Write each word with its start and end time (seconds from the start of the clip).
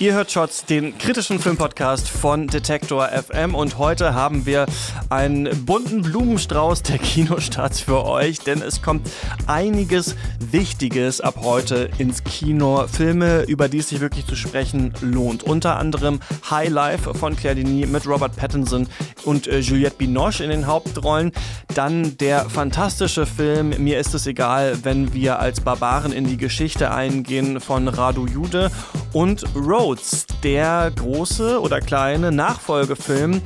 Ihr 0.00 0.14
hört 0.14 0.32
Shots, 0.32 0.64
den 0.64 0.96
kritischen 0.96 1.38
Filmpodcast 1.38 2.08
von 2.08 2.46
Detektor 2.46 3.06
FM 3.08 3.54
und 3.54 3.76
heute 3.76 4.14
haben 4.14 4.46
wir 4.46 4.64
einen 5.10 5.66
bunten 5.66 6.00
Blumenstrauß 6.00 6.82
der 6.84 6.96
Kinostarts 6.96 7.80
für 7.80 8.06
euch, 8.06 8.38
denn 8.38 8.62
es 8.62 8.80
kommt 8.80 9.10
einiges 9.46 10.16
Wichtiges 10.38 11.20
ab 11.20 11.40
heute 11.42 11.90
ins 11.98 12.24
Kino. 12.24 12.86
Filme, 12.86 13.42
über 13.42 13.68
die 13.68 13.80
es 13.80 13.90
sich 13.90 14.00
wirklich 14.00 14.26
zu 14.26 14.36
sprechen 14.36 14.94
lohnt. 15.02 15.42
Unter 15.42 15.76
anderem 15.76 16.20
High 16.50 16.70
Life 16.70 17.12
von 17.12 17.36
Claire 17.36 17.56
Denis 17.56 17.86
mit 17.86 18.06
Robert 18.06 18.34
Pattinson 18.36 18.88
und 19.24 19.48
äh, 19.48 19.58
Juliette 19.58 19.96
Binoche 19.96 20.42
in 20.42 20.48
den 20.48 20.66
Hauptrollen. 20.66 21.30
Dann 21.74 22.16
der 22.16 22.48
fantastische 22.48 23.26
Film 23.26 23.74
Mir 23.84 23.98
ist 23.98 24.14
es 24.14 24.26
egal, 24.26 24.78
wenn 24.82 25.12
wir 25.12 25.40
als 25.40 25.60
Barbaren 25.60 26.12
in 26.12 26.24
die 26.24 26.38
Geschichte 26.38 26.90
eingehen 26.90 27.60
von 27.60 27.86
Radu 27.86 28.26
Jude 28.26 28.70
und 29.12 29.44
Rhodes, 29.90 30.24
der 30.44 30.92
große 30.94 31.60
oder 31.60 31.80
kleine 31.80 32.30
Nachfolgefilm 32.30 33.42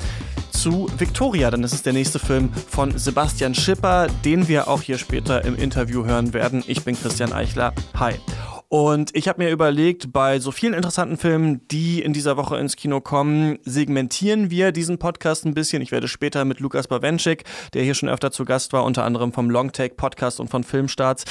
zu 0.51 0.91
Victoria. 0.99 1.49
Ist 1.49 1.73
es 1.73 1.83
der 1.83 1.95
nächste 1.95 2.19
Film 2.19 2.53
von 2.53 2.99
Sebastian 2.99 3.55
Schipper, 3.55 4.09
den 4.27 4.47
wir 4.47 4.69
auch 4.69 4.83
hier 4.83 4.99
später 4.99 5.43
im 5.43 5.57
Interview 5.57 6.05
hören 6.05 6.35
werden. 6.35 6.63
Ich 6.67 6.85
bin 6.85 7.01
Christian 7.01 7.33
Eichler. 7.33 7.73
Hi. 7.99 8.17
Und 8.69 9.17
ich 9.17 9.27
habe 9.27 9.43
mir 9.43 9.51
überlegt, 9.51 10.13
bei 10.13 10.39
so 10.39 10.51
vielen 10.51 10.75
interessanten 10.75 11.17
Filmen, 11.17 11.67
die 11.69 12.03
in 12.03 12.13
dieser 12.13 12.37
Woche 12.37 12.59
ins 12.59 12.77
Kino 12.77 13.01
kommen, 13.01 13.59
segmentieren 13.63 14.51
wir 14.51 14.71
diesen 14.71 14.99
Podcast 14.99 15.47
ein 15.47 15.55
bisschen. 15.55 15.81
Ich 15.81 15.93
werde 15.93 16.09
später 16.09 16.45
mit 16.45 16.61
Lukas 16.61 16.89
Bawenschik, 16.89 17.45
der 17.73 17.85
hier 17.85 17.95
schon 17.95 18.11
öfter 18.11 18.33
zu 18.33 18.45
Gast 18.45 18.75
war, 18.75 18.85
unter 18.85 19.05
anderem 19.05 19.33
vom 19.33 19.49
Longtake 19.49 19.95
Podcast 19.95 20.41
und 20.41 20.51
von 20.51 20.63
Filmstarts, 20.63 21.25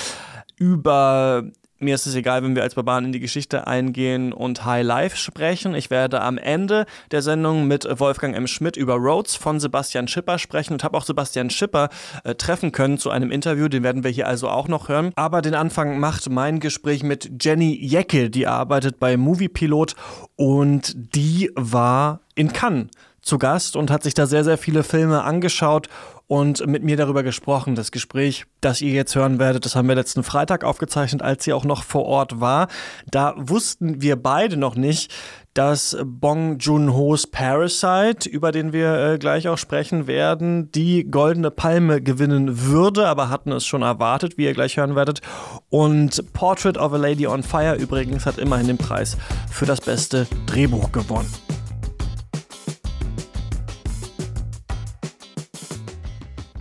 über 0.58 1.44
mir 1.84 1.96
ist 1.96 2.06
es 2.06 2.16
egal, 2.16 2.44
wenn 2.44 2.56
wir 2.56 2.64
als 2.64 2.76
Barbaren 2.76 3.06
in 3.06 3.12
die 3.12 3.20
Geschichte 3.20 3.68
eingehen 3.68 4.34
und 4.34 4.66
High 4.66 4.86
Life 4.86 5.18
sprechen. 5.18 5.76
Ich 5.76 5.90
werde 5.90 6.22
am 6.22 6.38
Ende 6.38 6.86
der 7.12 7.22
Sendung 7.22 7.68
mit 7.68 7.88
Wolfgang 8.00 8.36
M. 8.36 8.48
Schmidt 8.48 8.78
über 8.78 8.96
Rhodes 8.96 9.36
von 9.36 9.60
Sebastian 9.60 10.08
Schipper 10.08 10.40
sprechen 10.40 10.74
und 10.74 10.84
habe 10.84 10.98
auch 10.98 11.06
Sebastian 11.06 11.50
Schipper 11.50 11.90
äh, 12.24 12.36
treffen 12.36 12.72
können 12.72 12.98
zu 12.98 13.10
einem 13.10 13.32
Interview. 13.32 13.68
Den 13.68 13.84
werden 13.84 14.04
wir 14.04 14.12
hier 14.12 14.28
also 14.28 14.50
auch 14.50 14.68
noch 14.68 14.90
hören. 14.90 15.12
Aber 15.16 15.42
den 15.42 15.56
Anfang 15.56 16.00
macht 16.00 16.30
mein 16.30 16.60
Gespräch 16.60 17.04
mit 17.04 17.44
Jenny 17.44 17.78
Jecke, 17.86 18.30
die 18.30 18.48
arbeitet 18.48 19.00
bei 19.00 19.18
Moviepilot 19.18 19.96
und 20.36 21.16
die 21.16 21.52
war 21.56 22.22
in 22.36 22.54
Cannes 22.54 22.88
zu 23.24 23.38
Gast 23.38 23.76
und 23.76 23.90
hat 23.90 24.04
sich 24.04 24.14
da 24.14 24.26
sehr, 24.26 24.44
sehr 24.44 24.58
viele 24.58 24.84
Filme 24.84 25.24
angeschaut 25.24 25.88
und 26.28 26.66
mit 26.66 26.84
mir 26.84 26.98
darüber 26.98 27.24
gesprochen. 27.24 27.76
Das 27.76 27.92
Gespräch, 27.92 28.46
das 28.62 28.82
ihr 28.82 28.92
jetzt 28.92 29.16
hören 29.16 29.40
werdet, 29.40 29.66
das 29.66 29.76
haben 29.76 29.88
wir 29.88 29.96
letzten 29.96 30.24
Freitag 30.24 30.64
aufgezeichnet, 30.64 31.22
als 31.22 31.44
sie 31.44 31.54
auch 31.54 31.66
noch 31.66 31.84
vor 31.84 32.06
Ort 32.06 32.40
war. 32.40 32.68
Da 33.10 33.36
wussten 33.38 34.02
wir 34.02 34.16
beide 34.16 34.58
noch 34.58 34.76
nicht, 34.76 35.14
dass 35.54 35.96
Bong 36.04 36.58
Joon-ho's 36.58 37.28
Parasite, 37.28 38.28
über 38.28 38.52
den 38.52 38.74
wir 38.74 38.98
äh, 38.98 39.18
gleich 39.20 39.48
auch 39.48 39.58
sprechen 39.58 40.08
werden, 40.08 40.72
die 40.72 41.04
goldene 41.04 41.52
Palme 41.52 42.02
gewinnen 42.02 42.66
würde, 42.66 43.08
aber 43.08 43.30
hatten 43.30 43.52
es 43.52 43.66
schon 43.66 43.84
erwartet, 43.84 44.38
wie 44.38 44.46
ihr 44.46 44.54
gleich 44.54 44.78
hören 44.78 44.96
werdet. 44.96 45.22
Und 45.70 46.34
Portrait 46.34 46.78
of 46.78 46.94
a 46.94 46.98
Lady 46.98 47.28
on 47.28 47.44
Fire 47.44 47.76
übrigens 47.76 48.26
hat 48.26 48.40
immerhin 48.40 48.68
den 48.68 48.78
Preis 48.78 49.18
für 49.52 49.66
das 49.66 49.82
beste 49.82 50.26
Drehbuch 50.48 50.92
gewonnen. 50.92 51.30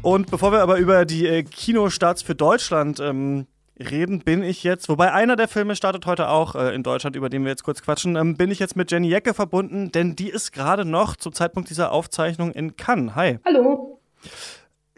Und 0.03 0.31
bevor 0.33 0.51
wir 0.51 0.63
aber 0.63 0.79
über 0.79 1.05
die 1.05 1.29
äh, 1.29 1.45
Kinostarts 1.45 2.23
für 2.23 2.35
Deutschland 2.35 2.99
ähm, 2.99 3.47
reden, 3.79 4.19
bin 4.21 4.43
ich 4.43 4.65
jetzt, 4.65 4.89
wobei 4.89 5.13
einer 5.13 5.37
der 5.37 5.47
Filme 5.47 5.77
startet 5.77 6.07
heute 6.07 6.29
auch 6.29 6.57
äh, 6.57 6.75
in 6.75 6.83
Deutschland, 6.83 7.15
über 7.15 7.29
den 7.29 7.45
wir 7.45 7.51
jetzt 7.51 7.63
kurz 7.63 7.83
quatschen, 7.83 8.17
ähm, 8.17 8.37
bin 8.37 8.51
ich 8.51 8.59
jetzt 8.59 8.75
mit 8.75 8.91
Jenny 8.91 9.09
Jecke 9.09 9.33
verbunden, 9.33 9.93
denn 9.93 10.17
die 10.17 10.29
ist 10.29 10.53
gerade 10.53 10.85
noch 10.85 11.15
zum 11.15 11.33
Zeitpunkt 11.33 11.71
dieser 11.71 11.93
Aufzeichnung 11.93 12.51
in 12.51 12.77
Cannes. 12.77 13.15
Hi. 13.15 13.39
Hallo. 13.47 14.01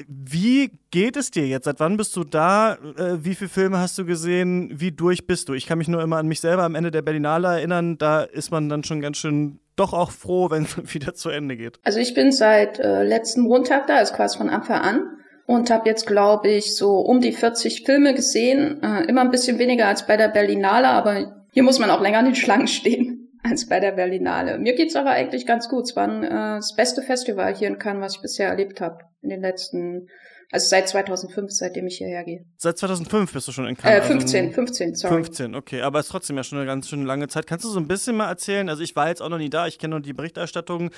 Wie 0.06 0.72
geht 0.90 1.16
es 1.16 1.30
dir 1.30 1.46
jetzt? 1.46 1.64
Seit 1.64 1.78
wann 1.78 1.96
bist 1.96 2.16
du 2.16 2.24
da? 2.24 2.74
Äh, 2.74 3.24
wie 3.24 3.34
viele 3.34 3.50
Filme 3.50 3.78
hast 3.78 3.96
du 3.96 4.04
gesehen? 4.04 4.70
Wie 4.74 4.90
durch 4.90 5.26
bist 5.26 5.48
du? 5.48 5.54
Ich 5.54 5.66
kann 5.66 5.78
mich 5.78 5.88
nur 5.88 6.02
immer 6.02 6.16
an 6.16 6.26
mich 6.26 6.40
selber 6.40 6.64
am 6.64 6.74
Ende 6.74 6.90
der 6.90 7.02
Berlinale 7.02 7.48
erinnern. 7.48 7.96
Da 7.98 8.22
ist 8.22 8.50
man 8.50 8.68
dann 8.68 8.82
schon 8.82 9.00
ganz 9.00 9.18
schön 9.18 9.60
doch 9.76 9.92
auch 9.92 10.10
froh, 10.10 10.50
wenn 10.50 10.64
es 10.64 10.94
wieder 10.94 11.14
zu 11.14 11.30
Ende 11.30 11.56
geht. 11.56 11.78
Also 11.84 12.00
ich 12.00 12.14
bin 12.14 12.32
seit 12.32 12.80
äh, 12.80 13.04
letzten 13.04 13.42
Montag 13.42 13.86
da, 13.86 13.96
also 13.96 14.14
quasi 14.14 14.38
von 14.38 14.50
Anfang 14.50 14.80
an. 14.80 15.10
Und 15.46 15.70
habe 15.70 15.88
jetzt, 15.88 16.06
glaube 16.06 16.48
ich, 16.48 16.74
so 16.74 17.00
um 17.00 17.20
die 17.20 17.32
40 17.32 17.82
Filme 17.84 18.14
gesehen. 18.14 18.82
Äh, 18.82 19.04
immer 19.04 19.20
ein 19.20 19.30
bisschen 19.30 19.58
weniger 19.58 19.86
als 19.86 20.06
bei 20.06 20.16
der 20.16 20.28
Berlinale, 20.28 20.88
aber 20.88 21.44
hier 21.52 21.62
muss 21.62 21.78
man 21.78 21.90
auch 21.90 22.00
länger 22.00 22.20
in 22.20 22.26
den 22.26 22.34
Schlangen 22.34 22.66
stehen 22.66 23.23
als 23.44 23.68
bei 23.68 23.78
der 23.78 23.92
Berlinale. 23.92 24.58
Mir 24.58 24.74
geht's 24.74 24.96
aber 24.96 25.10
eigentlich 25.10 25.46
ganz 25.46 25.68
gut. 25.68 25.84
Es 25.84 25.94
war 25.94 26.08
äh, 26.22 26.28
das 26.56 26.74
beste 26.74 27.02
Festival 27.02 27.54
hier 27.54 27.68
in 27.68 27.78
Cannes, 27.78 28.02
was 28.02 28.16
ich 28.16 28.22
bisher 28.22 28.48
erlebt 28.48 28.80
habe 28.80 29.04
in 29.22 29.28
den 29.28 29.42
letzten 29.42 30.08
also 30.50 30.68
seit 30.68 30.88
2005, 30.88 31.50
seitdem 31.50 31.86
ich 31.86 31.98
hierher 31.98 32.24
gehe. 32.24 32.44
Seit 32.56 32.78
2005 32.78 33.32
bist 33.32 33.48
du 33.48 33.52
schon 33.52 33.66
in 33.66 33.76
Cannes? 33.76 34.04
Äh, 34.04 34.08
15, 34.08 34.52
15, 34.52 34.90
also 34.90 35.08
sorry. 35.08 35.24
15, 35.24 35.54
okay. 35.54 35.82
Aber 35.82 35.98
es 35.98 36.06
ist 36.06 36.12
trotzdem 36.12 36.36
ja 36.36 36.44
schon 36.44 36.58
eine 36.58 36.66
ganz 36.66 36.88
schön 36.88 37.04
lange 37.04 37.28
Zeit. 37.28 37.46
Kannst 37.46 37.64
du 37.64 37.68
so 37.68 37.78
ein 37.78 37.88
bisschen 37.88 38.16
mal 38.16 38.28
erzählen? 38.28 38.68
Also 38.68 38.82
ich 38.82 38.94
war 38.96 39.08
jetzt 39.08 39.22
auch 39.22 39.28
noch 39.28 39.38
nie 39.38 39.50
da, 39.50 39.66
ich 39.66 39.78
kenne 39.78 39.92
nur 39.92 40.00
die 40.00 40.12
Berichterstattung. 40.12 40.90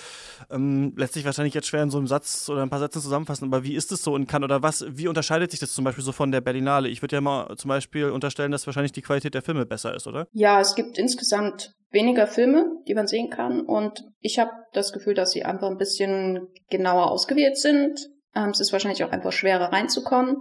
Ähm, 0.51 0.93
lässt 0.97 1.15
sich 1.15 1.25
wahrscheinlich 1.25 1.55
jetzt 1.55 1.69
schwer 1.69 1.83
in 1.83 1.91
so 1.91 1.99
einem 1.99 2.07
Satz 2.07 2.49
oder 2.49 2.63
ein 2.63 2.71
paar 2.71 2.81
Sätzen 2.81 3.01
zusammenfassen. 3.01 3.47
Aber 3.47 3.65
wie 3.65 3.75
ist 3.75 3.93
es 3.93 4.03
so 4.03 4.17
in? 4.17 4.27
Oder 4.27 4.63
was, 4.63 4.85
wie 4.89 5.09
unterscheidet 5.09 5.51
sich 5.51 5.61
das 5.61 5.73
zum 5.73 5.85
Beispiel 5.85 6.05
so 6.05 6.13
von 6.13 6.33
der 6.33 6.41
Berlinale? 6.41 6.89
Ich 6.89 7.01
würde 7.03 7.17
ja 7.17 7.21
mal 7.21 7.57
zum 7.57 7.69
Beispiel 7.69 8.11
unterstellen, 8.11 8.51
dass 8.53 8.67
wahrscheinlich 8.67 8.93
die 8.93 9.03
Qualität 9.03 9.35
der 9.35 9.43
Filme 9.43 9.67
besser 9.67 9.95
ist, 9.95 10.07
oder? 10.07 10.27
Ja, 10.33 10.61
es 10.61 10.75
gibt 10.75 10.99
insgesamt 10.99 11.73
weniger 11.91 12.27
Filme, 12.27 12.67
die 12.87 12.95
man 12.95 13.07
sehen 13.07 13.31
kann. 13.31 13.61
Und 13.61 14.05
ich 14.21 14.39
habe 14.39 14.51
das 14.73 14.93
Gefühl, 14.93 15.15
dass 15.15 15.31
sie 15.31 15.45
einfach 15.45 15.71
ein 15.71 15.79
bisschen 15.79 16.49
genauer 16.69 17.11
ausgewählt 17.11 17.57
sind 17.57 18.09
ähm, 18.37 18.51
es 18.51 18.61
ist 18.61 18.73
wahrscheinlich 18.73 19.03
auch 19.03 19.13
einfach 19.13 19.33
schwerer 19.33 19.73
reinzukommen. 19.73 20.37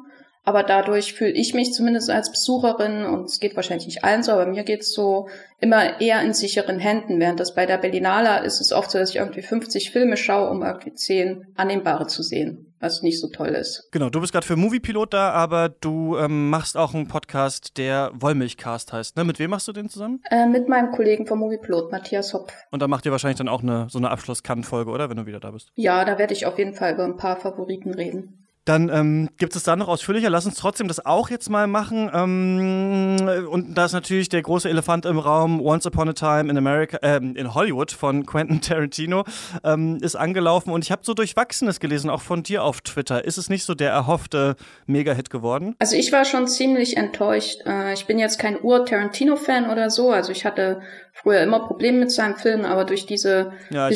Aber 0.47 0.61
dadurch 0.61 1.13
fühle 1.13 1.31
ich 1.31 1.55
mich 1.55 1.73
zumindest 1.73 2.11
als 2.11 2.29
Besucherin, 2.29 3.03
und 3.03 3.25
es 3.25 3.39
geht 3.39 3.55
wahrscheinlich 3.55 3.87
nicht 3.87 4.03
allen 4.03 4.21
so, 4.21 4.31
aber 4.31 4.45
mir 4.45 4.63
geht's 4.63 4.93
so 4.93 5.27
immer 5.59 5.99
eher 5.99 6.21
in 6.21 6.35
sicheren 6.35 6.77
Händen, 6.77 7.19
während 7.19 7.39
das 7.39 7.55
bei 7.55 7.65
der 7.65 7.79
Berlinale 7.79 8.45
ist 8.45 8.61
es 8.61 8.71
oft 8.71 8.91
so, 8.91 8.99
dass 8.99 9.09
ich 9.09 9.15
irgendwie 9.15 9.41
50 9.41 9.89
Filme 9.89 10.17
schaue, 10.17 10.51
um 10.51 10.61
irgendwie 10.61 10.93
10 10.93 11.47
annehmbare 11.55 12.05
zu 12.05 12.21
sehen, 12.21 12.74
was 12.85 13.01
nicht 13.01 13.19
so 13.19 13.27
toll 13.27 13.49
ist. 13.49 13.89
Genau, 13.91 14.09
du 14.09 14.21
bist 14.21 14.31
gerade 14.31 14.45
für 14.45 14.55
Moviepilot 14.55 15.13
da, 15.13 15.31
aber 15.31 15.69
du 15.69 16.17
ähm, 16.17 16.49
machst 16.49 16.77
auch 16.77 16.93
einen 16.93 17.07
Podcast, 17.07 17.77
der 17.77 18.11
Wollmilchcast 18.13 18.93
heißt. 18.93 19.17
Ne? 19.17 19.23
Mit 19.23 19.39
wem 19.39 19.49
machst 19.49 19.67
du 19.67 19.73
den 19.73 19.89
zusammen? 19.89 20.21
Äh, 20.29 20.45
mit 20.45 20.69
meinem 20.69 20.91
Kollegen 20.91 21.25
vom 21.25 21.39
Moviepilot, 21.39 21.91
Matthias 21.91 22.33
Hopp. 22.33 22.53
Und 22.69 22.81
da 22.81 22.87
macht 22.87 23.05
ihr 23.05 23.11
wahrscheinlich 23.11 23.39
dann 23.39 23.49
auch 23.49 23.63
eine, 23.63 23.87
so 23.89 23.97
eine 23.97 24.11
Abschluss-Kann-Folge, 24.11 24.91
oder? 24.91 25.09
Wenn 25.09 25.17
du 25.17 25.25
wieder 25.25 25.39
da 25.39 25.51
bist. 25.51 25.71
Ja, 25.75 26.05
da 26.05 26.19
werde 26.19 26.33
ich 26.33 26.45
auf 26.45 26.59
jeden 26.59 26.75
Fall 26.75 26.93
über 26.93 27.05
ein 27.05 27.17
paar 27.17 27.37
Favoriten 27.37 27.93
reden. 27.93 28.44
Dann 28.65 28.89
ähm, 28.89 29.29
gibt 29.37 29.55
es 29.55 29.61
da 29.61 29.75
noch 29.75 29.87
ausführlicher. 29.87 30.31
Lass 30.31 30.47
uns 30.47 30.55
trotzdem 30.55 30.87
das 30.87 31.05
auch 31.05 31.29
jetzt 31.29 31.51
mal 31.51 31.67
machen. 31.67 32.09
Ähm, 32.11 33.47
und 33.47 33.75
da 33.75 33.85
ist 33.85 33.93
natürlich 33.93 34.27
der 34.27 34.41
große 34.41 34.67
Elefant 34.67 35.05
im 35.05 35.19
Raum. 35.19 35.61
Once 35.61 35.85
Upon 35.85 36.09
a 36.09 36.13
Time 36.13 36.49
in 36.49 36.57
America, 36.57 36.97
äh, 37.03 37.17
in 37.17 37.53
Hollywood 37.53 37.91
von 37.91 38.25
Quentin 38.25 38.61
Tarantino 38.61 39.23
ähm, 39.63 39.99
ist 40.01 40.15
angelaufen. 40.15 40.71
Und 40.71 40.83
ich 40.83 40.91
habe 40.91 41.03
so 41.05 41.13
Durchwachsenes 41.13 41.79
gelesen, 41.79 42.09
auch 42.09 42.21
von 42.21 42.41
dir 42.41 42.63
auf 42.63 42.81
Twitter. 42.81 43.23
Ist 43.23 43.37
es 43.37 43.49
nicht 43.49 43.65
so 43.65 43.75
der 43.75 43.91
erhoffte 43.91 44.55
Mega-Hit 44.87 45.29
geworden? 45.29 45.75
Also 45.77 45.95
ich 45.95 46.11
war 46.11 46.25
schon 46.25 46.47
ziemlich 46.47 46.97
enttäuscht. 46.97 47.59
Äh, 47.67 47.93
ich 47.93 48.07
bin 48.07 48.17
jetzt 48.17 48.39
kein 48.39 48.59
Ur-Tarantino-Fan 48.59 49.69
oder 49.69 49.91
so. 49.91 50.09
Also 50.09 50.31
ich 50.31 50.43
hatte 50.43 50.81
früher 51.13 51.41
immer 51.41 51.59
Probleme 51.59 51.99
mit 51.99 52.11
seinen 52.11 52.35
Filmen, 52.35 52.65
aber 52.65 52.85
durch 52.85 53.05
diese 53.05 53.51
ja, 53.69 53.89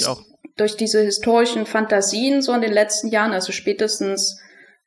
durch 0.57 0.75
diese 0.75 1.01
historischen 1.01 1.65
Fantasien 1.65 2.41
so 2.41 2.53
in 2.53 2.61
den 2.61 2.73
letzten 2.73 3.07
Jahren, 3.07 3.31
also 3.31 3.51
spätestens 3.51 4.39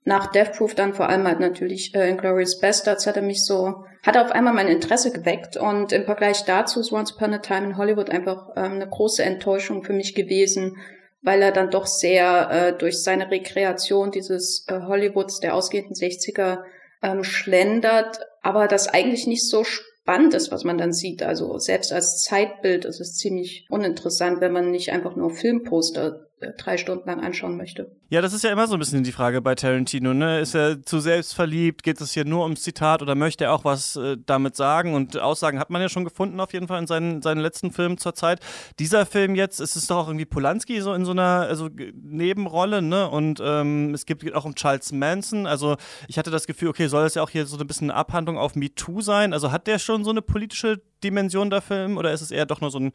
nach 0.05 0.33
Death 0.33 0.53
Proof 0.57 0.75
dann 0.75 0.95
vor 0.95 1.09
allem 1.09 1.27
halt 1.27 1.39
natürlich 1.39 1.95
äh, 1.95 2.09
Inglourious 2.09 2.59
Bastards 2.59 3.07
hat 3.07 3.17
er 3.17 3.23
mich 3.23 3.45
so, 3.45 3.85
hat 4.03 4.17
auf 4.17 4.33
einmal 4.33 4.53
mein 4.53 4.69
Interesse 4.69 5.13
geweckt 5.13 5.57
und 5.57 5.93
im 5.93 6.05
Vergleich 6.05 6.45
dazu 6.45 6.81
ist 6.81 6.93
Once 6.93 7.13
Upon 7.13 7.35
a 7.35 7.39
Time 7.39 7.67
in 7.67 7.77
Hollywood 7.77 8.11
einfach 8.11 8.49
ähm, 8.57 8.73
eine 8.73 8.89
große 8.89 9.23
Enttäuschung 9.23 9.85
für 9.85 9.93
mich 9.93 10.15
gewesen, 10.15 10.79
weil 11.23 11.41
er 11.41 11.53
dann 11.53 11.71
doch 11.71 11.87
sehr 11.87 12.51
äh, 12.51 12.73
durch 12.77 13.03
seine 13.03 13.31
Rekreation 13.31 14.11
dieses 14.11 14.67
äh, 14.69 14.81
Hollywoods 14.81 15.39
der 15.39 15.55
ausgehenden 15.55 15.95
60er 15.95 16.65
ähm, 17.03 17.23
schlendert, 17.23 18.19
aber 18.43 18.67
das 18.67 18.89
eigentlich 18.89 19.29
nicht 19.29 19.49
so 19.49 19.63
spannend 19.63 20.35
ist, 20.35 20.51
was 20.51 20.65
man 20.65 20.79
dann 20.79 20.93
sieht. 20.93 21.23
Also 21.23 21.59
selbst 21.59 21.93
als 21.93 22.23
Zeitbild 22.23 22.85
ist 22.85 23.01
es 23.01 23.17
ziemlich 23.17 23.67
uninteressant, 23.71 24.41
wenn 24.41 24.53
man 24.53 24.73
nicht 24.73 24.91
einfach 24.91 25.15
nur 25.15 25.31
Filmposter 25.31 26.27
drei 26.57 26.77
Stunden 26.77 27.09
lang 27.09 27.21
anschauen 27.21 27.57
möchte. 27.57 27.91
Ja, 28.09 28.21
das 28.21 28.33
ist 28.33 28.45
ja 28.45 28.51
immer 28.51 28.67
so 28.67 28.75
ein 28.75 28.79
bisschen 28.79 29.05
die 29.05 29.13
Frage 29.13 29.41
bei 29.41 29.55
Tarantino. 29.55 30.13
Ne? 30.13 30.41
Ist 30.41 30.55
er 30.55 30.83
zu 30.83 31.01
selbstverliebt? 31.01 31.83
Geht 31.83 32.01
es 32.01 32.13
hier 32.13 32.25
nur 32.25 32.43
ums 32.43 32.63
Zitat 32.63 33.01
oder 33.03 33.15
möchte 33.15 33.45
er 33.45 33.53
auch 33.53 33.65
was 33.65 33.97
äh, 33.97 34.17
damit 34.27 34.57
sagen? 34.57 34.95
Und 34.95 35.19
Aussagen 35.19 35.59
hat 35.59 35.71
man 35.71 35.81
ja 35.81 35.89
schon 35.89 36.05
gefunden, 36.05 36.41
auf 36.41 36.53
jeden 36.53 36.69
Fall 36.69 36.81
in 36.81 36.87
seinen, 36.87 37.23
seinen 37.23 37.41
letzten 37.41 37.71
Filmen 37.71 37.99
zur 37.99 38.15
Zeit. 38.15 38.41
Dieser 38.79 39.07
Film 39.07 39.35
jetzt, 39.35 39.61
ist 39.61 39.77
es 39.77 39.87
doch 39.87 39.97
auch 39.97 40.09
irgendwie 40.09 40.27
Polanski 40.27 40.81
so 40.81 40.93
in 40.93 41.05
so 41.05 41.13
einer 41.13 41.47
also, 41.49 41.69
Nebenrolle. 41.95 42.83
Ne? 42.83 43.09
Und 43.09 43.41
ähm, 43.43 43.95
es 43.95 44.05
gibt 44.05 44.35
auch 44.35 44.45
um 44.45 44.55
Charles 44.55 44.93
Manson. 44.93 45.47
Also 45.47 45.77
ich 46.09 46.19
hatte 46.19 46.31
das 46.31 46.47
Gefühl, 46.47 46.69
okay, 46.69 46.89
soll 46.89 47.05
das 47.05 47.15
ja 47.15 47.23
auch 47.23 47.31
hier 47.31 47.47
so 47.47 47.59
ein 47.59 47.67
bisschen 47.67 47.91
eine 47.91 47.99
Abhandlung 47.99 48.37
auf 48.37 48.57
MeToo 48.57 49.01
sein? 49.01 49.33
Also 49.33 49.53
hat 49.53 49.67
der 49.67 49.79
schon 49.79 50.05
so 50.05 50.11
eine 50.11 50.23
politische 50.23 50.81
Dimension 51.03 51.51
der 51.51 51.63
Film 51.63 51.97
oder 51.97 52.13
ist 52.13 52.21
es 52.21 52.31
eher 52.31 52.47
doch 52.47 52.61
nur 52.61 52.71
so 52.71 52.79
ein 52.79 52.93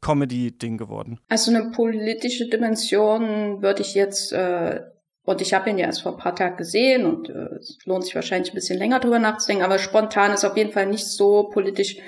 Comedy-Ding 0.00 0.78
geworden? 0.78 1.20
Also 1.28 1.50
eine 1.50 1.70
politische 1.70 2.48
Dimension 2.48 3.62
würde 3.62 3.82
ich 3.82 3.94
jetzt, 3.94 4.32
äh, 4.32 4.80
und 5.24 5.40
ich 5.40 5.54
habe 5.54 5.70
ihn 5.70 5.78
ja 5.78 5.86
erst 5.86 6.02
vor 6.02 6.12
ein 6.12 6.18
paar 6.18 6.34
Tagen 6.34 6.56
gesehen 6.56 7.04
und 7.04 7.28
äh, 7.28 7.56
es 7.58 7.78
lohnt 7.84 8.04
sich 8.04 8.14
wahrscheinlich 8.14 8.52
ein 8.52 8.54
bisschen 8.54 8.78
länger 8.78 9.00
drüber 9.00 9.18
nachzudenken, 9.18 9.64
aber 9.64 9.78
spontan 9.78 10.32
ist 10.32 10.44
auf 10.44 10.56
jeden 10.56 10.72
Fall 10.72 10.86
nicht 10.86 11.06
so 11.06 11.50
politisch 11.52 11.98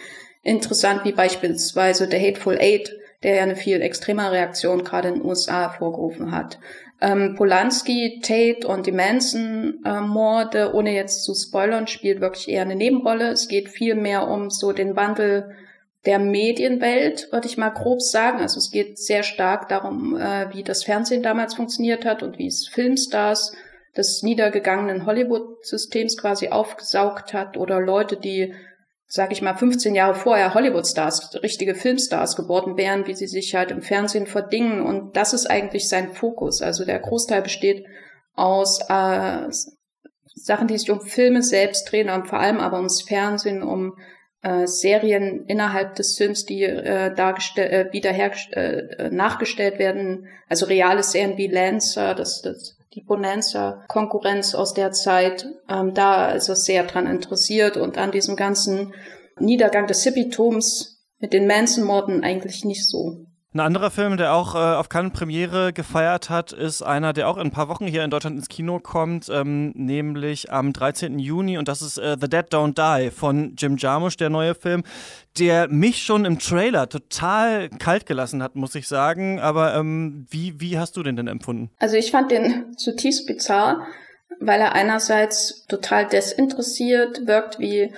interessant 0.42 1.04
wie 1.04 1.12
beispielsweise 1.12 2.08
The 2.10 2.18
Hateful 2.18 2.58
Eight, 2.58 2.92
der 3.22 3.36
ja 3.36 3.42
eine 3.42 3.56
viel 3.56 3.80
extremere 3.80 4.32
Reaktion 4.32 4.82
gerade 4.82 5.08
in 5.08 5.14
den 5.14 5.24
USA 5.24 5.70
hervorgerufen 5.70 6.32
hat. 6.32 6.58
Ähm, 7.00 7.34
Polanski, 7.36 8.20
Tate 8.22 8.66
und 8.66 8.86
die 8.86 8.92
Manson-Morde, 8.92 10.58
äh, 10.58 10.72
ohne 10.72 10.94
jetzt 10.94 11.24
zu 11.24 11.34
spoilern, 11.34 11.88
spielt 11.88 12.20
wirklich 12.20 12.48
eher 12.48 12.62
eine 12.62 12.76
Nebenrolle. 12.76 13.30
Es 13.30 13.48
geht 13.48 13.68
viel 13.68 13.94
mehr 13.96 14.28
um 14.28 14.50
so 14.50 14.72
den 14.72 14.94
Wandel 14.94 15.50
der 16.04 16.18
Medienwelt, 16.18 17.28
würde 17.30 17.46
ich 17.46 17.56
mal 17.56 17.70
grob 17.70 18.02
sagen. 18.02 18.40
Also 18.40 18.58
es 18.58 18.70
geht 18.70 18.98
sehr 18.98 19.22
stark 19.22 19.68
darum, 19.68 20.16
äh, 20.16 20.52
wie 20.52 20.62
das 20.62 20.84
Fernsehen 20.84 21.22
damals 21.22 21.54
funktioniert 21.54 22.04
hat 22.04 22.22
und 22.22 22.38
wie 22.38 22.48
es 22.48 22.68
Filmstars 22.68 23.54
des 23.96 24.22
niedergegangenen 24.22 25.06
Hollywood-Systems 25.06 26.16
quasi 26.16 26.48
aufgesaugt 26.48 27.34
hat 27.34 27.56
oder 27.56 27.80
Leute, 27.80 28.16
die 28.16 28.54
sag 29.12 29.30
ich 29.30 29.42
mal, 29.42 29.54
15 29.54 29.94
Jahre 29.94 30.14
vorher 30.14 30.54
Hollywood-Stars, 30.54 31.42
richtige 31.42 31.74
Filmstars 31.74 32.34
geworden 32.34 32.78
wären, 32.78 33.06
wie 33.06 33.14
sie 33.14 33.26
sich 33.26 33.54
halt 33.54 33.70
im 33.70 33.82
Fernsehen 33.82 34.26
verdingen. 34.26 34.80
Und 34.80 35.18
das 35.18 35.34
ist 35.34 35.50
eigentlich 35.50 35.86
sein 35.86 36.14
Fokus. 36.14 36.62
Also 36.62 36.86
der 36.86 36.98
Großteil 36.98 37.42
besteht 37.42 37.84
aus 38.34 38.80
äh, 38.88 39.50
Sachen, 40.34 40.66
die 40.66 40.78
sich 40.78 40.90
um 40.90 41.02
Filme 41.02 41.42
selbst 41.42 41.92
drehen, 41.92 42.08
und 42.08 42.26
vor 42.26 42.40
allem 42.40 42.58
aber 42.58 42.78
ums 42.78 43.02
Fernsehen, 43.02 43.62
um 43.62 43.98
äh, 44.42 44.66
Serien 44.66 45.44
innerhalb 45.46 45.94
des 45.94 46.16
Films, 46.16 46.44
die 46.44 46.62
äh, 46.62 47.14
dargestellt, 47.14 47.72
äh, 47.72 47.92
wieder 47.92 48.10
äh, 48.10 49.10
nachgestellt 49.10 49.78
werden. 49.78 50.26
Also 50.48 50.66
reale 50.66 51.02
Serien 51.02 51.38
wie 51.38 51.48
Lancer, 51.48 52.14
das, 52.14 52.42
das 52.42 52.76
die 52.94 53.02
Bonanza-Konkurrenz 53.02 54.54
aus 54.54 54.74
der 54.74 54.92
Zeit. 54.92 55.46
Ähm, 55.68 55.94
da 55.94 56.32
ist 56.32 56.48
er 56.48 56.56
sehr 56.56 56.84
dran 56.84 57.06
interessiert 57.06 57.76
und 57.76 57.98
an 57.98 58.12
diesem 58.12 58.36
ganzen 58.36 58.94
Niedergang 59.38 59.86
des 59.86 60.02
Hippietums 60.04 61.02
mit 61.18 61.32
den 61.32 61.46
Manson-Morden 61.46 62.22
eigentlich 62.22 62.64
nicht 62.64 62.86
so. 62.86 63.21
Ein 63.54 63.60
anderer 63.60 63.90
Film, 63.90 64.16
der 64.16 64.32
auch 64.32 64.54
äh, 64.54 64.58
auf 64.58 64.88
Cannes 64.88 65.12
Premiere 65.12 65.74
gefeiert 65.74 66.30
hat, 66.30 66.52
ist 66.52 66.80
einer, 66.80 67.12
der 67.12 67.28
auch 67.28 67.36
in 67.36 67.42
ein 67.42 67.50
paar 67.50 67.68
Wochen 67.68 67.86
hier 67.86 68.02
in 68.02 68.08
Deutschland 68.08 68.36
ins 68.36 68.48
Kino 68.48 68.78
kommt, 68.78 69.28
ähm, 69.30 69.72
nämlich 69.74 70.50
am 70.50 70.72
13. 70.72 71.18
Juni 71.18 71.58
und 71.58 71.68
das 71.68 71.82
ist 71.82 71.98
äh, 71.98 72.16
The 72.18 72.30
Dead 72.30 72.46
Don't 72.50 72.74
Die 72.76 73.10
von 73.10 73.54
Jim 73.58 73.76
Jarmusch, 73.76 74.16
der 74.16 74.30
neue 74.30 74.54
Film, 74.54 74.84
der 75.38 75.68
mich 75.68 76.02
schon 76.02 76.24
im 76.24 76.38
Trailer 76.38 76.88
total 76.88 77.68
kalt 77.68 78.06
gelassen 78.06 78.42
hat, 78.42 78.56
muss 78.56 78.74
ich 78.74 78.88
sagen. 78.88 79.38
Aber 79.38 79.74
ähm, 79.74 80.26
wie, 80.30 80.58
wie 80.58 80.78
hast 80.78 80.96
du 80.96 81.02
den 81.02 81.16
denn 81.16 81.28
empfunden? 81.28 81.70
Also 81.78 81.96
ich 81.96 82.10
fand 82.10 82.30
den 82.30 82.74
zutiefst 82.78 83.26
bizarr, 83.26 83.86
weil 84.40 84.62
er 84.62 84.72
einerseits 84.72 85.66
total 85.66 86.08
desinteressiert 86.08 87.26
wirkt, 87.26 87.58
wie 87.58 87.92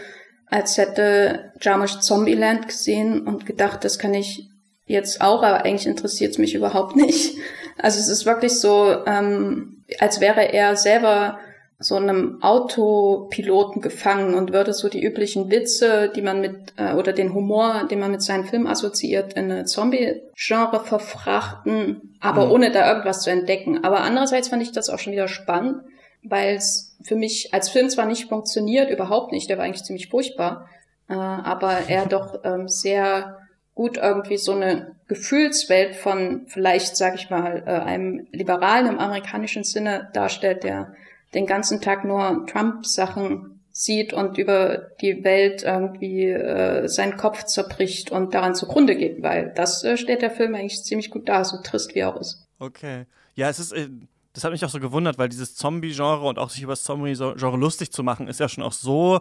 als 0.47 0.79
hätte 0.79 1.53
Jarmusch 1.61 2.01
Zombieland 2.01 2.67
gesehen 2.67 3.25
und 3.25 3.47
gedacht, 3.47 3.85
das 3.85 4.01
kann 4.01 4.15
ich 4.15 4.49
jetzt 4.87 5.21
auch, 5.21 5.43
aber 5.43 5.65
eigentlich 5.65 5.87
interessiert 5.87 6.33
es 6.33 6.39
mich 6.39 6.55
überhaupt 6.55 6.97
nicht. 6.97 7.37
Also 7.79 7.99
es 7.99 8.09
ist 8.09 8.27
wirklich 8.27 8.61
so, 8.61 9.05
ähm, 9.07 9.85
als 9.99 10.21
wäre 10.21 10.53
er 10.53 10.77
selber 10.77 11.39
so 11.79 11.97
einem 11.97 12.41
Autopiloten 12.41 13.83
gefangen 13.83 14.35
und 14.35 14.53
würde 14.53 14.73
so 14.73 14.89
die 14.89 15.05
üblichen 15.05 15.51
Witze, 15.51 16.11
die 16.15 16.23
man 16.23 16.41
mit, 16.41 16.73
äh, 16.77 16.95
oder 16.95 17.13
den 17.13 17.35
Humor, 17.35 17.87
den 17.91 17.99
man 17.99 18.13
mit 18.13 18.23
seinen 18.23 18.45
Filmen 18.45 18.67
assoziiert, 18.67 19.35
in 19.35 19.51
eine 19.51 19.65
Zombie-Genre 19.65 20.81
verfrachten, 20.81 22.17
aber 22.21 22.47
mhm. 22.47 22.53
ohne 22.53 22.71
da 22.71 22.89
irgendwas 22.89 23.23
zu 23.23 23.31
entdecken. 23.31 23.85
Aber 23.85 24.01
andererseits 24.01 24.49
fand 24.49 24.63
ich 24.63 24.73
das 24.73 24.89
auch 24.89 24.99
schon 24.99 25.13
wieder 25.13 25.29
spannend, 25.29 25.83
weil 26.23 26.55
es 26.55 26.97
für 27.03 27.17
mich 27.17 27.53
als 27.53 27.69
Film 27.69 27.91
zwar 27.91 28.07
nicht 28.07 28.29
funktioniert, 28.29 28.91
überhaupt 28.91 29.33
nicht, 29.33 29.51
der 29.51 29.59
war 29.59 29.65
eigentlich 29.65 29.85
ziemlich 29.85 30.09
furchtbar, 30.09 30.69
äh, 31.09 31.15
aber 31.15 31.89
er 31.89 32.07
doch 32.07 32.41
ähm, 32.45 32.69
sehr 32.69 33.44
gut 33.75 33.97
irgendwie 33.97 34.37
so 34.37 34.53
eine 34.53 34.95
Gefühlswelt 35.09 35.97
von 35.97 36.47
vielleicht, 36.47 36.97
sag 36.97 37.15
ich 37.17 37.31
mal, 37.31 37.63
äh, 37.67 37.71
einem 37.71 38.27
Liberalen 38.31 38.87
im 38.87 38.99
amerikanischen 38.99 39.65
Sinne 39.65 40.11
darstellt, 40.13 40.63
der 40.63 40.95
den 41.35 41.47
ganzen 41.47 41.81
Tag 41.81 42.05
nur 42.05 42.47
Trump-Sachen 42.47 43.61
sieht 43.73 44.13
und 44.13 44.39
über 44.39 44.91
die 45.01 45.25
Welt 45.25 45.65
irgendwie 45.65 46.27
äh, 46.27 46.87
seinen 46.87 47.17
Kopf 47.17 47.43
zerbricht 47.45 48.13
und 48.13 48.33
daran 48.33 48.55
zugrunde 48.55 48.95
geht, 48.95 49.21
weil 49.21 49.53
das 49.57 49.83
äh, 49.83 49.97
stellt 49.97 50.23
der 50.23 50.31
Film 50.31 50.55
eigentlich 50.55 50.85
ziemlich 50.85 51.11
gut 51.11 51.29
dar, 51.29 51.45
so 51.45 51.57
trist 51.61 51.97
wie 51.97 51.99
er 51.99 52.15
auch 52.15 52.21
ist. 52.21 52.47
Okay. 52.61 53.07
Ja, 53.35 53.49
es 53.49 53.59
ist, 53.59 53.73
äh, 53.73 53.89
das 54.33 54.45
hat 54.45 54.53
mich 54.53 54.65
auch 54.65 54.71
so 54.71 54.79
gewundert, 54.79 55.19
weil 55.19 55.29
dieses 55.29 55.57
Zombie-Genre 55.57 56.25
und 56.25 56.39
auch 56.39 56.51
sich 56.51 56.63
über 56.63 56.73
das 56.73 56.85
Zombie-Genre 56.85 57.57
lustig 57.57 57.91
zu 57.91 58.05
machen, 58.05 58.29
ist 58.29 58.39
ja 58.39 58.49
schon 58.49 58.63
auch 58.63 58.73
so 58.73 59.21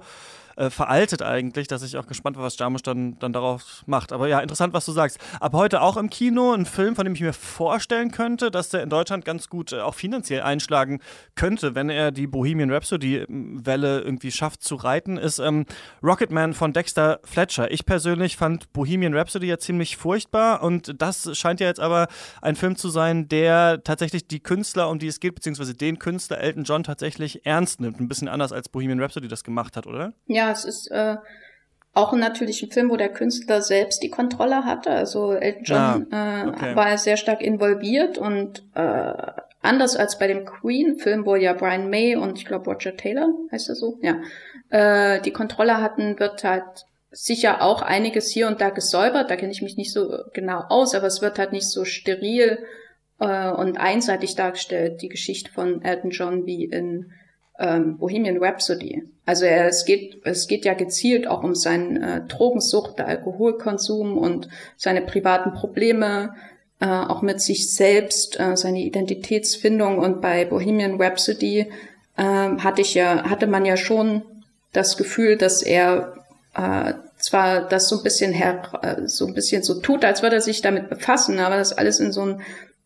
äh, 0.56 0.70
veraltet 0.70 1.22
eigentlich, 1.22 1.68
dass 1.68 1.84
ich 1.84 1.98
auch 1.98 2.08
gespannt 2.08 2.38
war, 2.38 2.44
was 2.44 2.58
Jarmusch 2.58 2.84
dann, 2.84 3.18
dann 3.20 3.34
darauf 3.34 3.84
macht. 3.86 4.12
Aber 4.12 4.28
ja, 4.28 4.40
interessant, 4.40 4.74
was 4.74 4.86
du 4.86 4.92
sagst. 4.92 5.20
Ab 5.40 5.54
heute 5.54 5.82
auch 5.82 5.98
im 5.98 6.10
Kino 6.10 6.54
ein 6.54 6.66
Film, 6.66 6.96
von 6.96 7.06
dem 7.06 7.14
ich 7.16 7.22
mir 7.22 7.34
vorstellen 7.34 8.12
könnte, 8.12 8.52
dass 8.52 8.70
der 8.70 8.84
in 8.84 8.90
Deutschland 8.90 9.26
ganz 9.26 9.50
gut 9.50 9.74
äh, 9.74 9.82
auch 9.82 9.96
finanziell 9.96 10.42
einschlagen 10.42 11.00
könnte, 11.36 11.76
wenn 11.76 11.90
er 11.90 12.12
die 12.12 12.28
Bohemian 12.28 12.72
Rhapsody-Welle 12.72 14.02
irgendwie 14.02 14.32
schafft 14.32 14.64
zu 14.64 14.76
reiten, 14.76 15.18
ist 15.18 15.40
ähm, 15.40 15.66
Rocketman 16.04 16.54
von 16.54 16.74
Dexter 16.74 17.20
Fletcher. 17.24 17.72
Ich 17.72 17.86
persönlich 17.86 18.38
fand 18.38 18.72
Bohemian 18.74 19.14
Rhapsody 19.14 19.48
ja 19.48 19.58
ziemlich 19.58 19.98
furchtbar 19.98 20.64
und 20.64 21.02
das 21.02 21.38
scheint 21.38 21.60
ja 21.60 21.68
jetzt 21.68 21.80
aber 21.80 22.08
ein 22.42 22.56
Film 22.56 22.76
zu 22.76 22.90
sein, 22.90 23.28
der 23.28 23.84
tatsächlich 23.84 24.28
die 24.28 24.40
Künstler, 24.40 24.90
um 24.90 25.00
die 25.00 25.08
es 25.08 25.20
geht, 25.20 25.36
beziehungsweise 25.36 25.74
den 25.74 26.00
Künstler 26.00 26.40
Elton 26.40 26.64
John 26.64 26.84
tatsächlich 26.84 27.46
ernst 27.46 27.80
nimmt. 27.80 28.00
Ein 28.00 28.08
bisschen 28.08 28.28
anders 28.28 28.52
als 28.52 28.70
Bohemian 28.70 29.00
Rhapsody 29.00 29.28
das 29.28 29.44
gemacht 29.44 29.78
hat, 29.78 29.88
oder? 29.88 30.14
Ja, 30.28 30.43
ja, 30.44 30.52
es 30.52 30.66
ist 30.66 30.92
äh, 30.92 31.18
auch 31.94 32.14
natürlich 32.14 32.64
ein 32.64 32.72
Film, 32.72 32.90
wo 32.90 32.98
der 32.98 33.10
Künstler 33.10 33.62
selbst 33.62 34.02
die 34.02 34.10
Kontrolle 34.10 34.66
hatte. 34.66 34.90
Also 34.92 35.34
Elton 35.34 35.64
John 35.64 36.08
ah, 36.12 36.48
okay. 36.48 36.72
äh, 36.72 36.76
war 36.76 36.98
sehr 36.98 37.18
stark 37.18 37.42
involviert 37.42 38.18
und 38.18 38.64
äh, 38.74 39.14
anders 39.62 39.96
als 39.96 40.18
bei 40.18 40.28
dem 40.28 40.46
Queen-Film, 40.46 41.26
wo 41.26 41.36
ja 41.36 41.54
Brian 41.54 41.90
May 41.90 42.16
und 42.16 42.38
ich 42.38 42.46
glaube 42.46 42.72
Roger 42.72 42.98
Taylor, 42.98 43.30
heißt 43.52 43.70
er 43.70 43.76
so, 43.76 44.00
ja, 44.02 44.22
äh, 44.70 45.22
die 45.22 45.32
Kontrolle 45.32 45.82
hatten, 45.82 46.20
wird 46.20 46.44
halt 46.44 46.86
sicher 47.12 47.62
auch 47.62 47.84
einiges 47.84 48.30
hier 48.32 48.48
und 48.48 48.60
da 48.60 48.72
gesäubert. 48.72 49.30
Da 49.30 49.36
kenne 49.36 49.52
ich 49.52 49.62
mich 49.62 49.78
nicht 49.78 49.94
so 49.94 50.18
genau 50.34 50.64
aus, 50.70 50.96
aber 50.96 51.06
es 51.06 51.22
wird 51.22 51.38
halt 51.38 51.52
nicht 51.52 51.70
so 51.70 51.86
steril 51.86 52.58
äh, 53.20 53.52
und 53.52 53.78
einseitig 53.78 54.36
dargestellt, 54.36 55.04
die 55.04 55.10
Geschichte 55.10 55.52
von 55.52 55.84
Elton 55.84 56.10
John 56.10 56.48
wie 56.48 56.66
in 56.66 57.12
ähm, 57.60 57.98
Bohemian 57.98 58.38
Rhapsody. 58.38 59.04
Also 59.26 59.46
er, 59.46 59.68
es 59.68 59.86
geht 59.86 60.22
es 60.26 60.48
geht 60.48 60.66
ja 60.66 60.74
gezielt 60.74 61.28
auch 61.28 61.44
um 61.44 61.56
seinen 61.56 62.02
äh, 62.02 62.22
Drogensucht, 62.28 63.00
der 63.00 63.08
Alkoholkonsum 63.08 64.18
und 64.18 64.50
seine 64.76 65.02
privaten 65.02 65.54
Probleme, 65.54 66.36
äh, 66.80 66.88
auch 66.88 67.22
mit 67.22 67.42
sich 67.42 67.74
selbst, 67.74 68.40
äh, 68.40 68.58
seine 68.58 68.82
Identitätsfindung. 68.82 70.00
Und 70.00 70.22
bei 70.22 70.46
Bohemian 70.46 71.02
Rhapsody 71.02 71.72
äh, 72.18 72.24
hatte 72.24 72.82
ich 72.82 72.96
ja 72.96 73.30
hatte 73.30 73.48
man 73.48 73.66
ja 73.66 73.78
schon 73.78 74.24
das 74.74 74.98
Gefühl, 74.98 75.38
dass 75.38 75.62
er 75.62 76.16
äh, 76.56 76.94
zwar 77.18 77.68
das 77.68 77.88
so 77.88 77.98
ein 77.98 78.04
bisschen 78.04 78.34
her, 78.34 78.62
äh, 78.82 79.08
so 79.08 79.26
ein 79.26 79.34
bisschen 79.34 79.64
so 79.64 79.80
tut, 79.80 80.04
als 80.04 80.22
würde 80.22 80.38
er 80.38 80.42
sich 80.42 80.62
damit 80.62 80.90
befassen, 80.90 81.40
aber 81.40 81.56
das 81.56 81.72
alles 81.72 82.00
in 82.00 82.12
so 82.12 82.26
ein 82.26 82.42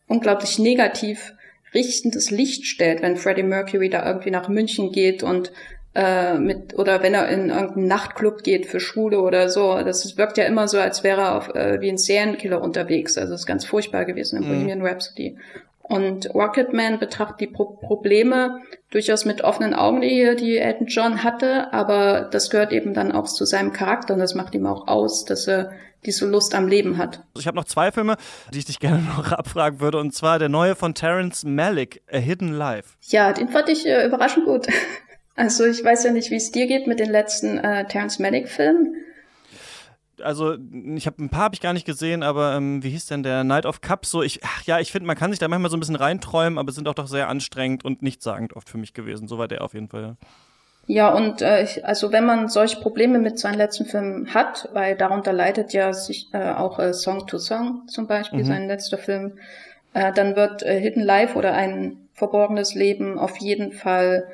unglaublich 0.06 0.58
negativ 0.58 1.34
richtendes 1.78 2.30
Licht 2.30 2.66
stellt, 2.66 3.02
wenn 3.02 3.16
Freddie 3.16 3.42
Mercury 3.42 3.88
da 3.88 4.06
irgendwie 4.06 4.30
nach 4.30 4.48
München 4.48 4.92
geht 4.92 5.22
und 5.22 5.52
äh, 5.94 6.38
mit 6.38 6.78
oder 6.78 7.02
wenn 7.02 7.14
er 7.14 7.28
in 7.28 7.48
irgendeinen 7.48 7.86
Nachtclub 7.86 8.42
geht 8.42 8.66
für 8.66 8.80
Schule 8.80 9.20
oder 9.20 9.48
so. 9.48 9.74
Das 9.82 10.16
wirkt 10.16 10.38
ja 10.38 10.44
immer 10.44 10.68
so, 10.68 10.78
als 10.78 11.02
wäre 11.02 11.22
er 11.22 11.36
auf, 11.36 11.54
äh, 11.54 11.80
wie 11.80 11.88
ein 11.88 11.98
Serienkiller 11.98 12.60
unterwegs. 12.60 13.16
Also 13.16 13.34
ist 13.34 13.46
ganz 13.46 13.64
furchtbar 13.64 14.04
gewesen 14.04 14.36
in 14.36 14.44
mhm. 14.44 14.48
Bohemian 14.48 14.82
Rhapsody. 14.82 15.36
Und 15.88 16.34
Rocketman 16.34 16.98
betrachtet 16.98 17.40
die 17.40 17.46
Pro 17.46 17.64
Probleme 17.64 18.60
durchaus 18.90 19.24
mit 19.24 19.42
offenen 19.42 19.74
Augen, 19.74 20.02
die, 20.02 20.36
die 20.36 20.58
Elton 20.58 20.86
John 20.86 21.24
hatte, 21.24 21.72
aber 21.72 22.28
das 22.30 22.50
gehört 22.50 22.72
eben 22.72 22.92
dann 22.92 23.10
auch 23.10 23.26
zu 23.26 23.46
seinem 23.46 23.72
Charakter 23.72 24.14
und 24.14 24.20
das 24.20 24.34
macht 24.34 24.54
ihm 24.54 24.66
auch 24.66 24.86
aus, 24.86 25.24
dass 25.24 25.48
er 25.48 25.72
diese 26.04 26.26
Lust 26.26 26.54
am 26.54 26.68
Leben 26.68 26.98
hat. 26.98 27.22
Ich 27.36 27.46
habe 27.46 27.56
noch 27.56 27.64
zwei 27.64 27.90
Filme, 27.90 28.16
die 28.52 28.58
ich 28.58 28.64
dich 28.66 28.80
gerne 28.80 29.02
noch 29.02 29.32
abfragen 29.32 29.80
würde, 29.80 29.98
und 29.98 30.14
zwar 30.14 30.38
der 30.38 30.50
neue 30.50 30.74
von 30.74 30.94
Terence 30.94 31.44
Malick, 31.44 32.02
A 32.12 32.18
Hidden 32.18 32.52
Life. 32.52 32.96
Ja, 33.08 33.32
den 33.32 33.48
fand 33.48 33.68
ich 33.70 33.86
äh, 33.86 34.06
überraschend 34.06 34.44
gut. 34.44 34.66
Also 35.40 35.64
ich 35.66 35.84
weiß 35.84 36.02
ja 36.02 36.10
nicht, 36.10 36.32
wie 36.32 36.36
es 36.36 36.50
dir 36.50 36.66
geht 36.66 36.88
mit 36.88 36.98
den 36.98 37.10
letzten 37.10 37.58
äh, 37.58 37.86
Terence 37.86 38.18
Malick-Filmen 38.18 38.96
also 40.22 40.56
ich 40.96 41.06
habe 41.06 41.22
ein 41.22 41.28
paar 41.28 41.44
habe 41.44 41.54
ich 41.54 41.60
gar 41.60 41.72
nicht 41.72 41.86
gesehen, 41.86 42.22
aber 42.22 42.54
ähm, 42.54 42.82
wie 42.82 42.90
hieß 42.90 43.06
denn 43.06 43.22
der 43.22 43.44
Night 43.44 43.66
of 43.66 43.80
Cups? 43.80 44.10
So 44.10 44.22
ich, 44.22 44.40
ach, 44.44 44.62
ja, 44.64 44.78
ich 44.80 44.92
finde, 44.92 45.06
man 45.06 45.16
kann 45.16 45.30
sich 45.30 45.38
da 45.38 45.48
manchmal 45.48 45.70
so 45.70 45.76
ein 45.76 45.80
bisschen 45.80 45.96
reinträumen, 45.96 46.58
aber 46.58 46.72
sind 46.72 46.88
auch 46.88 46.94
doch 46.94 47.06
sehr 47.06 47.28
anstrengend 47.28 47.84
und 47.84 48.02
nichtssagend 48.02 48.54
oft 48.54 48.68
für 48.68 48.78
mich 48.78 48.94
gewesen. 48.94 49.28
So 49.28 49.38
war 49.38 49.48
der 49.48 49.62
auf 49.62 49.74
jeden 49.74 49.88
Fall. 49.88 50.16
Ja, 50.88 51.12
und 51.12 51.42
äh, 51.42 51.66
also 51.82 52.12
wenn 52.12 52.24
man 52.24 52.48
solche 52.48 52.80
Probleme 52.80 53.18
mit 53.18 53.38
seinen 53.38 53.58
letzten 53.58 53.84
Filmen 53.84 54.32
hat, 54.32 54.70
weil 54.72 54.96
darunter 54.96 55.34
leidet 55.34 55.74
ja 55.74 55.92
sich 55.92 56.28
äh, 56.32 56.52
auch 56.52 56.78
äh, 56.78 56.94
Song 56.94 57.26
to 57.26 57.38
Song 57.38 57.82
zum 57.88 58.06
Beispiel, 58.06 58.38
mhm. 58.38 58.44
sein 58.44 58.68
letzter 58.68 58.96
Film, 58.96 59.38
äh, 59.92 60.12
dann 60.14 60.34
wird 60.34 60.62
äh, 60.62 60.80
Hidden 60.80 61.02
Life 61.02 61.36
oder 61.36 61.52
ein 61.52 62.08
verborgenes 62.14 62.74
Leben 62.74 63.18
auf 63.18 63.36
jeden 63.36 63.72
Fall, 63.72 64.28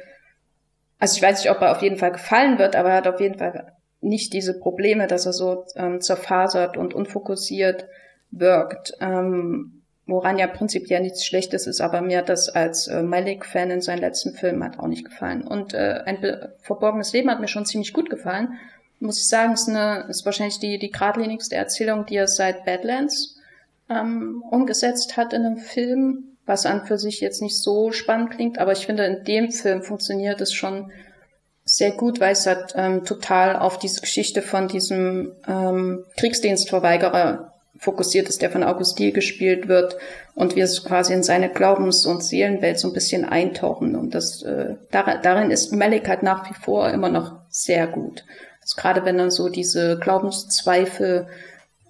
also 1.00 1.16
ich 1.16 1.22
weiß 1.22 1.42
nicht, 1.42 1.50
ob 1.50 1.60
er 1.60 1.72
auf 1.72 1.82
jeden 1.82 1.96
Fall 1.96 2.12
gefallen 2.12 2.58
wird, 2.58 2.76
aber 2.76 2.90
er 2.90 2.96
hat 2.98 3.08
auf 3.08 3.20
jeden 3.20 3.38
Fall 3.38 3.73
nicht 4.04 4.32
diese 4.32 4.58
Probleme, 4.58 5.06
dass 5.06 5.26
er 5.26 5.32
so 5.32 5.64
ähm, 5.76 6.00
zerfasert 6.00 6.76
und 6.76 6.94
unfokussiert 6.94 7.87
wirkt. 8.30 8.94
Ähm, 9.00 9.82
woran 10.06 10.38
ja 10.38 10.46
prinzipiell 10.46 11.00
nichts 11.00 11.25
Schlechtes 11.25 11.66
ist, 11.66 11.80
aber 11.80 12.02
mir 12.02 12.18
hat 12.18 12.28
das 12.28 12.49
als 12.49 12.88
äh, 12.88 13.02
Malik-Fan 13.02 13.70
in 13.70 13.80
seinen 13.80 14.00
letzten 14.00 14.34
Filmen 14.34 14.62
halt 14.62 14.78
auch 14.78 14.87
nicht 14.87 15.04
gefallen. 15.04 15.42
Und 15.42 15.73
äh, 15.73 16.02
ein 16.04 16.18
verborgenes 16.58 17.12
Leben 17.12 17.30
hat 17.30 17.40
mir 17.40 17.49
schon 17.49 17.64
ziemlich 17.64 17.92
gut 17.92 18.11
gefallen. 18.11 18.58
Muss 19.00 19.18
ich 19.18 19.26
sagen, 19.26 19.54
ist, 19.54 19.68
eine, 19.68 20.06
ist 20.08 20.25
wahrscheinlich 20.25 20.58
die, 20.58 20.78
die 20.78 20.90
geradlinigste 20.90 21.56
Erzählung, 21.56 22.06
die 22.06 22.16
er 22.16 22.28
seit 22.28 22.64
Badlands 22.64 23.38
ähm, 23.88 24.42
umgesetzt 24.50 25.16
hat 25.16 25.32
in 25.32 25.44
einem 25.44 25.56
Film, 25.56 26.37
was 26.46 26.66
an 26.66 26.84
für 26.87 26.99
sich 26.99 27.20
jetzt 27.20 27.40
nicht 27.40 27.56
so 27.56 27.90
spannend 27.90 28.30
klingt, 28.30 28.58
aber 28.58 28.73
ich 28.73 28.87
finde, 28.87 29.04
in 29.04 29.25
dem 29.25 29.50
Film 29.50 29.82
funktioniert 29.82 30.40
es 30.40 30.52
schon 30.52 30.92
sehr 31.64 31.92
gut, 31.92 32.21
weil 32.21 32.33
es 32.33 32.47
halt 32.47 32.75
ähm, 32.76 33.04
total 33.04 33.56
auf 33.56 33.78
diese 33.78 34.00
Geschichte 34.00 34.42
von 34.42 34.68
diesem 34.68 35.33
ähm, 35.49 36.04
Kriegsdienstverweigerer 36.16 37.52
fokussiert 37.78 38.28
ist, 38.28 38.42
der 38.42 38.50
von 38.50 38.62
Augustil 38.62 39.12
gespielt 39.12 39.68
wird 39.68 39.97
und 40.35 40.56
wir 40.56 40.66
quasi 40.66 41.12
in 41.12 41.23
seine 41.23 41.50
Glaubens- 41.50 42.06
und 42.06 42.23
Seelenwelt 42.23 42.78
so 42.78 42.88
ein 42.88 42.94
bisschen 42.94 43.25
eintauchen. 43.25 43.97
Und 43.97 44.14
das 44.14 44.42
äh, 44.42 44.75
dar 44.90 45.21
darin 45.23 45.50
ist 45.50 45.73
Malik 45.73 46.09
halt 46.09 46.23
nach 46.23 46.49
wie 46.49 46.54
vor 46.54 46.90
immer 46.90 47.09
noch 47.09 47.37
sehr 47.49 47.87
gut. 47.87 48.25
Also 48.62 48.80
gerade 48.80 49.04
wenn 49.04 49.18
er 49.18 49.30
so 49.30 49.49
diese 49.49 49.99
Glaubenszweifel 49.99 51.26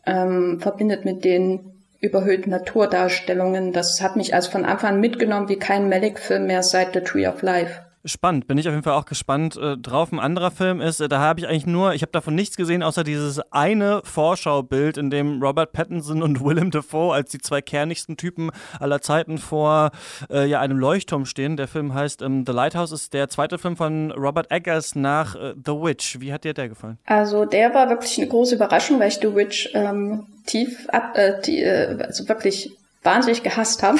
ähm, 0.07 0.59
verbindet 0.61 1.05
mit 1.05 1.25
den 1.25 1.73
überhöhten 2.01 2.51
Naturdarstellungen, 2.51 3.73
das 3.73 4.01
hat 4.01 4.17
mich 4.17 4.35
also 4.35 4.51
von 4.51 4.65
Anfang 4.65 4.95
an 4.95 5.01
mitgenommen 5.01 5.49
wie 5.49 5.59
kein 5.59 5.89
Malik-Film 5.89 6.47
mehr 6.47 6.63
seit 6.63 6.93
The 6.95 7.01
Tree 7.01 7.27
of 7.27 7.43
Life. 7.43 7.84
Spannend, 8.07 8.47
bin 8.47 8.59
ich 8.59 8.69
auf 8.69 8.75
jeden 8.75 8.83
Fall 8.83 8.93
auch 8.93 9.07
gespannt 9.07 9.57
äh, 9.57 9.79
drauf. 9.79 10.13
Ein 10.13 10.21
anderer 10.21 10.51
Film 10.51 10.83
ist, 10.83 11.01
äh, 11.01 11.09
da 11.09 11.21
habe 11.21 11.41
ich 11.41 11.49
eigentlich 11.49 11.65
nur, 11.65 11.95
ich 11.95 12.03
habe 12.03 12.13
davon 12.13 12.35
nichts 12.35 12.55
gesehen, 12.55 12.83
außer 12.83 13.03
dieses 13.03 13.41
eine 13.51 14.03
Vorschaubild, 14.05 14.99
in 14.99 15.09
dem 15.09 15.43
Robert 15.43 15.73
Pattinson 15.73 16.23
und 16.23 16.41
Willem 16.45 16.71
Dafoe 16.71 17.15
als 17.15 17.31
die 17.31 17.39
zwei 17.39 17.63
kernigsten 17.63 18.19
Typen 18.19 18.51
aller 18.79 19.01
Zeiten 19.01 19.39
vor 19.39 19.91
äh, 20.31 20.47
ja, 20.47 20.61
einem 20.61 20.77
Leuchtturm 20.77 21.25
stehen. 21.25 21.57
Der 21.57 21.67
Film 21.67 21.95
heißt 21.95 22.21
ähm, 22.21 22.45
The 22.47 22.53
Lighthouse, 22.53 22.93
ist 22.93 23.15
der 23.15 23.31
zweite 23.31 23.57
Film 23.57 23.75
von 23.75 24.11
Robert 24.11 24.51
Eggers 24.51 24.95
nach 24.95 25.35
äh, 25.35 25.55
The 25.55 25.73
Witch. 25.73 26.21
Wie 26.21 26.31
hat 26.31 26.45
dir 26.45 26.53
der 26.53 26.69
gefallen? 26.69 26.99
Also 27.07 27.47
der 27.47 27.73
war 27.73 27.89
wirklich 27.89 28.19
eine 28.19 28.29
große 28.29 28.57
Überraschung, 28.57 29.01
weil 29.01 29.09
ich 29.09 29.19
The 29.23 29.35
Witch 29.35 29.71
ähm, 29.73 30.27
tief 30.45 30.91
ab, 30.91 31.17
äh, 31.17 31.41
die, 31.41 31.63
äh, 31.63 31.97
also 32.03 32.29
wirklich 32.29 32.71
wahnsinnig 33.03 33.43
gehasst 33.43 33.83
habe. 33.83 33.99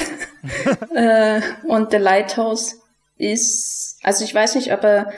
und 1.67 1.89
The 1.89 1.97
Lighthouse 1.97 2.84
ist, 3.17 3.99
also 4.03 4.23
ich 4.23 4.33
weiß 4.33 4.55
nicht, 4.55 4.73
ob 4.73 4.83
er 4.83 5.11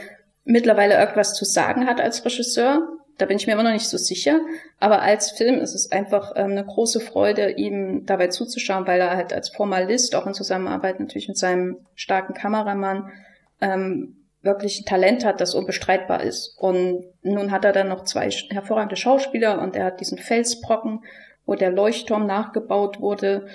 mittlerweile 0.44 0.98
irgendwas 0.98 1.34
zu 1.34 1.46
sagen 1.46 1.88
hat 1.88 2.00
als 2.02 2.24
Regisseur. 2.24 2.88
Da 3.18 3.26
bin 3.26 3.38
ich 3.38 3.48
mir 3.48 3.54
immer 3.54 3.64
noch 3.64 3.72
nicht 3.72 3.90
so 3.90 3.98
sicher. 3.98 4.40
Aber 4.80 5.02
als 5.02 5.32
Film 5.32 5.60
ist 5.60 5.74
es 5.74 5.92
einfach 5.92 6.34
ähm, 6.36 6.52
eine 6.52 6.66
große 6.66 7.00
Freude, 7.00 7.52
ihm 7.52 8.06
dabei 8.06 8.28
zuzuschauen, 8.28 8.86
weil 8.86 9.02
er 9.02 9.18
halt 9.18 9.34
als 9.34 9.50
Formalist, 9.50 10.16
auch 10.16 10.28
in 10.28 10.36
Zusammenarbeit 10.36 11.00
natürlich 11.00 11.28
mit 11.28 11.38
seinem 11.38 11.78
starken 11.96 12.36
Kameramann, 12.36 13.12
ähm, 13.60 14.18
wirklich 14.44 14.80
ein 14.80 14.86
Talent 14.86 15.26
hat, 15.26 15.42
das 15.42 15.56
unbestreitbar 15.56 16.22
ist. 16.22 16.56
Und 16.60 17.06
nun 17.24 17.52
hat 17.52 17.66
er 17.66 17.74
dann 17.74 17.90
noch 17.90 18.04
zwei 18.04 18.30
hervorragende 18.30 18.96
Schauspieler 18.96 19.62
und 19.62 19.76
er 19.76 19.86
hat 19.86 20.00
diesen 20.00 20.20
Felsbrocken, 20.20 21.04
wo 21.46 21.56
der 21.56 21.72
Leuchtturm 21.72 22.28
nachgebaut 22.28 23.02
wurde. 23.02 23.48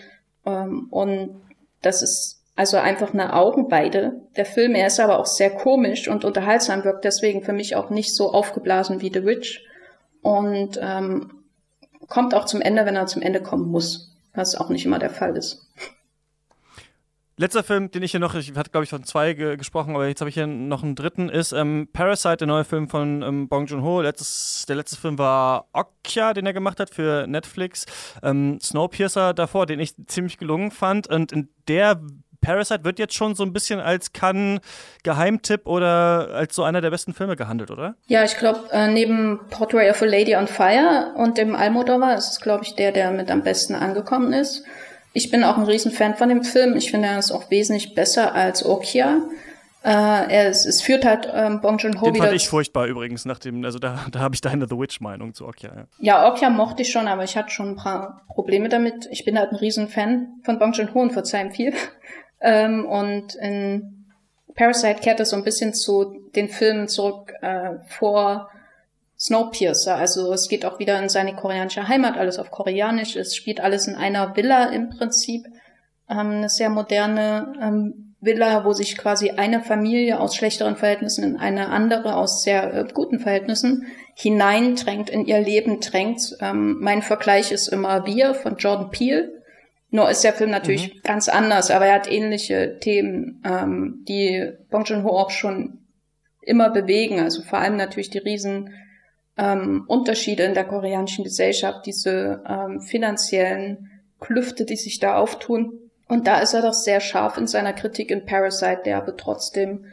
Ähm, 0.45 0.89
und 0.91 1.41
das 1.83 2.03
ist 2.03 2.42
also 2.55 2.77
einfach 2.77 3.13
eine 3.13 3.35
Augenweide. 3.35 4.23
Der 4.37 4.45
Film, 4.45 4.75
er 4.75 4.89
ist 4.89 5.01
aber 5.01 5.19
auch 5.19 5.27
sehr 5.27 5.51
komisch 5.51 6.09
und 6.09 6.25
unterhaltsam, 6.25 6.85
wirkt 6.85 7.05
deswegen 7.05 7.43
für 7.43 7.53
mich 7.53 7.77
auch 7.77 7.91
nicht 7.91 8.15
so 8.15 8.33
aufgeblasen 8.33 9.01
wie 9.01 9.13
The 9.13 9.25
Witch. 9.25 9.65
Und 10.21 10.79
ähm, 10.81 11.43
kommt 12.09 12.35
auch 12.35 12.45
zum 12.45 12.61
Ende, 12.61 12.85
wenn 12.85 12.97
er 12.97 13.07
zum 13.07 13.23
Ende 13.23 13.43
kommen 13.43 13.69
muss, 13.69 14.15
was 14.35 14.55
auch 14.55 14.69
nicht 14.69 14.85
immer 14.85 14.99
der 14.99 15.11
Fall 15.11 15.37
ist. 15.37 15.67
Letzter 17.39 17.65
Film, 17.65 17.91
den 17.91 18.03
ich 18.03 18.11
hier 18.11 18.21
noch, 18.21 18.35
ich 18.35 18.55
hatte 18.55 18.71
glaube 18.71 18.85
ich 18.85 18.91
von 18.91 19.05
zwei 19.05 19.33
ge 19.33 19.57
gesprochen, 19.57 19.95
aber 19.95 20.07
jetzt 20.07 20.21
habe 20.21 20.29
ich 20.29 20.35
hier 20.35 20.47
noch 20.47 20.83
einen 20.83 20.95
dritten, 20.95 21.31
ist 21.31 21.53
ähm, 21.53 21.89
Parasite, 21.91 22.37
der 22.37 22.47
neue 22.47 22.65
Film 22.65 22.89
von 22.89 23.23
ähm, 23.23 23.49
Bong 23.49 23.67
Joon-ho. 23.67 24.03
Der 24.03 24.13
letzte 24.77 24.97
Film 24.97 25.17
war 25.17 25.67
Okja, 25.73 26.35
den 26.35 26.45
er 26.45 26.53
gemacht 26.53 26.79
hat 26.79 26.91
für 26.91 27.27
Netflix. 27.27 27.87
Ähm, 28.23 28.61
Snowpiercer 28.61 29.33
davor, 29.33 29.65
den 29.65 29.81
ich 29.81 29.95
ziemlich 30.07 30.37
gelungen 30.37 30.71
fand. 30.71 31.09
Und 31.09 31.33
in 31.33 31.49
der 31.67 32.03
Parasite 32.43 32.85
wird 32.85 32.99
jetzt 32.99 33.15
schon 33.15 33.35
so 33.35 33.43
ein 33.45 33.55
bisschen 33.55 33.81
als 33.81 34.13
kann 34.13 34.61
Geheimtipp 35.03 35.67
oder 35.67 36.29
als 36.35 36.55
so 36.55 36.63
einer 36.65 36.83
der 36.83 36.91
besten 36.91 37.15
Filme 37.15 37.37
gehandelt, 37.37 37.71
oder? 37.71 37.95
Ja, 38.07 38.25
ich 38.25 38.37
glaube, 38.37 38.69
äh, 38.71 38.89
neben 38.89 39.41
Portrait 39.49 39.91
of 39.91 40.03
a 40.03 40.05
Lady 40.05 40.37
on 40.37 40.47
Fire 40.47 41.15
und 41.17 41.39
dem 41.39 41.55
Almodovar 41.55 42.17
ist 42.17 42.33
es, 42.33 42.41
glaube 42.41 42.65
ich, 42.65 42.75
der, 42.75 42.93
der 42.93 43.11
mit 43.13 43.31
am 43.31 43.43
besten 43.43 43.75
angekommen 43.75 44.35
ist. 44.35 44.65
Ich 45.15 45.31
bin 45.31 45.45
auch 45.45 45.57
ein 45.57 45.65
Riesenfan 45.65 46.17
von 46.17 46.29
dem 46.29 46.43
Film. 46.43 46.77
Ich 46.77 46.91
finde, 46.91 47.09
er 47.09 47.19
ist 47.19 47.33
auch 47.33 47.51
wesentlich 47.51 47.95
besser 47.95 48.35
als 48.35 48.65
Okia. 48.65 49.23
Äh, 49.85 49.89
er, 49.89 50.49
es, 50.49 50.65
es 50.65 50.81
führt 50.81 51.05
halt 51.05 51.29
ähm, 51.33 51.61
Bong 51.61 51.79
Joon-ho 51.79 52.05
Den 52.05 52.15
fand 52.15 52.33
ich 52.33 52.49
furchtbar 52.49 52.87
übrigens, 52.87 53.25
nachdem, 53.25 53.65
also 53.65 53.81
da, 53.81 54.07
da 54.13 54.21
habe 54.21 54.35
ich 54.35 54.41
deine 54.41 54.69
The 54.69 54.79
Witch-Meinung 54.79 55.35
zu 55.35 55.47
Okja. 55.47 55.71
Ja. 55.75 55.85
ja, 55.99 56.29
Okja 56.31 56.51
mochte 56.51 56.83
ich 56.83 56.93
schon, 56.93 57.09
aber 57.09 57.25
ich 57.25 57.37
hatte 57.37 57.51
schon 57.51 57.71
ein 57.71 57.77
paar 57.77 58.23
Probleme 58.29 58.69
damit. 58.69 59.09
Ich 59.11 59.25
bin 59.25 59.37
halt 59.37 59.51
ein 59.51 59.57
Riesenfan 59.57 60.41
von 60.45 60.59
Bong 60.61 60.73
Joon-ho 60.73 61.01
und 61.01 61.13
verzeihe 61.13 61.47
ihm 61.47 61.53
viel. 61.53 61.75
Ähm, 62.43 62.85
und 62.85 63.35
in 63.37 64.07
Parasite 64.55 65.01
kehrt 65.01 65.21
es 65.21 65.31
so 65.31 65.37
ein 65.37 65.45
bisschen 65.45 65.75
zu 65.75 66.29
den 66.35 66.49
Filmen 66.49 66.89
zurück 66.89 67.33
äh, 67.41 67.77
vor 67.87 68.51
Snowpiercer. 69.19 69.97
Also 69.97 70.33
es 70.33 70.49
geht 70.49 70.65
auch 70.65 70.79
wieder 70.79 70.99
in 71.01 71.09
seine 71.09 71.37
koreanische 71.37 71.87
Heimat, 71.89 72.17
alles 72.17 72.39
auf 72.39 72.51
Koreanisch. 72.51 73.17
Es 73.17 73.37
spielt 73.37 73.61
alles 73.61 73.87
in 73.87 73.95
einer 73.95 74.37
Villa 74.37 74.67
im 74.67 74.91
Prinzip. 74.91 75.47
Ähm, 76.09 76.31
eine 76.31 76.49
sehr 76.49 76.71
moderne 76.71 77.53
ähm, 77.61 78.15
Villa, 78.21 78.65
wo 78.65 78.73
sich 78.73 78.97
quasi 78.97 79.31
eine 79.31 79.61
Familie 79.61 80.21
aus 80.21 80.37
schlechteren 80.37 80.77
Verhältnissen 80.77 81.25
in 81.25 81.37
eine 81.37 81.71
andere 81.71 82.17
aus 82.17 82.43
sehr 82.43 82.75
äh, 82.75 82.85
guten 82.93 83.19
Verhältnissen 83.19 83.87
hineindrängt, 84.15 85.11
in 85.11 85.27
ihr 85.27 85.41
Leben 85.41 85.81
drängt. 85.81 86.37
Ähm, 86.41 86.79
mein 86.81 87.03
Vergleich 87.03 87.53
ist 87.53 87.69
immer 87.69 88.07
Wir 88.07 88.35
von 88.35 88.57
Jordan 88.57 88.91
Peele. 88.91 89.42
Nur 89.95 90.09
ist 90.09 90.25
der 90.25 90.33
Film 90.33 90.51
natürlich 90.51 90.95
mhm. 90.95 91.01
ganz 91.03 91.29
anders, 91.29 91.71
aber 91.71 91.85
er 91.85 91.95
hat 91.95 92.11
ähnliche 92.11 92.79
Themen, 92.81 93.43
ähm, 93.45 94.05
die 94.09 94.51
Bong 94.71 94.85
Joon-ho 94.85 95.11
auch 95.11 95.31
schon 95.31 95.81
immer 96.41 96.71
bewegen. 96.71 97.21
Also 97.21 97.43
vor 97.43 97.59
allem 97.59 97.77
natürlich 97.77 98.09
die 98.09 98.19
riesen 98.19 98.73
ähm, 99.37 99.85
Unterschiede 99.87 100.45
in 100.45 100.55
der 100.55 100.65
koreanischen 100.65 101.25
Gesellschaft, 101.25 101.85
diese 101.85 102.43
ähm, 102.49 102.81
finanziellen 102.81 103.91
Klüfte, 104.19 104.65
die 104.65 104.77
sich 104.77 104.99
da 104.99 105.17
auftun. 105.17 105.79
Und 106.09 106.27
da 106.27 106.41
ist 106.41 106.55
er 106.55 106.63
doch 106.63 106.73
sehr 106.73 107.01
scharf 107.01 107.37
in 107.37 107.47
seiner 107.47 107.75
Kritik 107.75 108.11
in 108.11 108.25
Parasite, 108.25 108.81
der 108.87 108.97
aber 108.97 109.19
trotzdem 109.19 109.85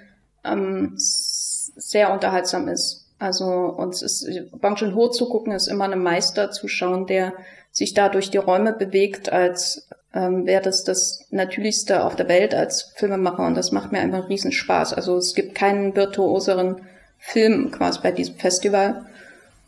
ähm, 0.46 0.94
sehr 0.96 2.14
unterhaltsam 2.14 2.70
ist. 2.70 3.06
Also 3.20 3.46
uns 3.46 4.02
ist 4.02 4.30
Bang 4.62 4.78
Joon-ho 4.78 5.10
zu 5.10 5.28
gucken, 5.28 5.52
ist 5.52 5.68
immer 5.68 5.84
eine 5.84 5.98
Meister 5.98 6.52
zu 6.52 6.70
schauen, 6.70 7.06
der 7.06 7.34
sich 7.80 7.94
da 7.94 8.10
durch 8.10 8.30
die 8.30 8.38
Räume 8.38 8.74
bewegt, 8.74 9.32
als 9.32 9.88
ähm, 10.14 10.46
wäre 10.46 10.62
das 10.62 10.84
das 10.84 11.26
Natürlichste 11.32 12.04
auf 12.04 12.16
der 12.16 12.28
Welt 12.28 12.54
als 12.54 12.94
Filmemacher 12.96 13.46
und 13.46 13.56
das 13.56 13.72
macht 13.72 13.92
mir 13.92 14.00
einfach 14.00 14.28
riesen 14.30 14.52
Spaß. 14.52 14.94
Also 14.94 15.18
es 15.18 15.34
gibt 15.34 15.56
keinen 15.56 15.96
virtuoseren 15.96 16.82
Film 17.18 17.72
quasi 17.72 18.00
bei 18.04 18.12
diesem 18.12 18.36
Festival 18.36 19.06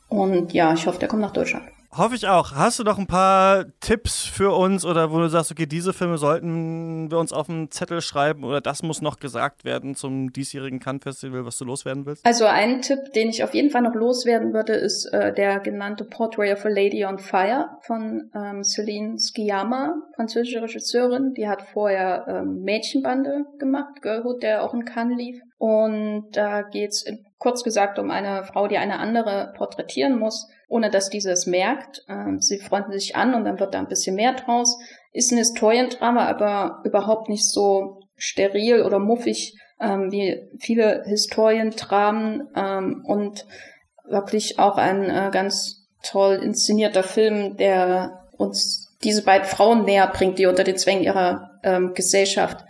und 0.09 0.53
ja, 0.53 0.73
ich 0.73 0.87
hoffe, 0.87 0.99
der 0.99 1.07
kommt 1.07 1.21
nach 1.21 1.31
Deutschland. 1.31 1.63
Hoffe 1.93 2.15
ich 2.15 2.25
auch. 2.25 2.53
Hast 2.55 2.79
du 2.79 2.83
noch 2.83 2.97
ein 2.97 3.07
paar 3.07 3.65
Tipps 3.81 4.23
für 4.23 4.55
uns 4.55 4.85
oder 4.85 5.11
wo 5.11 5.17
du 5.17 5.27
sagst, 5.27 5.51
okay, 5.51 5.65
diese 5.65 5.91
Filme 5.91 6.17
sollten 6.17 7.11
wir 7.11 7.17
uns 7.17 7.33
auf 7.33 7.49
einen 7.49 7.69
Zettel 7.69 7.99
schreiben 7.99 8.45
oder 8.45 8.61
das 8.61 8.81
muss 8.81 9.01
noch 9.01 9.19
gesagt 9.19 9.65
werden 9.65 9.93
zum 9.95 10.31
diesjährigen 10.31 10.79
Cannes 10.79 11.03
Festival, 11.03 11.45
was 11.45 11.57
du 11.57 11.65
loswerden 11.65 12.05
willst? 12.05 12.25
Also 12.25 12.45
ein 12.45 12.81
Tipp, 12.81 13.11
den 13.13 13.27
ich 13.27 13.43
auf 13.43 13.53
jeden 13.53 13.71
Fall 13.71 13.81
noch 13.81 13.93
loswerden 13.93 14.53
würde, 14.53 14.71
ist 14.71 15.05
äh, 15.07 15.33
der 15.33 15.59
genannte 15.59 16.05
Portrait 16.05 16.53
of 16.53 16.63
a 16.63 16.69
Lady 16.69 17.03
on 17.03 17.19
Fire 17.19 17.71
von 17.81 18.31
ähm, 18.33 18.63
Celine 18.63 19.19
Sciamma, 19.19 19.95
französische 20.15 20.61
Regisseurin. 20.61 21.33
Die 21.33 21.49
hat 21.49 21.61
vorher 21.61 22.25
ähm, 22.29 22.61
Mädchenbande 22.61 23.43
gemacht, 23.59 24.01
Girlhood, 24.01 24.43
der 24.43 24.63
auch 24.63 24.73
in 24.73 24.85
Cannes 24.85 25.17
lief. 25.17 25.41
Und 25.57 26.29
da 26.31 26.61
geht's 26.61 27.03
kurz 27.37 27.63
gesagt 27.63 27.99
um 27.99 28.11
eine 28.11 28.45
Frau, 28.45 28.67
die 28.67 28.77
eine 28.77 28.99
andere 28.99 29.53
porträtieren 29.57 30.17
muss 30.17 30.47
ohne 30.71 30.89
dass 30.89 31.09
diese 31.09 31.31
es 31.31 31.45
merkt. 31.45 32.03
Ähm, 32.07 32.39
sie 32.39 32.57
freunden 32.57 32.93
sich 32.93 33.17
an 33.17 33.35
und 33.35 33.43
dann 33.43 33.59
wird 33.59 33.73
da 33.73 33.79
ein 33.79 33.89
bisschen 33.89 34.15
mehr 34.15 34.33
draus. 34.33 34.79
Ist 35.11 35.31
ein 35.31 35.37
Historiendrama, 35.37 36.25
aber 36.25 36.81
überhaupt 36.85 37.27
nicht 37.27 37.43
so 37.43 37.99
steril 38.15 38.83
oder 38.83 38.97
muffig 38.97 39.57
ähm, 39.81 40.11
wie 40.11 40.49
viele 40.59 41.03
Historiendramen 41.05 42.47
ähm, 42.55 43.03
und 43.05 43.45
wirklich 44.05 44.59
auch 44.59 44.77
ein 44.77 45.09
äh, 45.09 45.29
ganz 45.33 45.89
toll 46.03 46.35
inszenierter 46.35 47.03
Film, 47.03 47.57
der 47.57 48.29
uns 48.37 48.95
diese 49.03 49.23
beiden 49.23 49.47
Frauen 49.47 49.83
näher 49.83 50.07
bringt, 50.07 50.39
die 50.39 50.45
unter 50.45 50.63
den 50.63 50.77
Zwängen 50.77 51.03
ihrer 51.03 51.59
ähm, 51.63 51.93
Gesellschaft 51.93 52.63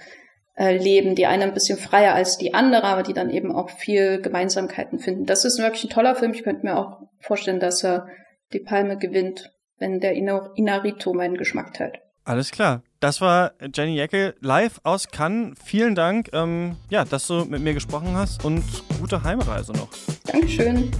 äh, 0.55 0.77
leben. 0.77 1.15
Die 1.15 1.25
eine 1.25 1.43
ein 1.43 1.53
bisschen 1.53 1.77
freier 1.77 2.13
als 2.13 2.37
die 2.37 2.53
andere, 2.53 2.83
aber 2.83 3.03
die 3.03 3.13
dann 3.13 3.29
eben 3.29 3.55
auch 3.55 3.69
viel 3.69 4.21
Gemeinsamkeiten 4.21 4.99
finden. 4.99 5.25
Das 5.25 5.45
ist 5.45 5.59
wirklich 5.59 5.85
ein 5.85 5.89
toller 5.89 6.15
Film. 6.15 6.33
Ich 6.33 6.43
könnte 6.43 6.65
mir 6.65 6.77
auch 6.77 6.99
vorstellen, 7.19 7.59
dass 7.59 7.83
er 7.83 8.07
die 8.53 8.59
Palme 8.59 8.97
gewinnt, 8.97 9.51
wenn 9.77 9.99
der 9.99 10.13
Inarito 10.13 11.13
meinen 11.13 11.37
Geschmack 11.37 11.73
teilt. 11.73 11.99
Alles 12.23 12.51
klar. 12.51 12.83
Das 12.99 13.19
war 13.19 13.53
Jenny 13.73 13.95
Jeckel 13.95 14.35
live 14.41 14.79
aus 14.83 15.07
Cannes. 15.07 15.57
Vielen 15.63 15.95
Dank, 15.95 16.29
ähm, 16.33 16.77
ja, 16.89 17.03
dass 17.03 17.25
du 17.25 17.45
mit 17.45 17.61
mir 17.61 17.73
gesprochen 17.73 18.15
hast 18.15 18.45
und 18.45 18.63
gute 18.99 19.23
Heimreise 19.23 19.73
noch. 19.73 19.89
Dankeschön. 20.25 20.91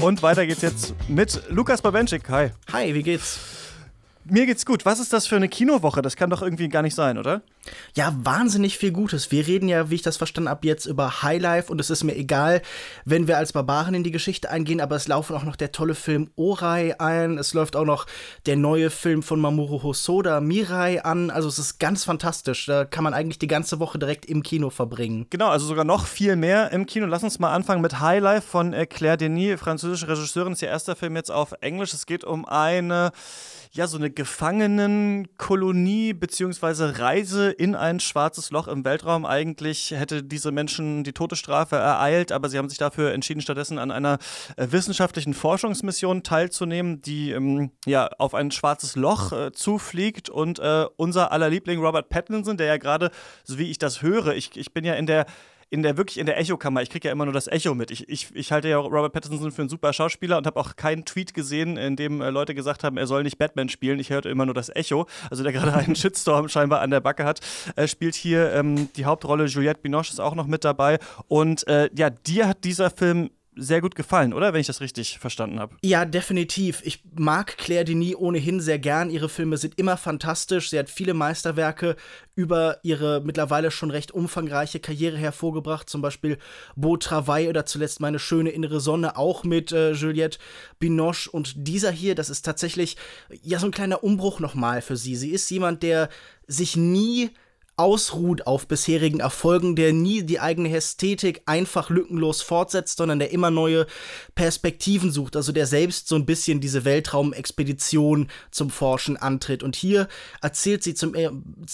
Und 0.00 0.22
weiter 0.22 0.46
geht's 0.46 0.62
jetzt 0.62 0.94
mit 1.08 1.42
Lukas 1.48 1.80
Bawenschik. 1.80 2.28
Hi. 2.28 2.50
Hi, 2.72 2.92
wie 2.94 3.02
geht's? 3.02 3.55
Mir 4.28 4.46
geht's 4.46 4.66
gut. 4.66 4.84
Was 4.84 4.98
ist 4.98 5.12
das 5.12 5.26
für 5.28 5.36
eine 5.36 5.48
Kinowoche? 5.48 6.02
Das 6.02 6.16
kann 6.16 6.30
doch 6.30 6.42
irgendwie 6.42 6.68
gar 6.68 6.82
nicht 6.82 6.96
sein, 6.96 7.16
oder? 7.16 7.42
Ja, 7.94 8.12
wahnsinnig 8.22 8.76
viel 8.76 8.90
Gutes. 8.90 9.30
Wir 9.30 9.46
reden 9.46 9.68
ja, 9.68 9.88
wie 9.88 9.94
ich 9.94 10.02
das 10.02 10.16
verstanden 10.16 10.50
habe, 10.50 10.66
jetzt 10.66 10.86
über 10.86 11.22
Highlife 11.22 11.70
und 11.70 11.80
es 11.80 11.90
ist 11.90 12.02
mir 12.02 12.16
egal, 12.16 12.62
wenn 13.04 13.28
wir 13.28 13.38
als 13.38 13.52
Barbaren 13.52 13.94
in 13.94 14.02
die 14.02 14.10
Geschichte 14.10 14.50
eingehen, 14.50 14.80
aber 14.80 14.96
es 14.96 15.06
laufen 15.06 15.36
auch 15.36 15.44
noch 15.44 15.54
der 15.54 15.70
tolle 15.70 15.94
Film 15.94 16.30
Orai 16.34 16.98
ein. 16.98 17.38
Es 17.38 17.54
läuft 17.54 17.76
auch 17.76 17.84
noch 17.84 18.06
der 18.46 18.56
neue 18.56 18.90
Film 18.90 19.22
von 19.22 19.40
Mamoru 19.40 19.82
Hosoda, 19.84 20.40
Mirai, 20.40 21.02
an. 21.02 21.30
Also 21.30 21.48
es 21.48 21.58
ist 21.60 21.78
ganz 21.78 22.02
fantastisch. 22.04 22.66
Da 22.66 22.84
kann 22.84 23.04
man 23.04 23.14
eigentlich 23.14 23.38
die 23.38 23.46
ganze 23.46 23.78
Woche 23.78 23.98
direkt 23.98 24.26
im 24.26 24.42
Kino 24.42 24.70
verbringen. 24.70 25.26
Genau, 25.30 25.48
also 25.48 25.66
sogar 25.66 25.84
noch 25.84 26.06
viel 26.06 26.34
mehr 26.34 26.72
im 26.72 26.86
Kino. 26.86 27.06
Lass 27.06 27.22
uns 27.22 27.38
mal 27.38 27.52
anfangen 27.52 27.80
mit 27.80 28.00
Highlife 28.00 28.46
von 28.46 28.72
äh, 28.72 28.86
Claire 28.86 29.16
Denis, 29.16 29.60
französische 29.60 30.08
Regisseurin. 30.08 30.52
Das 30.52 30.58
ist 30.58 30.62
ihr 30.62 30.68
erster 30.68 30.96
Film 30.96 31.14
jetzt 31.14 31.30
auf 31.30 31.52
Englisch. 31.60 31.94
Es 31.94 32.06
geht 32.06 32.24
um 32.24 32.44
eine 32.44 33.12
ja, 33.76 33.86
so 33.86 33.98
eine 33.98 34.10
Gefangenenkolonie 34.10 36.14
beziehungsweise 36.14 36.98
Reise 36.98 37.50
in 37.50 37.74
ein 37.74 38.00
schwarzes 38.00 38.50
Loch 38.50 38.68
im 38.68 38.86
Weltraum. 38.86 39.26
Eigentlich 39.26 39.90
hätte 39.90 40.22
diese 40.22 40.50
Menschen 40.50 41.04
die 41.04 41.12
Todesstrafe 41.12 41.76
ereilt, 41.76 42.32
aber 42.32 42.48
sie 42.48 42.56
haben 42.56 42.70
sich 42.70 42.78
dafür 42.78 43.12
entschieden, 43.12 43.42
stattdessen 43.42 43.78
an 43.78 43.90
einer 43.90 44.16
äh, 44.56 44.68
wissenschaftlichen 44.70 45.34
Forschungsmission 45.34 46.22
teilzunehmen, 46.22 47.02
die 47.02 47.32
ähm, 47.32 47.70
ja 47.84 48.08
auf 48.18 48.34
ein 48.34 48.50
schwarzes 48.50 48.96
Loch 48.96 49.32
äh, 49.32 49.52
zufliegt. 49.52 50.30
Und 50.30 50.58
äh, 50.58 50.86
unser 50.96 51.30
aller 51.30 51.50
Liebling 51.50 51.80
Robert 51.80 52.08
Pattinson, 52.08 52.56
der 52.56 52.66
ja 52.66 52.78
gerade, 52.78 53.10
so 53.44 53.58
wie 53.58 53.70
ich 53.70 53.76
das 53.76 54.00
höre, 54.00 54.34
ich, 54.34 54.56
ich 54.56 54.72
bin 54.72 54.84
ja 54.84 54.94
in 54.94 55.06
der 55.06 55.26
in 55.70 55.82
der 55.82 55.96
wirklich 55.96 56.18
in 56.18 56.26
der 56.26 56.38
Echokammer. 56.38 56.82
Ich 56.82 56.90
kriege 56.90 57.08
ja 57.08 57.12
immer 57.12 57.24
nur 57.24 57.34
das 57.34 57.48
Echo 57.48 57.74
mit. 57.74 57.90
Ich, 57.90 58.08
ich, 58.08 58.28
ich 58.34 58.52
halte 58.52 58.68
ja 58.68 58.78
Robert 58.78 59.12
Pattinson 59.12 59.50
für 59.50 59.62
einen 59.62 59.68
super 59.68 59.92
Schauspieler 59.92 60.38
und 60.38 60.46
habe 60.46 60.60
auch 60.60 60.76
keinen 60.76 61.04
Tweet 61.04 61.34
gesehen, 61.34 61.76
in 61.76 61.96
dem 61.96 62.20
äh, 62.20 62.30
Leute 62.30 62.54
gesagt 62.54 62.84
haben, 62.84 62.96
er 62.96 63.06
soll 63.06 63.24
nicht 63.24 63.38
Batman 63.38 63.68
spielen. 63.68 63.98
Ich 63.98 64.10
hörte 64.10 64.28
immer 64.28 64.46
nur 64.46 64.54
das 64.54 64.68
Echo. 64.74 65.06
Also 65.28 65.42
der 65.42 65.52
gerade 65.52 65.72
einen 65.72 65.96
Shitstorm 65.96 66.48
scheinbar 66.48 66.80
an 66.80 66.90
der 66.90 67.00
Backe 67.00 67.24
hat. 67.24 67.40
Er 67.74 67.88
spielt 67.88 68.14
hier 68.14 68.52
ähm, 68.52 68.88
die 68.94 69.04
Hauptrolle. 69.04 69.46
Juliette 69.46 69.80
Binoche 69.80 70.12
ist 70.12 70.20
auch 70.20 70.34
noch 70.34 70.46
mit 70.46 70.64
dabei. 70.64 70.98
Und 71.26 71.66
äh, 71.66 71.90
ja, 71.94 72.10
dir 72.10 72.48
hat 72.48 72.64
dieser 72.64 72.90
Film 72.90 73.30
sehr 73.56 73.80
gut 73.80 73.94
gefallen, 73.94 74.32
oder? 74.32 74.52
Wenn 74.52 74.60
ich 74.60 74.66
das 74.66 74.80
richtig 74.80 75.18
verstanden 75.18 75.58
habe. 75.58 75.76
Ja, 75.82 76.04
definitiv. 76.04 76.82
Ich 76.84 77.02
mag 77.14 77.56
Claire 77.56 77.84
Denis 77.84 78.14
ohnehin 78.14 78.60
sehr 78.60 78.78
gern. 78.78 79.10
Ihre 79.10 79.28
Filme 79.28 79.56
sind 79.56 79.78
immer 79.78 79.96
fantastisch. 79.96 80.70
Sie 80.70 80.78
hat 80.78 80.90
viele 80.90 81.14
Meisterwerke 81.14 81.96
über 82.34 82.78
ihre 82.82 83.22
mittlerweile 83.24 83.70
schon 83.70 83.90
recht 83.90 84.12
umfangreiche 84.12 84.78
Karriere 84.78 85.16
hervorgebracht. 85.16 85.88
Zum 85.88 86.02
Beispiel 86.02 86.38
Beau 86.76 86.96
Travail 86.96 87.48
oder 87.48 87.64
zuletzt 87.64 88.00
Meine 88.00 88.18
schöne 88.18 88.50
innere 88.50 88.80
Sonne, 88.80 89.16
auch 89.16 89.42
mit 89.42 89.72
äh, 89.72 89.92
Juliette 89.92 90.38
Binoche. 90.78 91.30
Und 91.30 91.54
dieser 91.56 91.90
hier, 91.90 92.14
das 92.14 92.28
ist 92.28 92.42
tatsächlich 92.42 92.96
ja 93.42 93.58
so 93.58 93.66
ein 93.66 93.72
kleiner 93.72 94.04
Umbruch 94.04 94.38
nochmal 94.38 94.82
für 94.82 94.96
sie. 94.96 95.16
Sie 95.16 95.30
ist 95.30 95.50
jemand, 95.50 95.82
der 95.82 96.10
sich 96.46 96.76
nie 96.76 97.30
ausruht 97.76 98.46
auf 98.46 98.66
bisherigen 98.66 99.20
Erfolgen, 99.20 99.76
der 99.76 99.92
nie 99.92 100.22
die 100.22 100.40
eigene 100.40 100.74
Ästhetik 100.74 101.42
einfach 101.44 101.90
lückenlos 101.90 102.40
fortsetzt, 102.40 102.96
sondern 102.96 103.18
der 103.18 103.32
immer 103.32 103.50
neue 103.50 103.86
Perspektiven 104.34 105.12
sucht, 105.12 105.36
also 105.36 105.52
der 105.52 105.66
selbst 105.66 106.08
so 106.08 106.14
ein 106.14 106.24
bisschen 106.24 106.60
diese 106.60 106.86
Weltraumexpedition 106.86 108.28
zum 108.50 108.70
Forschen 108.70 109.18
antritt. 109.18 109.62
Und 109.62 109.76
hier 109.76 110.08
erzählt 110.40 110.82
sie 110.82 110.94
zum 110.94 111.14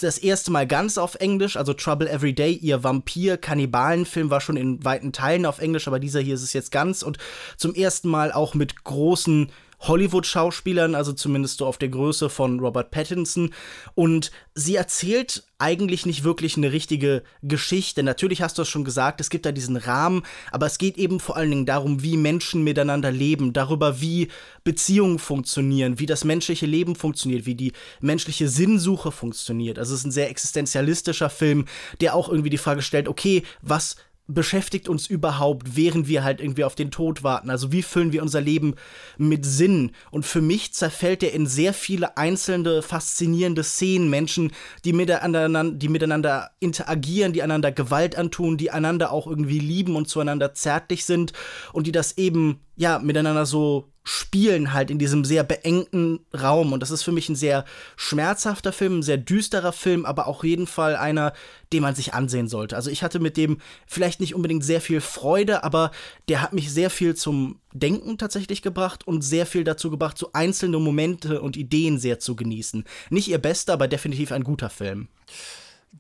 das 0.01 0.19
erste 0.19 0.51
Mal 0.51 0.67
ganz 0.67 0.99
auf 0.99 1.15
Englisch, 1.17 1.57
also 1.57 1.73
Trouble 1.73 2.09
Every 2.09 2.35
Day, 2.35 2.53
ihr 2.53 2.83
Vampir-Kannibalen-Film 2.83 4.29
war 4.29 4.41
schon 4.41 4.57
in 4.57 4.85
weiten 4.85 5.13
Teilen 5.13 5.47
auf 5.47 5.61
Englisch, 5.61 5.87
aber 5.87 6.01
dieser 6.01 6.21
hier 6.21 6.35
ist 6.35 6.43
es 6.43 6.53
jetzt 6.53 6.73
ganz 6.73 7.03
und 7.03 7.19
zum 7.57 7.75
ersten 7.75 8.09
Mal 8.09 8.33
auch 8.33 8.55
mit 8.55 8.83
großen 8.83 9.53
Hollywood-Schauspielern, 9.83 10.95
also 10.95 11.13
zumindest 11.13 11.59
so 11.59 11.67
auf 11.67 11.79
der 11.79 11.89
Größe 11.89 12.31
von 12.31 12.61
Robert 12.61 12.91
Pattinson. 12.91 13.51
Und 13.95 14.31
sie 14.55 14.77
erzählt 14.77 15.45
eigentlich 15.59 16.07
nicht 16.07 16.25
wirklich 16.25 16.57
eine 16.57 16.73
richtige 16.73 17.23
Geschichte. 17.43 18.03
Natürlich 18.03 18.43
hast 18.43 18.59
du 18.59 18.63
es 18.63 18.69
schon 18.69 18.85
gesagt, 18.85 19.21
es 19.21 19.31
gibt 19.31 19.47
da 19.47 19.53
diesen 19.53 19.77
Rahmen, 19.77 20.23
aber 20.51 20.67
es 20.67 20.79
geht 20.79 20.99
eben 20.99 21.21
vor 21.21 21.37
allen 21.37 21.51
Dingen 21.51 21.67
darum, 21.67 22.03
wie 22.03 22.17
Menschen 22.17 22.65
miteinander 22.65 23.13
leben, 23.13 23.53
darüber, 23.53 24.01
wie 24.01 24.29
Beziehungen 24.65 25.19
funktionieren, 25.19 25.99
wie 25.99 26.07
das 26.07 26.25
menschliche 26.25 26.67
Leben 26.67 26.97
funktioniert, 26.97 27.47
wie 27.47 27.55
die 27.55 27.73
menschliche 28.01 28.49
Sinnsuche 28.49 29.13
funktioniert. 29.13 29.79
Also 29.79 29.95
es 29.95 30.01
ist 30.01 30.07
ein 30.07 30.13
sehr 30.13 30.31
existenzialistischer 30.31 31.31
Film, 31.31 31.67
der 32.01 32.15
auch 32.15 32.29
irgendwie 32.29 32.51
die 32.51 32.59
Frage 32.59 32.83
stellt, 32.83 33.09
okay, 33.09 33.45
was 33.61 33.97
beschäftigt 34.29 34.89
uns 34.89 35.07
überhaupt, 35.07 35.77
während 35.77 36.09
wir 36.09 36.25
halt 36.25 36.41
irgendwie 36.41 36.65
auf 36.65 36.75
den 36.75 36.91
Tod 36.91 37.23
warten? 37.23 37.51
Also 37.51 37.73
wie 37.73 37.83
füllen 37.83 38.13
wir 38.13 38.23
unser 38.23 38.41
Leben 38.41 38.75
mit 39.19 39.45
Sinn? 39.45 39.93
Und 40.11 40.25
für 40.25 40.41
mich 40.41 40.73
zerfällt 40.73 41.23
er 41.23 41.33
in 41.33 41.47
sehr 41.47 41.75
viele 41.75 42.17
einzelne, 42.17 42.83
faszinierende 42.83 43.65
Szenen, 43.65 44.09
Menschen, 44.11 44.53
die 44.85 44.93
miteinander, 44.93 45.71
die 45.73 45.89
miteinander 45.89 46.51
interagieren, 46.61 47.33
die 47.33 47.43
einander 47.43 47.73
Gewalt 47.73 48.17
antun, 48.17 48.57
die 48.57 48.71
einander 48.71 49.13
auch 49.13 49.27
irgendwie 49.27 49.59
lieben 49.59 49.97
und 49.97 50.09
zueinander 50.09 50.55
zärtlich 50.55 51.05
sind 51.05 51.33
und 51.73 51.87
die 51.87 51.93
das 51.93 52.17
eben, 52.17 52.61
ja, 52.77 52.99
miteinander 52.99 53.47
so 53.47 53.93
spielen 54.05 54.73
halt 54.73 54.91
in 54.91 54.99
diesem 54.99 55.25
sehr 55.25 55.45
beengten 55.45 56.21
Raum. 56.35 56.73
Und 56.73 56.81
das 56.81 56.91
ist 56.91 57.03
für 57.03 57.13
mich 57.13 57.29
ein 57.29 57.37
sehr 57.37 57.65
schmerzhafter 57.97 58.73
Film, 58.73 58.99
ein 58.99 59.03
sehr 59.03 59.17
düsterer 59.17 59.73
Film, 59.73 60.05
aber 60.05 60.27
auch 60.27 60.43
jeden 60.43 60.67
Fall 60.67 60.97
einer, 60.97 61.33
den 61.73 61.83
man 61.83 61.95
sich 61.95 62.13
ansehen 62.13 62.49
sollte. 62.49 62.75
Also 62.75 62.91
ich 62.91 63.05
hatte 63.05 63.21
mit 63.21 63.37
dem 63.37 63.59
vielleicht 63.87 64.21
nicht 64.21 64.35
unbedingt 64.35 64.65
sehr 64.65 64.81
viel 64.81 65.01
Freude, 65.01 65.63
aber 65.63 65.93
der 66.29 66.43
hat 66.43 66.53
mich 66.53 66.73
sehr 66.73 66.91
viel 66.91 67.15
zum 67.15 67.61
Denken 67.73 68.19
tatsächlich 68.19 68.61
gebracht 68.61 69.07
und 69.07 69.23
sehr 69.23 69.47
viel 69.47 69.63
dazu 69.63 69.91
gebracht, 69.91 70.19
so 70.19 70.31
einzelne 70.33 70.79
Momente 70.79 71.41
und 71.41 71.57
Ideen 71.57 71.99
sehr 71.99 72.19
zu 72.19 72.35
genießen. 72.35 72.85
Nicht 73.11 73.29
ihr 73.29 73.39
bester, 73.39 73.75
aber 73.75 73.87
definitiv 73.87 74.33
ein 74.33 74.43
guter 74.43 74.69
Film. 74.69 75.09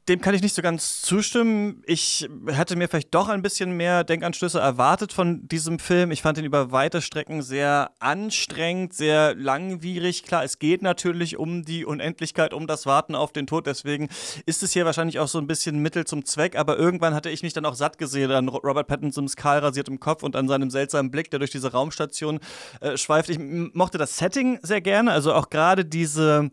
Dem 0.09 0.23
kann 0.23 0.35
ich 0.35 0.41
nicht 0.43 0.55
so 0.55 0.63
ganz 0.63 1.03
zustimmen. 1.03 1.83
Ich 1.87 2.27
hätte 2.47 2.77
mir 2.77 2.89
vielleicht 2.89 3.15
doch 3.15 3.29
ein 3.29 3.43
bisschen 3.43 3.77
mehr 3.77 4.05
Denkanstöße 4.05 4.59
erwartet 4.59 5.13
von 5.13 5.47
diesem 5.47 5.79
Film. 5.79 6.11
Ich 6.11 6.23
fand 6.23 6.39
ihn 6.39 6.47
über 6.47 6.73
weite 6.73 7.03
Strecken 7.03 7.43
sehr 7.43 7.91
anstrengend, 8.01 8.95
sehr 8.95 9.35
langwierig. 9.35 10.25
Klar, 10.25 10.45
es 10.45 10.59
geht 10.59 10.81
natürlich 10.81 11.37
um 11.37 11.63
die 11.63 11.85
Unendlichkeit, 11.85 12.55
um 12.55 12.67
das 12.67 12.87
Warten 12.87 13.15
auf 13.15 13.33
den 13.33 13.47
Tod. 13.47 13.67
Deswegen 13.67 14.09
ist 14.47 14.63
es 14.63 14.73
hier 14.73 14.87
wahrscheinlich 14.87 15.19
auch 15.19 15.29
so 15.29 15.39
ein 15.39 15.47
bisschen 15.47 15.79
Mittel 15.79 16.07
zum 16.07 16.25
Zweck. 16.25 16.57
Aber 16.57 16.79
irgendwann 16.79 17.15
hatte 17.15 17.29
ich 17.29 17.43
mich 17.43 17.53
dann 17.53 17.67
auch 17.67 17.75
satt 17.75 17.99
gesehen 17.99 18.31
an 18.31 18.49
Robert 18.49 18.89
Pattinsons 18.89 19.37
kahl 19.37 19.59
rasiert 19.59 19.89
im 19.89 20.01
Kopf 20.01 20.23
und 20.23 20.37
an 20.37 20.49
seinem 20.49 20.71
seltsamen 20.71 21.11
Blick, 21.11 21.31
der 21.31 21.39
durch 21.39 21.51
diese 21.51 21.71
Raumstation 21.71 22.41
äh, 22.81 22.97
schweift. 22.97 23.29
Ich 23.29 23.39
mochte 23.39 23.99
das 23.99 24.17
Setting 24.17 24.59
sehr 24.63 24.81
gerne. 24.81 25.13
Also 25.13 25.35
auch 25.35 25.51
gerade 25.51 25.85
diese, 25.85 26.51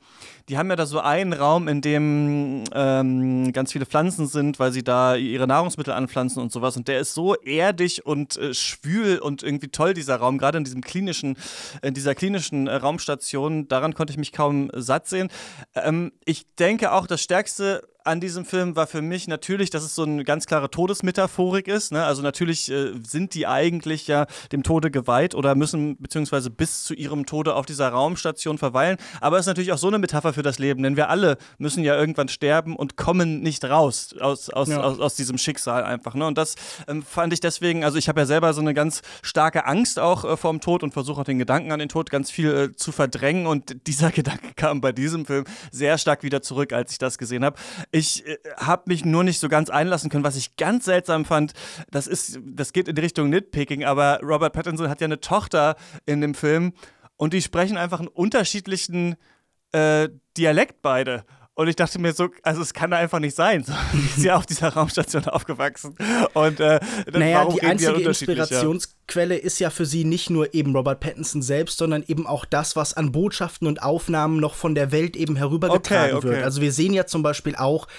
die 0.49 0.57
haben 0.57 0.69
ja 0.69 0.75
da 0.75 0.87
so 0.87 0.99
einen 0.99 1.33
Raum, 1.33 1.67
in 1.67 1.81
dem 1.81 2.63
ähm, 2.73 3.53
ganz 3.53 3.71
viele 3.71 3.85
Pflanzen 3.85 4.27
sind, 4.27 4.59
weil 4.59 4.71
sie 4.71 4.83
da 4.83 5.15
ihre 5.15 5.45
Nahrungsmittel 5.45 5.93
anpflanzen 5.93 6.41
und 6.41 6.51
sowas. 6.51 6.75
Und 6.75 6.87
der 6.87 6.99
ist 6.99 7.13
so 7.13 7.35
erdig 7.35 8.05
und 8.05 8.35
äh, 8.37 8.53
schwül 8.55 9.19
und 9.19 9.43
irgendwie 9.43 9.67
toll, 9.67 9.93
dieser 9.93 10.15
Raum, 10.15 10.39
gerade 10.39 10.57
in 10.57 10.63
diesem 10.63 10.81
klinischen, 10.81 11.37
in 11.83 11.93
dieser 11.93 12.15
klinischen 12.15 12.65
äh, 12.67 12.75
Raumstation. 12.75 13.67
Daran 13.67 13.93
konnte 13.93 14.11
ich 14.11 14.17
mich 14.17 14.31
kaum 14.31 14.71
satt 14.73 15.07
sehen. 15.07 15.29
Ähm, 15.75 16.11
ich 16.25 16.47
denke 16.55 16.93
auch, 16.93 17.05
das 17.05 17.21
stärkste 17.21 17.83
an 18.05 18.21
diesem 18.21 18.45
Film 18.45 18.75
war 18.75 18.87
für 18.87 19.01
mich 19.01 19.27
natürlich, 19.27 19.69
dass 19.69 19.83
es 19.83 19.93
so 19.93 20.03
eine 20.03 20.23
ganz 20.23 20.45
klare 20.45 20.71
Todesmetaphorik 20.71 21.67
ist. 21.67 21.91
Ne? 21.91 22.03
Also 22.03 22.21
natürlich 22.21 22.71
äh, 22.71 22.93
sind 23.05 23.33
die 23.33 23.45
eigentlich 23.45 24.07
ja 24.07 24.25
dem 24.51 24.63
Tode 24.63 24.89
geweiht 24.89 25.35
oder 25.35 25.53
müssen 25.55 25.97
beziehungsweise 25.97 26.49
bis 26.49 26.83
zu 26.85 26.93
ihrem 26.93 27.25
Tode 27.25 27.55
auf 27.55 27.65
dieser 27.65 27.89
Raumstation 27.89 28.57
verweilen. 28.57 28.97
Aber 29.19 29.37
es 29.37 29.41
ist 29.41 29.47
natürlich 29.47 29.73
auch 29.73 29.77
so 29.77 29.87
eine 29.87 29.99
Metapher 29.99 30.33
für 30.33 30.43
das 30.43 30.59
Leben, 30.59 30.81
denn 30.83 30.95
wir 30.95 31.09
alle 31.09 31.37
müssen 31.57 31.83
ja 31.83 31.95
irgendwann 31.97 32.29
sterben 32.29 32.75
und 32.75 32.95
kommen 32.95 33.41
nicht 33.41 33.65
raus 33.65 34.15
aus, 34.19 34.49
aus, 34.49 34.69
ja. 34.69 34.81
aus, 34.81 34.99
aus, 34.99 35.15
diesem 35.15 35.37
Schicksal 35.37 35.83
einfach. 35.83 36.15
Ne? 36.15 36.25
Und 36.25 36.37
das 36.37 36.55
ähm, 36.87 37.03
fand 37.03 37.33
ich 37.33 37.41
deswegen, 37.41 37.83
also 37.83 37.97
ich 37.97 38.07
habe 38.07 38.21
ja 38.21 38.25
selber 38.25 38.53
so 38.53 38.61
eine 38.61 38.73
ganz 38.73 39.01
starke 39.21 39.65
Angst 39.65 39.99
auch 39.99 40.23
äh, 40.23 40.37
vorm 40.37 40.61
Tod 40.61 40.83
und 40.83 40.93
versuche 40.93 41.21
auch 41.21 41.25
den 41.25 41.39
Gedanken 41.39 41.71
an 41.71 41.79
den 41.79 41.89
Tod 41.89 42.09
ganz 42.09 42.31
viel 42.31 42.55
äh, 42.55 42.75
zu 42.75 42.91
verdrängen. 42.91 43.45
Und 43.45 43.87
dieser 43.87 44.11
Gedanke 44.19 44.53
kam 44.55 44.79
bei 44.79 44.93
diesem 44.93 45.25
Film 45.25 45.43
sehr 45.71 45.97
stark 45.97 46.23
wieder 46.23 46.41
zurück, 46.41 46.71
als 46.71 46.93
ich 46.93 46.97
das 46.97 47.17
gesehen 47.17 47.43
habe. 47.43 47.59
Ich 47.91 48.25
äh, 48.27 48.37
habe 48.57 48.83
mich 48.87 49.05
nur 49.05 49.23
nicht 49.23 49.39
so 49.39 49.49
ganz 49.49 49.69
einlassen 49.69 50.09
können, 50.09 50.23
was 50.23 50.35
ich 50.35 50.55
ganz 50.57 50.85
seltsam 50.85 51.25
fand. 51.25 51.53
Das 51.91 52.07
ist, 52.07 52.39
das 52.43 52.73
geht 52.73 52.87
in 52.87 52.95
die 52.95 53.01
Richtung 53.01 53.29
Nitpicking, 53.29 53.83
aber 53.83 54.19
Robert 54.21 54.53
Pattinson 54.53 54.89
hat 54.89 55.01
ja 55.01 55.05
eine 55.05 55.19
Tochter 55.19 55.75
in 56.05 56.21
dem 56.21 56.35
Film 56.35 56.73
und 57.17 57.33
die 57.33 57.41
sprechen 57.41 57.77
einfach 57.77 57.99
einen 57.99 58.07
unterschiedlichen 58.07 59.15
äh, 59.71 60.09
Dialekt 60.37 60.81
beide. 60.81 61.25
Und 61.59 61.67
ich 61.67 61.75
dachte 61.75 61.99
mir 61.99 62.13
so, 62.13 62.29
also 62.41 62.61
es 62.61 62.73
kann 62.73 62.89
da 62.89 62.95
einfach 62.95 63.19
nicht 63.19 63.35
sein. 63.35 63.65
So, 63.65 63.73
ist 64.15 64.23
ja 64.23 64.37
auf 64.37 64.45
dieser 64.45 64.69
Raumstation 64.69 65.25
aufgewachsen. 65.25 65.93
Und 66.33 66.61
äh, 66.61 66.79
naja, 67.11 67.49
die 67.49 67.61
einzige 67.63 67.95
die 67.95 68.03
Inspirationsquelle 68.03 69.35
ist 69.35 69.59
ja 69.59 69.69
für 69.69 69.85
sie 69.85 70.05
nicht 70.05 70.29
nur 70.29 70.53
eben 70.53 70.73
Robert 70.73 71.01
Pattinson 71.01 71.41
selbst, 71.41 71.77
sondern 71.77 72.05
eben 72.07 72.25
auch 72.27 72.45
das, 72.45 72.77
was 72.77 72.93
an 72.93 73.11
Botschaften 73.11 73.67
und 73.67 73.83
Aufnahmen 73.83 74.39
noch 74.39 74.55
von 74.55 74.73
der 74.73 74.93
Welt 74.93 75.17
eben 75.17 75.35
herübergetragen 75.35 76.15
okay, 76.15 76.27
okay. 76.27 76.35
wird. 76.37 76.43
Also 76.45 76.61
wir 76.61 76.71
sehen 76.71 76.93
ja 76.93 77.05
zum 77.07 77.23
Beispiel 77.23 77.57
auch, 77.57 77.89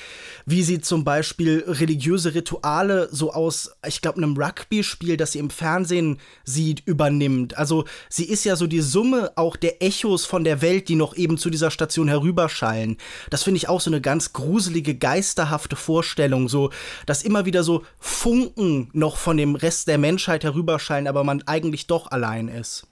wie 0.47 0.63
sie 0.63 0.81
zum 0.81 1.05
Beispiel 1.05 1.63
religiöse 1.67 2.35
Rituale 2.35 3.11
so 3.13 3.31
aus, 3.31 3.73
ich 3.87 4.01
glaube, 4.01 4.17
einem 4.23 4.39
Rugby-Spiel, 4.39 5.19
das 5.19 5.33
sie 5.33 5.39
im 5.39 5.51
Fernsehen 5.51 6.19
sieht, 6.45 6.83
übernimmt. 6.87 7.59
Also 7.59 7.85
sie 8.09 8.25
ist 8.25 8.45
ja 8.45 8.57
so 8.57 8.67
die 8.67 8.81
Summe 8.81 9.33
auch 9.37 9.57
der 9.57 9.83
Echos 9.83 10.25
von 10.25 10.45
der 10.45 10.63
Welt, 10.63 10.89
die 10.89 10.97
noch 10.97 11.15
eben 11.15 11.37
zu 11.37 11.51
dieser 11.51 11.71
Station 11.71 12.09
herüberschallen. 12.09 12.97
Das 13.29 13.43
finde 13.51 13.59
ich 13.59 13.69
auch 13.69 13.81
so 13.81 13.91
eine 13.91 14.01
ganz 14.01 14.33
gruselige, 14.33 14.95
geisterhafte 14.95 15.75
Vorstellung, 15.75 16.49
so, 16.49 16.71
dass 17.05 17.25
immer 17.25 17.47
wieder 17.47 17.65
so 17.65 17.83
Funken 17.99 18.91
noch 18.93 19.17
von 19.17 19.37
dem 19.37 19.57
Rest 19.57 19.89
der 19.89 19.99
Menschheit 19.99 20.45
herüberschallen, 20.45 21.09
aber 21.09 21.25
man 21.25 21.43
eigentlich 21.49 21.89
doch 21.89 22.13
allein 22.13 22.47
ist 22.47 22.87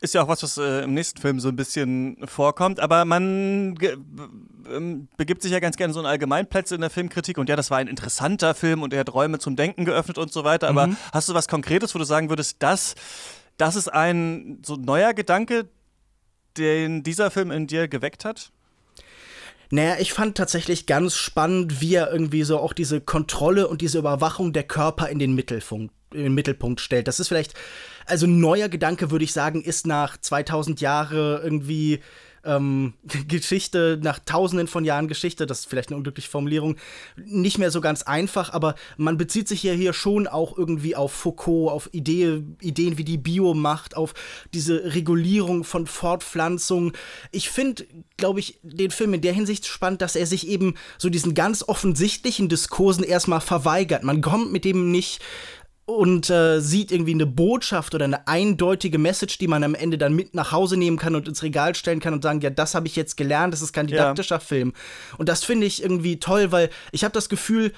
ist 0.00 0.12
ja 0.12 0.22
auch 0.22 0.28
was, 0.28 0.42
was 0.42 0.58
äh, 0.58 0.84
im 0.84 0.92
nächsten 0.92 1.18
Film 1.18 1.40
so 1.40 1.48
ein 1.48 1.56
bisschen 1.56 2.18
vorkommt, 2.26 2.78
aber 2.78 3.06
man 3.06 3.74
ähm, 4.70 5.08
begibt 5.16 5.40
sich 5.40 5.50
ja 5.50 5.60
ganz 5.60 5.76
gerne 5.76 5.94
so 5.94 6.00
in 6.00 6.06
Allgemeinplätze 6.06 6.74
in 6.74 6.82
der 6.82 6.90
Filmkritik 6.90 7.38
und 7.38 7.48
ja, 7.48 7.56
das 7.56 7.70
war 7.70 7.78
ein 7.78 7.88
interessanter 7.88 8.54
Film 8.54 8.82
und 8.82 8.92
er 8.92 9.00
hat 9.00 9.14
Räume 9.14 9.38
zum 9.38 9.56
Denken 9.56 9.86
geöffnet 9.86 10.18
und 10.18 10.30
so 10.30 10.44
weiter, 10.44 10.68
aber 10.68 10.88
mhm. 10.88 10.96
hast 11.12 11.28
du 11.30 11.34
was 11.34 11.48
Konkretes, 11.48 11.94
wo 11.94 11.98
du 11.98 12.04
sagen 12.04 12.28
würdest, 12.28 12.56
das, 12.58 12.94
das 13.56 13.76
ist 13.76 13.88
ein 13.88 14.60
so 14.64 14.76
neuer 14.76 15.14
Gedanke, 15.14 15.68
den 16.58 17.02
dieser 17.02 17.30
Film 17.30 17.50
in 17.50 17.66
dir 17.66 17.88
geweckt 17.88 18.24
hat? 18.26 18.50
Naja, 19.70 19.96
ich 19.98 20.12
fand 20.12 20.36
tatsächlich 20.36 20.86
ganz 20.86 21.16
spannend, 21.16 21.80
wie 21.80 21.94
er 21.94 22.12
irgendwie 22.12 22.42
so 22.44 22.58
auch 22.58 22.72
diese 22.72 23.00
Kontrolle 23.00 23.68
und 23.68 23.80
diese 23.80 23.98
Überwachung 23.98 24.52
der 24.52 24.64
Körper 24.64 25.08
in 25.08 25.18
den 25.18 25.34
Mittelpunkt, 25.34 25.94
in 26.12 26.24
den 26.24 26.34
Mittelpunkt 26.34 26.80
stellt. 26.80 27.08
Das 27.08 27.20
ist 27.20 27.28
vielleicht, 27.28 27.54
also 28.06 28.26
ein 28.26 28.40
neuer 28.40 28.68
Gedanke, 28.68 29.10
würde 29.10 29.24
ich 29.24 29.32
sagen, 29.32 29.62
ist 29.62 29.86
nach 29.86 30.16
2000 30.16 30.80
Jahre 30.80 31.40
irgendwie 31.42 32.00
ähm, 32.44 32.94
Geschichte, 33.28 33.98
nach 34.02 34.18
tausenden 34.18 34.66
von 34.66 34.84
Jahren 34.84 35.08
Geschichte, 35.08 35.46
das 35.46 35.60
ist 35.60 35.66
vielleicht 35.66 35.90
eine 35.90 35.96
unglückliche 35.96 36.30
Formulierung, 36.30 36.76
nicht 37.16 37.58
mehr 37.58 37.70
so 37.70 37.80
ganz 37.80 38.02
einfach, 38.02 38.52
aber 38.52 38.74
man 38.96 39.16
bezieht 39.16 39.48
sich 39.48 39.62
ja 39.62 39.72
hier 39.72 39.92
schon 39.92 40.26
auch 40.26 40.56
irgendwie 40.56 40.96
auf 40.96 41.12
Foucault, 41.12 41.72
auf 41.72 41.88
Idee, 41.92 42.42
Ideen 42.60 42.98
wie 42.98 43.04
die 43.04 43.18
Biomacht, 43.18 43.96
auf 43.96 44.14
diese 44.52 44.94
Regulierung 44.94 45.64
von 45.64 45.86
Fortpflanzung. 45.86 46.92
Ich 47.32 47.50
finde, 47.50 47.86
glaube 48.16 48.40
ich, 48.40 48.58
den 48.62 48.90
Film 48.90 49.14
in 49.14 49.20
der 49.20 49.32
Hinsicht 49.32 49.66
spannend, 49.66 50.02
dass 50.02 50.16
er 50.16 50.26
sich 50.26 50.48
eben 50.48 50.74
so 50.98 51.08
diesen 51.08 51.34
ganz 51.34 51.62
offensichtlichen 51.66 52.48
Diskursen 52.48 53.04
erstmal 53.04 53.40
verweigert. 53.40 54.04
Man 54.04 54.20
kommt 54.20 54.52
mit 54.52 54.64
dem 54.64 54.90
nicht 54.90 55.20
und 55.86 56.30
äh, 56.30 56.60
sieht 56.60 56.90
irgendwie 56.90 57.12
eine 57.12 57.26
Botschaft 57.26 57.94
oder 57.94 58.06
eine 58.06 58.26
eindeutige 58.26 58.98
Message, 58.98 59.38
die 59.38 59.48
man 59.48 59.62
am 59.64 59.74
Ende 59.74 59.98
dann 59.98 60.14
mit 60.14 60.34
nach 60.34 60.50
Hause 60.50 60.76
nehmen 60.76 60.96
kann 60.96 61.14
und 61.14 61.28
ins 61.28 61.42
Regal 61.42 61.74
stellen 61.74 62.00
kann 62.00 62.14
und 62.14 62.22
sagen, 62.22 62.40
ja, 62.40 62.50
das 62.50 62.74
habe 62.74 62.86
ich 62.86 62.96
jetzt 62.96 63.16
gelernt, 63.16 63.52
das 63.52 63.62
ist 63.62 63.72
kein 63.72 63.86
didaktischer 63.86 64.36
ja. 64.36 64.40
Film. 64.40 64.72
Und 65.18 65.28
das 65.28 65.44
finde 65.44 65.66
ich 65.66 65.82
irgendwie 65.82 66.18
toll, 66.18 66.52
weil 66.52 66.70
ich 66.92 67.04
habe 67.04 67.12
das 67.12 67.28
Gefühl, 67.28 67.72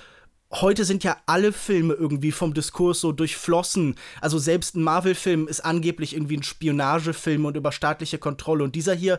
heute 0.53 0.85
sind 0.85 1.03
ja 1.03 1.17
alle 1.27 1.53
Filme 1.53 1.95
irgendwie 1.95 2.31
vom 2.31 2.55
Diskurs 2.55 3.01
so 3.01 3.11
durchflossen. 3.11 3.97
Also 4.21 4.39
selbst 4.39 4.77
ein 4.77 4.83
Marvel-Film 4.83 5.49
ist 5.49 5.65
angeblich 5.65 6.15
irgendwie 6.15 6.37
ein 6.37 6.43
Spionagefilm 6.45 7.45
und 7.45 7.57
über 7.57 7.73
staatliche 7.73 8.19
Kontrolle. 8.19 8.63
Und 8.63 8.75
dieser 8.77 8.95
hier 8.95 9.19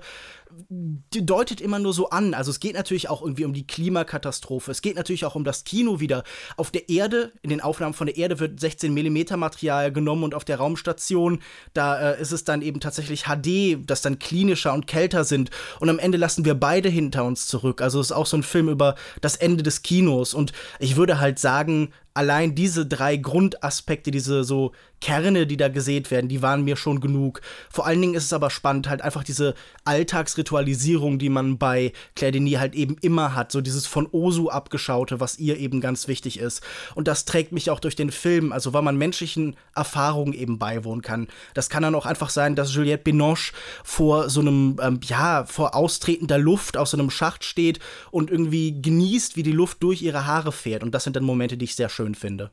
deutet 0.70 1.62
immer 1.62 1.80
nur 1.80 1.94
so 1.94 2.10
an. 2.10 2.34
Also 2.34 2.52
es 2.52 2.60
geht 2.60 2.76
natürlich 2.76 3.10
auch 3.10 3.22
irgendwie 3.22 3.46
um 3.46 3.54
die 3.54 3.68
Klimakatastrophe. 3.68 4.72
Es 4.72 4.82
geht 4.82 4.96
natürlich 4.96 5.26
auch 5.26 5.36
um 5.36 5.44
das 5.44 5.64
Kino 5.64 6.00
wieder. 6.00 6.24
Auf 6.56 6.72
der 6.72 6.90
Erde, 6.90 7.34
in 7.42 7.50
den 7.50 7.62
Aufnahmen 7.62 7.94
von 7.94 8.08
der 8.08 8.18
Erde 8.18 8.40
wird 8.40 8.60
16 8.60 8.94
mm 8.94 9.38
Material 9.38 9.92
genommen 9.92 10.24
und 10.24 10.34
auf 10.34 10.46
der 10.46 10.58
Raumstation, 10.58 11.40
da 11.74 12.14
äh, 12.14 12.22
ist 12.22 12.32
es 12.32 12.44
dann 12.44 12.62
eben 12.62 12.80
tatsächlich 12.80 13.26
HD, 13.26 13.78
das 13.86 14.02
dann 14.02 14.20
klinischer 14.20 14.74
und 14.74 14.88
kälter 14.88 15.24
sind. 15.24 15.50
Und 15.80 15.90
am 15.90 16.00
Ende 16.00 16.18
lassen 16.18 16.46
wir 16.46 16.56
beide 16.56 16.90
hinter 16.90 17.26
uns 17.26 17.48
zurück. 17.48 17.82
Also 17.82 18.00
es 18.00 18.08
ist 18.08 18.16
auch 18.16 18.26
so 18.26 18.38
ein 18.38 18.44
Film 18.44 18.70
über 18.70 18.96
das 19.22 19.36
Ende 19.36 19.64
des 19.64 19.82
Kinos. 19.82 20.34
Und 20.34 20.54
ich 20.80 20.96
würde 20.96 21.20
halt 21.20 21.40
sagen, 21.40 21.92
allein 22.18 22.56
diese 22.56 22.86
drei 22.88 23.16
Grundaspekte, 23.16 24.10
diese 24.10 24.44
so 24.44 24.72
Kerne, 25.00 25.46
die 25.46 25.58
da 25.58 25.68
gesät 25.68 26.10
werden, 26.10 26.28
die 26.28 26.42
waren 26.42 26.64
mir 26.64 26.76
schon 26.76 27.00
genug. 27.00 27.42
Vor 27.70 27.86
allen 27.86 28.02
Dingen 28.02 28.16
ist 28.16 28.26
es 28.26 28.34
aber 28.34 28.50
spannend, 28.50 28.90
halt 28.90 29.04
einfach 29.04 29.24
diese 29.24 29.54
Alltagsritualisierung, 29.86 31.20
die 31.20 31.30
man 31.30 31.60
bei 31.60 31.94
Claire 32.16 32.32
Denis 32.32 32.58
halt 32.58 32.74
eben 32.74 32.98
immer 33.02 33.36
hat, 33.36 33.52
so 33.52 33.62
dieses 33.62 33.86
von 33.86 34.08
Osu 34.12 34.50
abgeschaute, 34.50 35.20
was 35.20 35.38
ihr 35.38 35.58
eben 35.58 35.82
ganz 35.82 36.08
wichtig 36.08 36.40
ist. 36.40 36.64
Und 36.96 37.08
das 37.08 37.26
trägt 37.26 37.52
mich 37.52 37.70
auch 37.70 37.80
durch 37.80 37.96
den 37.96 38.12
Film, 38.12 38.52
also 38.52 38.74
weil 38.74 38.82
man 38.82 38.98
menschlichen 38.98 39.56
Erfahrungen 39.76 40.34
eben 40.34 40.58
beiwohnen 40.58 41.04
kann. 41.04 41.28
Das 41.54 41.70
kann 41.70 41.84
dann 41.84 41.94
auch 41.94 42.08
einfach 42.08 42.32
sein, 42.32 42.56
dass 42.56 42.74
Juliette 42.74 43.04
Binoche 43.04 43.54
vor 43.84 44.32
so 44.32 44.40
einem, 44.40 44.78
ähm, 44.82 45.00
ja, 45.04 45.46
vor 45.46 45.76
austretender 45.76 46.40
Luft 46.40 46.76
aus 46.76 46.92
so 46.92 46.98
einem 46.98 47.12
Schacht 47.12 47.44
steht 47.44 47.80
und 48.10 48.32
irgendwie 48.32 48.82
genießt, 48.82 49.36
wie 49.36 49.44
die 49.44 49.52
Luft 49.52 49.84
durch 49.84 50.02
ihre 50.02 50.26
Haare 50.26 50.52
fährt. 50.52 50.82
Und 50.82 50.96
das 50.96 51.04
sind 51.04 51.16
dann 51.16 51.24
Momente, 51.24 51.56
die 51.56 51.66
ich 51.66 51.76
sehr 51.76 51.90
schön 51.90 52.07
finde. 52.16 52.52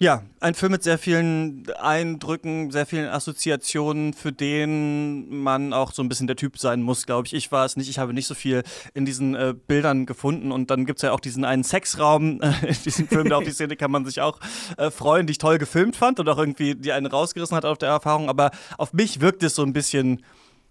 Ja, 0.00 0.22
ein 0.38 0.54
Film 0.54 0.70
mit 0.70 0.84
sehr 0.84 0.96
vielen 0.96 1.68
Eindrücken, 1.72 2.70
sehr 2.70 2.86
vielen 2.86 3.08
Assoziationen, 3.08 4.14
für 4.14 4.30
den 4.30 5.42
man 5.42 5.72
auch 5.72 5.90
so 5.90 6.04
ein 6.04 6.08
bisschen 6.08 6.28
der 6.28 6.36
Typ 6.36 6.56
sein 6.56 6.82
muss, 6.82 7.04
glaube 7.04 7.26
ich. 7.26 7.34
Ich 7.34 7.50
war 7.50 7.64
es 7.64 7.76
nicht, 7.76 7.90
ich 7.90 7.98
habe 7.98 8.14
nicht 8.14 8.28
so 8.28 8.36
viel 8.36 8.62
in 8.94 9.04
diesen 9.04 9.34
äh, 9.34 9.56
Bildern 9.66 10.06
gefunden. 10.06 10.52
Und 10.52 10.70
dann 10.70 10.86
gibt 10.86 11.00
es 11.00 11.02
ja 11.02 11.10
auch 11.10 11.18
diesen 11.18 11.44
einen 11.44 11.64
Sexraum 11.64 12.40
äh, 12.42 12.52
in 12.68 12.76
diesem 12.84 13.08
Film, 13.08 13.32
auf 13.32 13.42
die 13.42 13.50
Szene 13.50 13.74
kann 13.74 13.90
man 13.90 14.04
sich 14.04 14.20
auch 14.20 14.38
äh, 14.76 14.92
freuen, 14.92 15.26
die 15.26 15.32
ich 15.32 15.38
toll 15.38 15.58
gefilmt 15.58 15.96
fand 15.96 16.20
und 16.20 16.28
auch 16.28 16.38
irgendwie 16.38 16.76
die 16.76 16.92
einen 16.92 17.06
rausgerissen 17.06 17.56
hat 17.56 17.64
auf 17.64 17.78
der 17.78 17.88
Erfahrung. 17.88 18.28
Aber 18.28 18.52
auf 18.76 18.92
mich 18.92 19.20
wirkt 19.20 19.42
es 19.42 19.56
so 19.56 19.64
ein 19.64 19.72
bisschen 19.72 20.22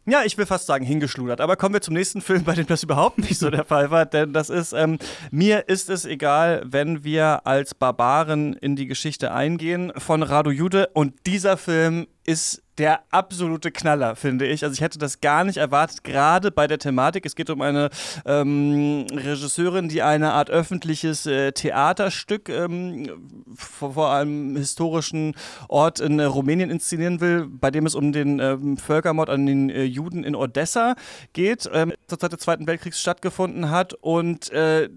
ja, 0.10 0.24
ich 0.24 0.38
will 0.38 0.46
fast 0.46 0.66
sagen, 0.66 0.86
hingeschludert. 0.86 1.42
Aber 1.42 1.58
kommen 1.58 1.74
wir 1.74 1.82
zum 1.82 1.94
nächsten 1.94 2.22
Film, 2.22 2.44
bei 2.46 2.54
dem 2.54 2.66
das 2.66 2.82
überhaupt 2.84 3.18
nicht 3.18 3.38
so 3.38 3.50
der 3.50 3.66
Fall 3.66 3.92
war. 3.92 4.06
Denn 4.06 4.32
das 4.32 4.50
ist, 4.50 4.72
ähm, 4.72 5.00
mir 5.32 5.68
ist 5.68 5.90
es 5.90 6.06
egal, 6.06 6.64
wenn 6.66 7.04
wir 7.04 7.46
als 7.46 7.76
Barbaren 7.76 8.54
in 8.54 8.76
die 8.76 8.88
Geschichte 8.88 9.34
eingehen 9.34 9.92
von 9.98 10.24
Radu 10.24 10.50
Jude. 10.50 10.90
Und 10.94 11.26
dieser 11.26 11.58
Film 11.58 12.08
ist 12.26 12.64
der 12.78 13.02
absolute 13.12 13.72
Knaller, 13.72 14.16
finde 14.16 14.46
ich. 14.46 14.64
Also 14.64 14.74
ich 14.74 14.82
hätte 14.82 15.00
das 15.00 15.22
gar 15.22 15.44
nicht 15.44 15.58
erwartet, 15.58 16.04
gerade 16.04 16.52
bei 16.52 16.68
der 16.68 16.78
Thematik. 16.78 17.26
Es 17.26 17.36
geht 17.36 17.50
um 17.50 17.62
eine 17.62 17.90
ähm, 18.26 19.08
Regisseurin, 19.12 19.90
die 19.90 20.02
eine 20.02 20.34
Art 20.34 20.50
öffentliches 20.50 21.26
äh, 21.26 21.52
Theaterstück 21.52 22.50
ähm, 22.50 23.46
vor, 23.56 23.94
vor, 23.94 24.14
einem 24.14 24.56
historischen 24.56 25.36
Ort 25.68 26.00
in 26.00 26.20
äh, 26.20 26.24
Rumänien 26.24 26.70
inszenieren 26.70 27.20
will, 27.20 27.48
bei 27.48 27.72
dem 27.72 27.86
es 27.86 27.96
um 27.96 28.12
den 28.12 28.40
ähm, 28.40 28.78
Völkermord 28.78 29.30
an 29.30 29.46
den 29.46 29.70
äh, 29.70 29.84
Juden 29.84 30.24
in 30.24 30.36
Odessa 30.36 30.96
geht, 31.34 31.70
ähm, 31.74 31.94
zur 32.08 32.20
Zeit 32.20 32.34
des 32.34 32.40
Zweiten 32.40 32.68
Weltkriegs 32.68 33.02
stattgefunden 33.02 33.70
hat. 33.70 33.94
Und 33.94 34.52
äh, 34.52 34.90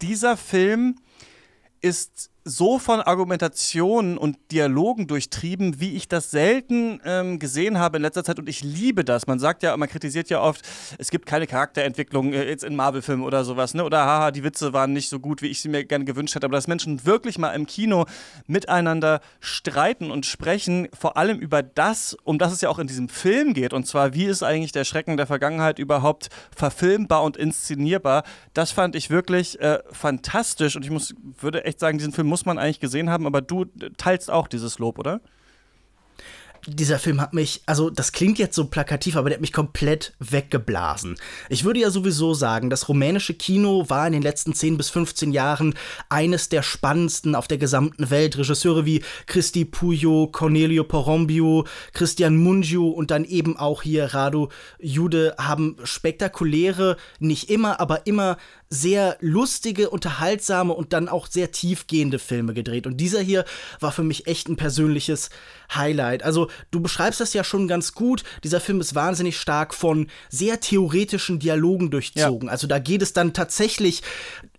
dieser 0.00 0.36
Film 0.36 0.96
ist 1.80 2.30
so 2.44 2.78
von 2.78 3.00
Argumentationen 3.00 4.18
und 4.18 4.36
Dialogen 4.52 5.06
durchtrieben, 5.06 5.80
wie 5.80 5.96
ich 5.96 6.08
das 6.08 6.30
selten 6.30 7.00
ähm, 7.04 7.38
gesehen 7.38 7.78
habe 7.78 7.96
in 7.96 8.02
letzter 8.02 8.22
Zeit. 8.22 8.38
Und 8.38 8.50
ich 8.50 8.62
liebe 8.62 9.02
das. 9.02 9.26
Man 9.26 9.38
sagt 9.38 9.62
ja, 9.62 9.74
man 9.78 9.88
kritisiert 9.88 10.28
ja 10.28 10.42
oft, 10.42 10.60
es 10.98 11.10
gibt 11.10 11.24
keine 11.24 11.46
Charakterentwicklung 11.46 12.34
äh, 12.34 12.46
jetzt 12.46 12.62
in 12.62 12.76
Marvel-Filmen 12.76 13.24
oder 13.24 13.44
sowas, 13.44 13.72
ne? 13.72 13.82
Oder 13.82 14.04
haha, 14.04 14.30
die 14.30 14.44
Witze 14.44 14.74
waren 14.74 14.92
nicht 14.92 15.08
so 15.08 15.20
gut, 15.20 15.40
wie 15.40 15.46
ich 15.46 15.62
sie 15.62 15.70
mir 15.70 15.84
gerne 15.84 16.04
gewünscht 16.04 16.34
hätte. 16.34 16.44
Aber 16.44 16.56
dass 16.56 16.68
Menschen 16.68 17.06
wirklich 17.06 17.38
mal 17.38 17.52
im 17.52 17.66
Kino 17.66 18.04
miteinander 18.46 19.20
streiten 19.40 20.10
und 20.10 20.26
sprechen, 20.26 20.88
vor 20.92 21.16
allem 21.16 21.38
über 21.38 21.62
das, 21.62 22.14
um 22.24 22.38
das 22.38 22.52
es 22.52 22.60
ja 22.60 22.68
auch 22.68 22.78
in 22.78 22.86
diesem 22.86 23.08
Film 23.08 23.54
geht. 23.54 23.72
Und 23.72 23.86
zwar, 23.86 24.12
wie 24.12 24.24
ist 24.24 24.42
eigentlich 24.42 24.72
der 24.72 24.84
Schrecken 24.84 25.16
der 25.16 25.26
Vergangenheit 25.26 25.78
überhaupt 25.78 26.28
verfilmbar 26.54 27.22
und 27.22 27.38
inszenierbar? 27.38 28.22
Das 28.52 28.70
fand 28.70 28.96
ich 28.96 29.08
wirklich 29.08 29.58
äh, 29.60 29.78
fantastisch. 29.90 30.76
Und 30.76 30.84
ich 30.84 30.90
muss, 30.90 31.14
würde 31.40 31.64
echt 31.64 31.80
sagen, 31.80 31.96
diesen 31.96 32.12
Film 32.12 32.33
muss 32.34 32.46
man 32.46 32.58
eigentlich 32.58 32.80
gesehen 32.80 33.10
haben, 33.10 33.28
aber 33.28 33.42
du 33.42 33.66
teilst 33.96 34.28
auch 34.28 34.48
dieses 34.48 34.80
Lob, 34.80 34.98
oder? 34.98 35.20
dieser 36.66 36.98
Film 36.98 37.20
hat 37.20 37.34
mich, 37.34 37.62
also 37.66 37.90
das 37.90 38.12
klingt 38.12 38.38
jetzt 38.38 38.56
so 38.56 38.66
plakativ, 38.66 39.16
aber 39.16 39.28
der 39.28 39.36
hat 39.36 39.40
mich 39.40 39.52
komplett 39.52 40.14
weggeblasen. 40.18 41.16
Ich 41.48 41.64
würde 41.64 41.80
ja 41.80 41.90
sowieso 41.90 42.34
sagen, 42.34 42.70
das 42.70 42.88
rumänische 42.88 43.34
Kino 43.34 43.88
war 43.88 44.06
in 44.06 44.12
den 44.12 44.22
letzten 44.22 44.54
10 44.54 44.76
bis 44.76 44.90
15 44.90 45.32
Jahren 45.32 45.74
eines 46.08 46.48
der 46.48 46.62
spannendsten 46.62 47.34
auf 47.34 47.48
der 47.48 47.58
gesamten 47.58 48.10
Welt. 48.10 48.38
Regisseure 48.38 48.86
wie 48.86 49.02
Cristi 49.26 49.64
Puyo, 49.64 50.28
Cornelio 50.30 50.84
Porombiu, 50.84 51.64
Christian 51.92 52.36
Mungiu 52.36 52.88
und 52.88 53.10
dann 53.10 53.24
eben 53.24 53.56
auch 53.56 53.82
hier 53.82 54.14
Radu 54.14 54.48
Jude 54.78 55.34
haben 55.38 55.76
spektakuläre, 55.84 56.96
nicht 57.18 57.50
immer, 57.50 57.80
aber 57.80 58.06
immer 58.06 58.36
sehr 58.70 59.16
lustige, 59.20 59.90
unterhaltsame 59.90 60.72
und 60.72 60.92
dann 60.92 61.08
auch 61.08 61.26
sehr 61.26 61.52
tiefgehende 61.52 62.18
Filme 62.18 62.54
gedreht. 62.54 62.86
Und 62.86 62.96
dieser 62.96 63.20
hier 63.20 63.44
war 63.80 63.92
für 63.92 64.02
mich 64.02 64.26
echt 64.26 64.48
ein 64.48 64.56
persönliches 64.56 65.30
Highlight. 65.74 66.22
Also, 66.22 66.48
du 66.70 66.80
beschreibst 66.80 67.20
das 67.20 67.34
ja 67.34 67.44
schon 67.44 67.68
ganz 67.68 67.92
gut. 67.92 68.24
Dieser 68.42 68.60
Film 68.60 68.80
ist 68.80 68.94
wahnsinnig 68.94 69.38
stark 69.38 69.74
von 69.74 70.08
sehr 70.28 70.60
theoretischen 70.60 71.38
Dialogen 71.38 71.90
durchzogen. 71.90 72.48
Ja. 72.48 72.52
Also, 72.52 72.66
da 72.66 72.78
geht 72.78 73.02
es 73.02 73.12
dann 73.12 73.32
tatsächlich 73.32 74.02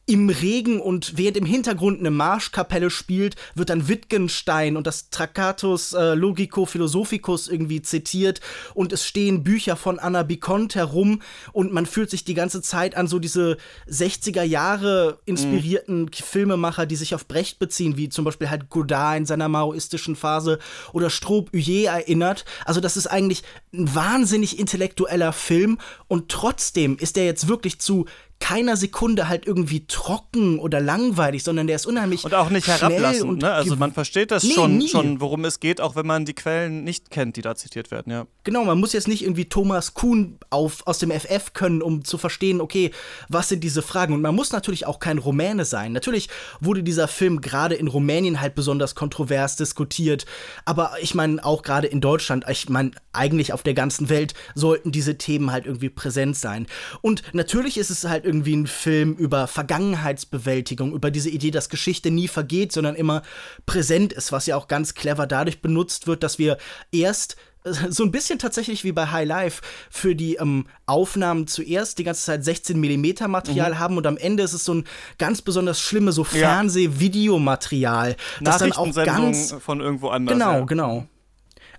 im 0.08 0.30
Regen 0.30 0.80
und 0.80 1.18
während 1.18 1.38
im 1.38 1.46
Hintergrund 1.46 2.00
eine 2.00 2.12
Marschkapelle 2.12 2.92
spielt, 2.92 3.36
wird 3.56 3.70
dann 3.70 3.88
Wittgenstein 3.88 4.78
und 4.78 4.86
das 4.86 5.10
Tractatus 5.10 5.94
äh, 5.94 6.14
Logico 6.14 6.66
Philosophicus 6.66 7.48
irgendwie 7.48 7.82
zitiert 7.82 8.40
und 8.76 8.94
es 8.94 9.06
stehen 9.06 9.44
Bücher 9.44 9.76
von 9.76 9.98
Anna 9.98 10.22
Bicont 10.22 10.76
herum 10.76 11.22
und 11.54 11.74
man 11.74 11.88
fühlt 11.88 12.12
sich 12.12 12.24
die 12.24 12.36
ganze 12.36 12.62
Zeit 12.62 12.96
an 12.96 13.08
so 13.08 13.18
diese 13.18 13.58
60er 13.90 14.44
Jahre 14.44 15.20
inspirierten 15.26 16.04
mhm. 16.04 16.14
Filmemacher, 16.14 16.86
die 16.86 16.96
sich 16.96 17.16
auf 17.16 17.28
Brecht 17.28 17.58
beziehen, 17.58 17.98
wie 17.98 18.10
zum 18.10 18.26
Beispiel 18.26 18.52
halt 18.52 18.70
Godard 18.70 19.18
in 19.18 19.26
seiner 19.26 19.50
maoistischen 19.50 20.16
Phase 20.16 20.60
oder 20.94 21.10
Stroop 21.10 21.52
Huyer 21.52 21.94
erinnert. 21.94 22.46
Also 22.66 22.80
das 22.80 22.96
ist 22.96 23.08
eigentlich 23.08 23.42
ein 23.74 23.94
wahnsinnig 23.96 24.60
intellektueller 24.60 25.34
Film 25.34 25.80
und 26.08 26.30
trotzdem 26.30 26.98
ist 26.98 27.18
er 27.18 27.26
jetzt 27.26 27.48
wirklich 27.48 27.80
zu 27.80 28.06
keiner 28.40 28.78
Sekunde 28.78 29.28
halt 29.28 29.48
irgendwie 29.48 29.88
trocken 29.88 30.60
oder 30.60 30.80
langweilig, 30.80 31.44
sondern 31.44 31.68
der 31.68 31.78
ist 31.78 31.88
unheimlich 31.88 32.26
und 32.26 32.34
auch 32.34 32.50
nicht 32.50 32.68
herablassend. 32.68 33.42
Ne? 33.42 33.52
Also 33.52 33.76
man 33.76 33.92
versteht 33.92 34.30
das 34.30 34.44
nee, 34.44 34.54
schon, 34.54 34.88
schon, 34.88 35.22
worum 35.22 35.46
es 35.46 35.60
geht, 35.60 35.82
auch 35.82 35.96
wenn 35.96 36.06
man 36.06 36.26
die 36.26 36.34
Quellen 36.34 36.84
nicht 36.84 37.10
kennt, 37.10 37.38
die 37.38 37.42
da 37.42 37.56
zitiert 37.56 37.92
werden. 37.92 38.12
Ja. 38.12 38.28
Genau, 38.44 38.64
man 38.64 38.80
muss 38.80 38.94
jetzt 38.94 39.08
nicht 39.08 39.24
irgendwie 39.24 39.46
Thomas 39.46 39.94
Kuhn 39.94 40.38
auf, 40.50 40.86
aus 40.86 41.00
dem 41.00 41.12
FF 41.12 41.54
können, 41.54 41.82
um 41.82 42.04
zu 42.04 42.18
verstehen, 42.18 42.62
okay, 42.62 42.92
was 43.30 43.50
sind 43.50 43.64
diese 43.64 43.82
Fragen. 43.82 44.14
Und 44.14 44.22
man 44.22 44.36
muss 44.36 44.52
natürlich 44.52 44.86
auch 44.86 45.00
kein 45.00 45.18
Rumäne 45.18 45.66
sein. 45.66 45.94
Natürlich 45.94 46.30
wurde 46.60 46.84
dieser 46.84 47.08
Film 47.08 47.42
gerade 47.42 47.76
in 47.76 47.88
Rumänien 47.88 48.42
halt 48.42 48.54
besonders 48.54 48.96
kontrovers 48.96 49.56
diskutiert, 49.56 50.26
aber 50.66 50.92
ich 51.02 51.16
meine 51.16 51.44
auch 51.44 51.64
gerade 51.64 51.88
in 51.88 52.02
Deutschland, 52.02 52.46
ich 52.50 52.70
meine 52.70 52.92
eigentlich 53.14 53.54
auf 53.54 53.64
der 53.64 53.74
ganzen 53.74 54.10
Welt 54.10 54.34
sollten 54.54 54.92
diese 54.92 55.18
Themen 55.18 55.52
halt 55.52 55.66
irgendwie 55.66 55.90
präsent 55.90 56.36
sein. 56.36 56.68
Und 57.02 57.24
natürlich 57.34 57.78
ist 57.78 57.90
es 57.90 58.04
halt 58.04 58.25
irgendwie 58.26 58.56
ein 58.56 58.68
Film 58.68 59.14
über 59.14 59.48
Vergangenheitsbewältigung, 59.48 60.94
über 60.94 61.12
diese 61.12 61.30
Idee, 61.30 61.52
dass 61.52 61.70
Geschichte 61.70 62.12
nie 62.12 62.28
vergeht, 62.28 62.72
sondern 62.72 62.96
immer 62.96 63.22
präsent 63.66 64.14
ist, 64.14 64.32
was 64.32 64.46
ja 64.48 64.58
auch 64.58 64.68
ganz 64.68 64.94
clever 64.96 65.28
dadurch 65.28 65.62
benutzt 65.62 66.08
wird, 66.08 66.24
dass 66.24 66.40
wir 66.40 66.58
erst 66.92 67.38
äh, 67.64 67.74
so 67.90 68.04
ein 68.04 68.12
bisschen 68.12 68.40
tatsächlich 68.40 68.84
wie 68.84 68.92
bei 68.92 69.08
High 69.08 69.28
Life 69.28 69.62
für 69.90 70.16
die 70.16 70.36
ähm, 70.36 70.66
Aufnahmen 70.86 71.48
zuerst 71.48 72.00
die 72.00 72.04
ganze 72.04 72.24
Zeit 72.24 72.44
16 72.44 72.80
mm 72.80 73.30
Material 73.30 73.72
mhm. 73.72 73.80
haben 73.80 73.98
und 73.98 74.08
am 74.08 74.18
Ende 74.18 74.44
ist 74.44 74.54
es 74.54 74.66
so 74.66 74.74
ein 74.74 74.86
ganz 75.18 75.42
besonders 75.42 75.80
schlimme 75.80 76.12
so 76.12 76.24
Fernseh-Videomaterial, 76.24 78.16
das 78.42 78.58
dann 78.58 78.74
auch 78.74 78.94
ganz 78.94 79.56
von 79.60 79.82
irgendwo 79.82 80.10
anders. 80.10 80.34
Genau, 80.34 80.54
ja. 80.60 80.66
genau. 80.66 81.08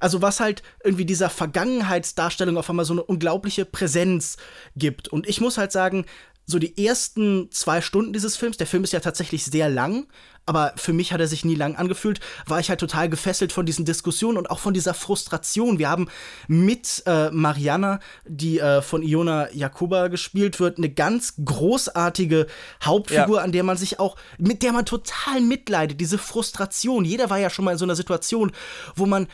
Also 0.00 0.22
was 0.22 0.40
halt 0.40 0.62
irgendwie 0.84 1.04
dieser 1.04 1.30
Vergangenheitsdarstellung 1.30 2.56
auf 2.56 2.68
einmal 2.68 2.84
so 2.84 2.94
eine 2.94 3.02
unglaubliche 3.02 3.64
Präsenz 3.64 4.36
gibt. 4.76 5.08
Und 5.08 5.26
ich 5.26 5.40
muss 5.40 5.58
halt 5.58 5.72
sagen, 5.72 6.04
so 6.46 6.58
die 6.58 6.86
ersten 6.86 7.50
zwei 7.50 7.80
Stunden 7.80 8.12
dieses 8.12 8.36
Films, 8.36 8.56
der 8.56 8.66
Film 8.66 8.84
ist 8.84 8.92
ja 8.92 9.00
tatsächlich 9.00 9.44
sehr 9.44 9.68
lang, 9.68 10.06
aber 10.46 10.72
für 10.76 10.92
mich 10.92 11.12
hat 11.12 11.20
er 11.20 11.26
sich 11.26 11.44
nie 11.44 11.56
lang 11.56 11.74
angefühlt, 11.74 12.20
war 12.46 12.60
ich 12.60 12.70
halt 12.70 12.78
total 12.78 13.08
gefesselt 13.08 13.52
von 13.52 13.66
diesen 13.66 13.84
Diskussionen 13.84 14.38
und 14.38 14.48
auch 14.48 14.60
von 14.60 14.72
dieser 14.72 14.94
Frustration. 14.94 15.80
Wir 15.80 15.90
haben 15.90 16.08
mit 16.46 17.02
äh, 17.06 17.30
Mariana, 17.32 17.98
die 18.24 18.60
äh, 18.60 18.80
von 18.80 19.02
Iona 19.02 19.50
Jakoba 19.52 20.06
gespielt 20.06 20.60
wird, 20.60 20.78
eine 20.78 20.88
ganz 20.88 21.34
großartige 21.44 22.46
Hauptfigur, 22.84 23.38
ja. 23.38 23.42
an 23.42 23.50
der 23.50 23.64
man 23.64 23.76
sich 23.76 23.98
auch, 23.98 24.16
mit 24.38 24.62
der 24.62 24.72
man 24.72 24.86
total 24.86 25.40
mitleidet, 25.40 26.00
diese 26.00 26.18
Frustration. 26.18 27.04
Jeder 27.04 27.28
war 27.28 27.38
ja 27.38 27.50
schon 27.50 27.64
mal 27.64 27.72
in 27.72 27.78
so 27.78 27.84
einer 27.84 27.96
Situation, 27.96 28.52
wo 28.94 29.06
man 29.06 29.26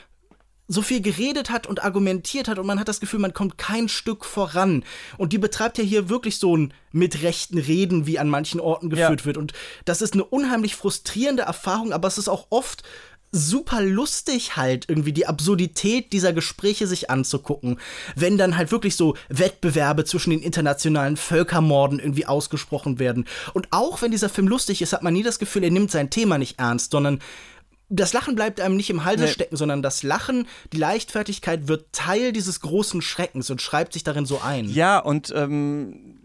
so 0.68 0.82
viel 0.82 1.02
geredet 1.02 1.50
hat 1.50 1.66
und 1.66 1.84
argumentiert 1.84 2.48
hat 2.48 2.58
und 2.58 2.66
man 2.66 2.78
hat 2.78 2.88
das 2.88 3.00
Gefühl, 3.00 3.20
man 3.20 3.34
kommt 3.34 3.58
kein 3.58 3.88
Stück 3.88 4.24
voran. 4.24 4.84
Und 5.18 5.32
die 5.32 5.38
betreibt 5.38 5.78
ja 5.78 5.84
hier 5.84 6.08
wirklich 6.08 6.38
so 6.38 6.56
ein 6.56 6.72
mit 6.92 7.22
rechten 7.22 7.58
Reden, 7.58 8.06
wie 8.06 8.18
an 8.18 8.28
manchen 8.28 8.60
Orten 8.60 8.90
geführt 8.90 9.20
ja. 9.20 9.26
wird. 9.26 9.36
Und 9.36 9.52
das 9.84 10.02
ist 10.02 10.14
eine 10.14 10.24
unheimlich 10.24 10.76
frustrierende 10.76 11.42
Erfahrung, 11.42 11.92
aber 11.92 12.08
es 12.08 12.18
ist 12.18 12.28
auch 12.28 12.46
oft 12.50 12.82
super 13.32 13.80
lustig 13.80 14.56
halt 14.56 14.84
irgendwie 14.88 15.12
die 15.12 15.26
Absurdität 15.26 16.12
dieser 16.12 16.34
Gespräche 16.34 16.86
sich 16.86 17.08
anzugucken, 17.08 17.80
wenn 18.14 18.36
dann 18.36 18.58
halt 18.58 18.70
wirklich 18.70 18.94
so 18.94 19.16
Wettbewerbe 19.30 20.04
zwischen 20.04 20.30
den 20.30 20.42
internationalen 20.42 21.16
Völkermorden 21.16 21.98
irgendwie 21.98 22.26
ausgesprochen 22.26 22.98
werden. 22.98 23.26
Und 23.54 23.68
auch 23.70 24.02
wenn 24.02 24.10
dieser 24.10 24.28
Film 24.28 24.48
lustig 24.48 24.82
ist, 24.82 24.92
hat 24.92 25.02
man 25.02 25.14
nie 25.14 25.22
das 25.22 25.38
Gefühl, 25.38 25.64
er 25.64 25.70
nimmt 25.70 25.90
sein 25.90 26.10
Thema 26.10 26.36
nicht 26.36 26.58
ernst, 26.58 26.92
sondern 26.92 27.20
das 27.92 28.12
Lachen 28.14 28.34
bleibt 28.34 28.60
einem 28.60 28.76
nicht 28.76 28.90
im 28.90 29.04
Halse 29.04 29.24
nee. 29.24 29.30
stecken, 29.30 29.56
sondern 29.56 29.82
das 29.82 30.02
Lachen, 30.02 30.48
die 30.72 30.78
Leichtfertigkeit 30.78 31.68
wird 31.68 31.92
Teil 31.92 32.32
dieses 32.32 32.60
großen 32.60 33.02
Schreckens 33.02 33.50
und 33.50 33.60
schreibt 33.60 33.92
sich 33.92 34.02
darin 34.02 34.24
so 34.24 34.40
ein. 34.40 34.68
Ja, 34.68 34.98
und 34.98 35.32
ähm, 35.36 36.18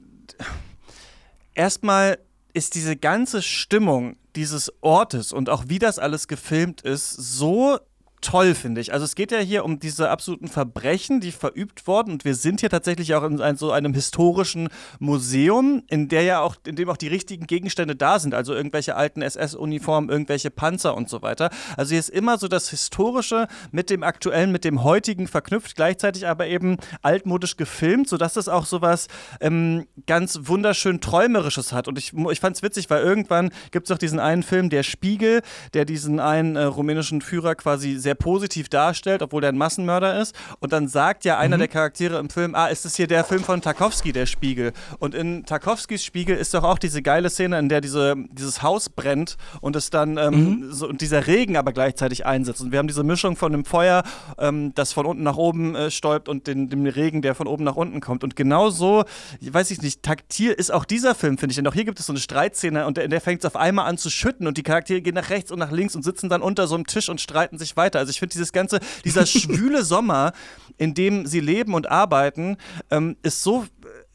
erstmal 1.53 2.19
ist 2.53 2.75
diese 2.75 2.95
ganze 2.95 3.41
Stimmung 3.41 4.15
dieses 4.35 4.71
Ortes 4.81 5.33
und 5.33 5.49
auch 5.49 5.65
wie 5.67 5.79
das 5.79 5.99
alles 5.99 6.27
gefilmt 6.27 6.81
ist, 6.81 7.11
so 7.11 7.79
toll, 8.21 8.55
finde 8.55 8.81
ich. 8.81 8.93
Also 8.93 9.05
es 9.05 9.15
geht 9.15 9.31
ja 9.31 9.39
hier 9.39 9.63
um 9.63 9.79
diese 9.79 10.09
absoluten 10.09 10.47
Verbrechen, 10.47 11.19
die 11.19 11.31
verübt 11.31 11.87
wurden. 11.87 12.13
Und 12.13 12.25
wir 12.25 12.35
sind 12.35 12.61
hier 12.61 12.69
tatsächlich 12.69 13.13
auch 13.15 13.23
in 13.23 13.41
ein, 13.41 13.57
so 13.57 13.71
einem 13.71 13.93
historischen 13.93 14.69
Museum, 14.99 15.83
in 15.87 16.07
der 16.07 16.23
ja 16.23 16.41
auch, 16.41 16.55
in 16.65 16.75
dem 16.75 16.89
auch 16.89 16.97
die 16.97 17.07
richtigen 17.07 17.45
Gegenstände 17.45 17.95
da 17.95 18.19
sind. 18.19 18.33
Also 18.33 18.53
irgendwelche 18.53 18.95
alten 18.95 19.21
SS-Uniformen, 19.21 20.09
irgendwelche 20.09 20.49
Panzer 20.49 20.95
und 20.95 21.09
so 21.09 21.21
weiter. 21.21 21.49
Also 21.75 21.91
hier 21.91 21.99
ist 21.99 22.09
immer 22.09 22.37
so 22.37 22.47
das 22.47 22.69
Historische 22.69 23.47
mit 23.71 23.89
dem 23.89 24.03
Aktuellen, 24.03 24.51
mit 24.51 24.63
dem 24.63 24.83
Heutigen 24.83 25.27
verknüpft, 25.27 25.75
gleichzeitig 25.75 26.27
aber 26.27 26.47
eben 26.47 26.77
altmodisch 27.01 27.55
gefilmt, 27.55 28.09
sodass 28.09 28.35
es 28.35 28.49
auch 28.49 28.65
sowas 28.65 29.07
ähm, 29.41 29.85
ganz 30.07 30.39
wunderschön 30.43 31.01
Träumerisches 31.01 31.71
hat. 31.71 31.87
Und 31.87 31.97
ich, 31.97 32.13
ich 32.13 32.39
fand 32.39 32.55
es 32.55 32.63
witzig, 32.63 32.89
weil 32.89 33.03
irgendwann 33.03 33.51
gibt 33.71 33.87
es 33.87 33.91
auch 33.91 33.99
diesen 33.99 34.19
einen 34.19 34.43
Film, 34.43 34.69
Der 34.69 34.83
Spiegel, 34.83 35.41
der 35.73 35.85
diesen 35.85 36.19
einen 36.19 36.55
äh, 36.55 36.63
rumänischen 36.63 37.21
Führer 37.21 37.55
quasi 37.55 37.97
sehr 38.07 38.15
positiv 38.15 38.69
darstellt, 38.69 39.21
obwohl 39.21 39.41
der 39.41 39.51
ein 39.51 39.57
Massenmörder 39.57 40.21
ist. 40.21 40.33
Und 40.61 40.71
dann 40.71 40.87
sagt 40.87 41.25
ja 41.25 41.37
einer 41.37 41.57
mhm. 41.57 41.59
der 41.59 41.67
Charaktere 41.67 42.19
im 42.19 42.29
Film, 42.29 42.55
ah, 42.55 42.67
ist 42.67 42.85
das 42.85 42.95
hier 42.95 43.05
der 43.05 43.25
Film 43.25 43.43
von 43.43 43.61
Tarkovsky, 43.61 44.13
der 44.13 44.25
Spiegel? 44.25 44.71
Und 44.99 45.13
in 45.13 45.43
Tarkovskys 45.43 46.05
Spiegel 46.05 46.37
ist 46.37 46.53
doch 46.53 46.63
auch 46.63 46.79
diese 46.79 47.01
geile 47.01 47.29
Szene, 47.29 47.59
in 47.59 47.67
der 47.67 47.81
diese, 47.81 48.15
dieses 48.31 48.61
Haus 48.61 48.87
brennt 48.87 49.35
und 49.59 49.75
es 49.75 49.89
dann 49.89 50.17
ähm, 50.17 50.33
mhm. 50.33 50.71
so, 50.71 50.87
und 50.87 51.01
dieser 51.01 51.27
Regen 51.27 51.57
aber 51.57 51.73
gleichzeitig 51.73 52.25
einsetzt. 52.25 52.61
Und 52.61 52.71
wir 52.71 52.79
haben 52.79 52.87
diese 52.87 53.03
Mischung 53.03 53.35
von 53.35 53.51
dem 53.51 53.65
Feuer, 53.65 54.03
ähm, 54.37 54.71
das 54.73 54.93
von 54.93 55.05
unten 55.05 55.23
nach 55.23 55.35
oben 55.35 55.75
äh, 55.75 55.91
stäubt 55.91 56.29
und 56.29 56.47
den, 56.47 56.69
dem 56.69 56.85
Regen, 56.85 57.21
der 57.21 57.35
von 57.35 57.45
oben 57.45 57.65
nach 57.65 57.75
unten 57.75 57.99
kommt. 57.99 58.23
Und 58.23 58.37
genau 58.37 58.69
so, 58.69 59.03
weiß 59.41 59.69
ich 59.71 59.81
nicht, 59.81 60.01
taktil 60.01 60.53
ist 60.53 60.71
auch 60.71 60.85
dieser 60.85 61.13
Film, 61.13 61.37
finde 61.37 61.51
ich. 61.51 61.57
Denn 61.57 61.67
auch 61.67 61.73
hier 61.73 61.83
gibt 61.83 61.99
es 61.99 62.05
so 62.05 62.13
eine 62.13 62.21
Streitszene 62.21 62.85
und 62.85 62.97
in 62.97 63.09
der 63.09 63.19
fängt 63.19 63.41
es 63.41 63.45
auf 63.45 63.57
einmal 63.57 63.85
an 63.85 63.97
zu 63.97 64.09
schütten 64.09 64.47
und 64.47 64.57
die 64.57 64.63
Charaktere 64.63 65.01
gehen 65.01 65.15
nach 65.15 65.29
rechts 65.29 65.51
und 65.51 65.59
nach 65.59 65.71
links 65.71 65.93
und 65.93 66.03
sitzen 66.03 66.29
dann 66.29 66.41
unter 66.41 66.67
so 66.67 66.75
einem 66.75 66.87
Tisch 66.87 67.09
und 67.09 67.19
streiten 67.19 67.57
sich 67.57 67.75
weiter 67.75 67.96
weiter. 67.97 67.99
Also 67.99 68.11
ich 68.11 68.19
finde 68.19 68.33
dieses 68.33 68.51
ganze, 68.51 68.79
dieser 69.03 69.25
schwüle 69.25 69.83
Sommer, 69.83 70.33
in 70.77 70.93
dem 70.93 71.25
sie 71.25 71.39
leben 71.39 71.73
und 71.73 71.89
arbeiten, 71.89 72.57
ähm, 72.91 73.17
ist 73.23 73.41
so 73.43 73.65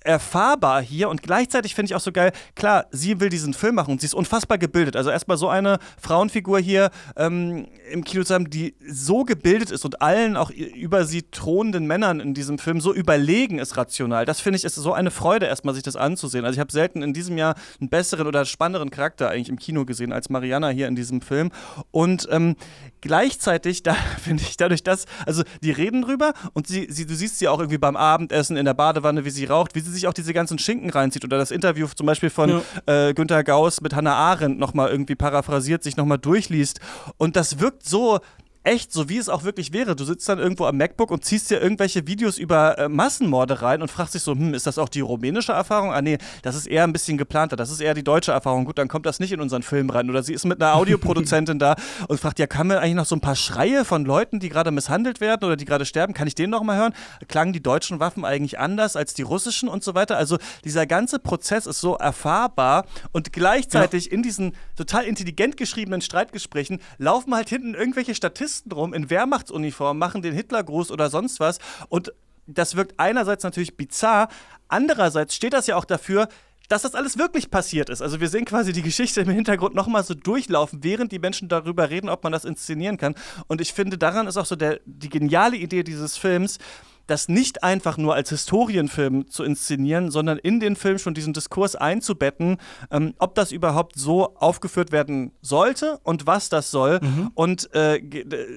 erfahrbar 0.05 0.83
hier 0.83 1.09
und 1.09 1.23
gleichzeitig 1.23 1.75
finde 1.75 1.91
ich 1.91 1.95
auch 1.95 2.01
so 2.01 2.13
geil, 2.13 2.33
klar, 2.55 2.87
sie 2.91 3.21
will 3.21 3.29
diesen 3.29 3.55
Film 3.55 3.75
machen 3.75 3.93
und 3.93 4.01
sie 4.01 4.07
ist 4.07 4.15
unfassbar 4.15 4.59
gebildet. 4.59 4.97
Also 4.97 5.11
erstmal 5.11 5.37
so 5.37 5.49
eine 5.49 5.79
Frauenfigur 6.01 6.59
hier 6.59 6.91
ähm, 7.17 7.67
im 7.91 8.05
Kino 8.05 8.25
zu 8.25 8.35
haben, 8.35 8.51
die 8.51 8.75
so 8.87 9.25
gebildet 9.25 9.71
ist 9.71 9.85
und 9.85 10.03
allen 10.03 10.37
auch 10.37 10.51
über 10.51 11.05
sie 11.05 11.23
thronenden 11.23 11.87
Männern 11.87 12.21
in 12.21 12.35
diesem 12.35 12.59
Film 12.59 12.81
so 12.81 12.93
überlegen 12.93 13.59
ist 13.59 13.77
rational. 13.77 14.25
Das 14.25 14.41
finde 14.41 14.57
ich 14.57 14.65
ist 14.65 14.75
so 14.75 14.93
eine 14.93 15.11
Freude, 15.11 15.47
erstmal 15.47 15.75
sich 15.75 15.83
das 15.83 15.97
anzusehen. 15.97 16.45
Also 16.45 16.57
ich 16.57 16.61
habe 16.61 16.73
selten 16.73 17.03
in 17.03 17.13
diesem 17.13 17.39
Jahr 17.39 17.55
einen 17.81 17.91
besseren 17.91 18.27
oder 18.27 18.45
spannenderen 18.45 18.91
Charakter 18.91 19.31
eigentlich 19.31 19.49
im 19.49 19.59
Kino 19.59 19.85
gesehen 19.85 20.13
als 20.13 20.31
Mariana 20.31 20.69
hier 20.69 20.89
in 20.89 20.97
diesem 20.97 21.21
Film. 21.21 21.51
Und 21.91 22.29
ähm, 22.31 22.57
gleichzeitig, 23.01 23.83
da 23.83 23.95
finde 23.95 24.43
ich 24.43 24.57
dadurch, 24.57 24.83
dass, 24.83 25.07
also 25.27 25.43
die 25.63 25.71
reden 25.71 26.03
drüber 26.03 26.33
und 26.53 26.67
sie, 26.67 26.87
sie, 26.91 27.07
du 27.07 27.15
siehst 27.15 27.39
sie 27.39 27.49
auch 27.49 27.59
irgendwie 27.59 27.79
beim 27.79 27.97
Abendessen 27.97 28.57
in 28.57 28.65
der 28.65 28.75
Badewanne, 28.75 29.25
wie 29.25 29.31
sie 29.31 29.45
raucht, 29.45 29.75
wie 29.75 29.81
sie 29.93 29.99
sich 29.99 30.09
auch 30.09 30.15
diese 30.15 30.33
ganzen 30.33 30.59
Schinken 30.59 30.91
reinzieht 30.91 31.25
oder 31.25 31.39
das 31.39 31.51
Interview 31.51 31.87
zum 31.95 32.07
Beispiel 32.07 32.31
von 32.31 32.63
ja. 32.87 33.09
äh, 33.09 33.15
Günter 33.15 33.45
Gauss 33.45 33.81
mit 33.81 33.95
Hannah 33.95 34.15
Arendt 34.15 34.59
nochmal 34.59 34.91
irgendwie 34.91 35.15
paraphrasiert, 35.15 35.83
sich 35.83 35.97
nochmal 35.97 36.19
durchliest. 36.19 36.81
Und 37.19 37.37
das 37.37 37.61
wirkt 37.61 37.85
so 37.85 38.21
echt, 38.65 38.93
so 38.93 39.09
wie 39.09 39.19
es 39.19 39.29
auch 39.29 39.45
wirklich 39.45 39.73
wäre. 39.73 39.97
Du 39.97 40.05
sitzt 40.05 40.29
dann 40.29 40.39
irgendwo 40.39 40.67
am 40.67 40.77
MacBook 40.77 41.11
und 41.11 41.25
ziehst 41.25 41.51
dir 41.51 41.61
irgendwelche 41.61 42.07
Videos 42.07 42.39
über 42.39 42.79
äh, 42.79 42.89
Massenmorde 42.89 43.61
rein 43.61 43.83
und 43.83 43.91
fragst 43.91 44.15
dich 44.15 44.23
so, 44.23 44.33
hm, 44.33 44.55
ist 44.55 44.67
das 44.67 44.79
auch 44.79 44.89
die 44.89 45.01
rumänische 45.01 45.53
Erfahrung? 45.53 45.93
Ah, 45.93 46.01
nee, 46.01 46.19
das 46.43 46.55
ist 46.55 46.67
eher 46.67 46.85
ein 46.85 46.93
bisschen 46.93 47.19
geplanter. 47.19 47.57
Das 47.57 47.71
ist 47.71 47.81
eher 47.81 47.95
die 47.95 48.05
deutsche 48.05 48.31
Erfahrung. 48.31 48.65
Gut, 48.65 48.79
dann 48.79 48.89
kommt 48.89 49.07
das 49.07 49.19
nicht 49.19 49.33
in 49.33 49.41
unseren 49.41 49.63
Film 49.63 49.91
rein. 49.91 50.09
Oder 50.09 50.23
sie 50.23 50.33
ist 50.33 50.45
mit 50.45 50.63
einer 50.63 50.77
Audioproduzentin 50.77 51.59
da 51.59 51.75
und 52.07 52.21
fragt, 52.21 52.39
ja, 52.39 52.47
kann 52.47 52.69
man 52.69 52.79
eigentlich 52.79 52.95
noch 52.95 53.07
so 53.07 53.17
ein 53.17 53.21
paar 53.21 53.37
Schreie 53.37 53.85
von 53.85 54.05
Leuten, 54.05 54.39
die 54.39 54.49
gerade 54.49 54.71
misshandelt 54.71 55.21
werden 55.21 55.45
oder 55.45 55.57
die 55.57 55.65
gerade 55.65 55.85
sterben, 55.85 56.15
kann 56.15 56.29
ich 56.29 56.35
den 56.35 56.51
noch 56.51 56.63
mal 56.63 56.77
hören? 56.77 56.95
Klangen 57.29 57.53
die 57.53 57.63
deutschen 57.63 57.99
Waffen 57.99 58.25
eigentlich 58.25 58.59
anders 58.61 58.95
als 58.95 59.15
die 59.15 59.23
russischen 59.23 59.69
und 59.69 59.83
so 59.83 59.95
weiter? 59.95 60.17
Also 60.17 60.39
dieser 60.65 60.87
ganze 60.87 61.19
Prozess 61.19 61.67
ist 61.67 61.81
so 61.81 61.97
erfahrbar 61.97 62.87
und 63.11 63.33
gleichzeitig 63.33 64.07
ja. 64.07 64.13
in 64.13 64.23
diesen 64.23 64.53
total 64.77 65.05
intelligent 65.05 65.57
geschriebenen 65.57 66.01
Streitgesprächen 66.01 66.81
laufen 66.99 67.35
halt 67.35 67.49
hinten 67.49 67.75
irgendwelche 67.75 68.15
Statistiken 68.15 68.52
Polizisten 68.53 68.73
rum 68.73 68.95
in 68.95 69.09
Wehrmachtsuniform, 69.09 69.99
machen 69.99 70.23
den 70.23 70.35
Hitlergruß 70.35 70.91
oder 70.91 71.09
sonst 71.09 71.41
was. 71.41 71.59
Und 71.89 72.13
das 72.47 72.77
wirkt 72.77 72.99
einerseits 72.99 73.45
natürlich 73.45 73.77
bizarr, 73.77 74.29
andererseits 74.69 75.35
steht 75.35 75.53
das 75.53 75.67
ja 75.67 75.77
auch 75.77 75.85
dafür, 75.85 76.29
dass 76.69 76.83
das 76.83 76.95
alles 76.95 77.19
wirklich 77.19 77.51
passiert 77.51 77.91
ist. 77.91 78.03
Also 78.03 78.21
wir 78.21 78.29
sehen 78.29 78.45
quasi 78.45 78.73
die 78.73 78.83
Geschichte 78.83 79.21
im 79.21 79.29
Hintergrund 79.29 79.75
nochmal 79.75 80.05
so 80.05 80.15
durchlaufen, 80.15 80.83
während 80.83 81.13
die 81.13 81.19
Menschen 81.19 81.49
darüber 81.49 81.91
reden, 81.91 82.09
ob 82.09 82.23
man 82.25 82.33
das 82.33 82.45
inszenieren 82.45 82.97
kann. 82.97 83.15
Und 83.47 83.61
ich 83.61 83.73
finde, 83.73 83.99
daran 83.99 84.27
ist 84.27 84.37
auch 84.37 84.47
so 84.47 84.57
der, 84.57 84.81
die 84.85 85.09
geniale 85.09 85.57
Idee 85.57 85.83
dieses 85.83 86.17
Films, 86.17 86.59
das 87.07 87.29
nicht 87.29 87.63
einfach 87.63 87.99
nur 87.99 88.15
als 88.15 88.31
Historienfilm 88.31 89.29
zu 89.29 89.45
inszenieren, 89.45 90.11
sondern 90.11 90.39
in 90.39 90.61
den 90.61 90.77
Film 90.77 90.99
schon 90.99 91.15
diesen 91.15 91.33
Diskurs 91.33 91.77
einzubetten, 91.77 92.59
ähm, 92.91 93.15
ob 93.19 93.35
das 93.35 93.53
überhaupt 93.53 93.99
so 93.99 94.35
aufgeführt 94.37 94.93
werden 94.93 95.33
sollte 95.41 95.99
und 96.03 96.27
was 96.27 96.49
das 96.49 96.71
soll. 96.71 97.01
Mhm. 97.03 97.31
Und 97.35 97.73
äh, 97.75 98.01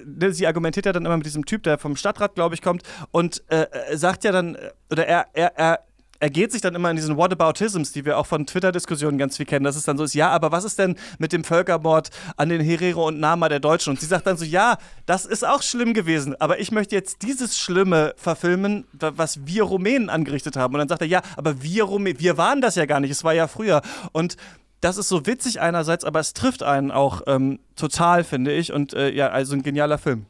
ne, 0.05 0.31
sie 0.31 0.47
argumentiert 0.47 0.85
ja 0.85 0.93
dann 0.93 1.05
immer 1.05 1.17
mit 1.17 1.25
diesem 1.25 1.45
Typ, 1.45 1.63
der 1.63 1.77
vom 1.77 1.95
Stadtrat, 1.95 2.35
glaube 2.35 2.55
ich, 2.55 2.61
kommt 2.61 2.83
und 3.11 3.43
äh, 3.49 3.67
sagt 3.95 4.23
ja 4.23 4.31
dann, 4.31 4.55
äh, 4.55 4.71
oder 4.91 5.07
er, 5.07 5.27
er, 5.33 5.57
er 5.57 5.79
ergeht 6.19 6.51
sich 6.51 6.61
dann 6.61 6.75
immer 6.75 6.89
in 6.89 6.95
diesen 6.95 7.17
Whataboutisms, 7.17 7.91
die 7.91 8.05
wir 8.05 8.17
auch 8.17 8.25
von 8.25 8.45
Twitter-Diskussionen 8.45 9.17
ganz 9.17 9.37
viel 9.37 9.45
kennen, 9.45 9.65
dass 9.65 9.75
es 9.75 9.83
dann 9.83 9.97
so 9.97 10.03
ist, 10.03 10.13
ja, 10.13 10.29
aber 10.29 10.51
was 10.51 10.63
ist 10.63 10.79
denn 10.79 10.95
mit 11.17 11.33
dem 11.33 11.43
Völkermord 11.43 12.09
an 12.37 12.49
den 12.49 12.61
Herero 12.61 13.07
und 13.07 13.19
Nama 13.19 13.49
der 13.49 13.59
Deutschen? 13.59 13.91
Und 13.91 13.99
sie 13.99 14.05
sagt 14.05 14.27
dann 14.27 14.37
so, 14.37 14.45
ja, 14.45 14.77
das 15.05 15.25
ist 15.25 15.45
auch 15.45 15.61
schlimm 15.61 15.93
gewesen, 15.93 16.39
aber 16.39 16.59
ich 16.59 16.71
möchte 16.71 16.95
jetzt 16.95 17.21
dieses 17.21 17.57
Schlimme 17.57 18.13
verfilmen, 18.17 18.85
was 18.93 19.45
wir 19.45 19.63
Rumänen 19.63 20.09
angerichtet 20.09 20.55
haben. 20.55 20.73
Und 20.73 20.79
dann 20.79 20.89
sagt 20.89 21.01
er, 21.01 21.07
ja, 21.07 21.21
aber 21.37 21.61
wir 21.61 21.83
Rumänen, 21.83 22.19
wir 22.19 22.37
waren 22.37 22.61
das 22.61 22.75
ja 22.75 22.85
gar 22.85 22.99
nicht, 22.99 23.11
es 23.11 23.23
war 23.23 23.33
ja 23.33 23.47
früher. 23.47 23.81
Und 24.11 24.37
das 24.81 24.97
ist 24.97 25.09
so 25.09 25.25
witzig 25.25 25.61
einerseits, 25.61 26.05
aber 26.05 26.19
es 26.19 26.33
trifft 26.33 26.63
einen 26.63 26.91
auch 26.91 27.23
ähm, 27.27 27.59
total, 27.75 28.23
finde 28.23 28.53
ich. 28.53 28.71
Und 28.71 28.93
äh, 28.93 29.09
ja, 29.09 29.29
also 29.29 29.55
ein 29.55 29.63
genialer 29.63 29.97
Film. 29.97 30.25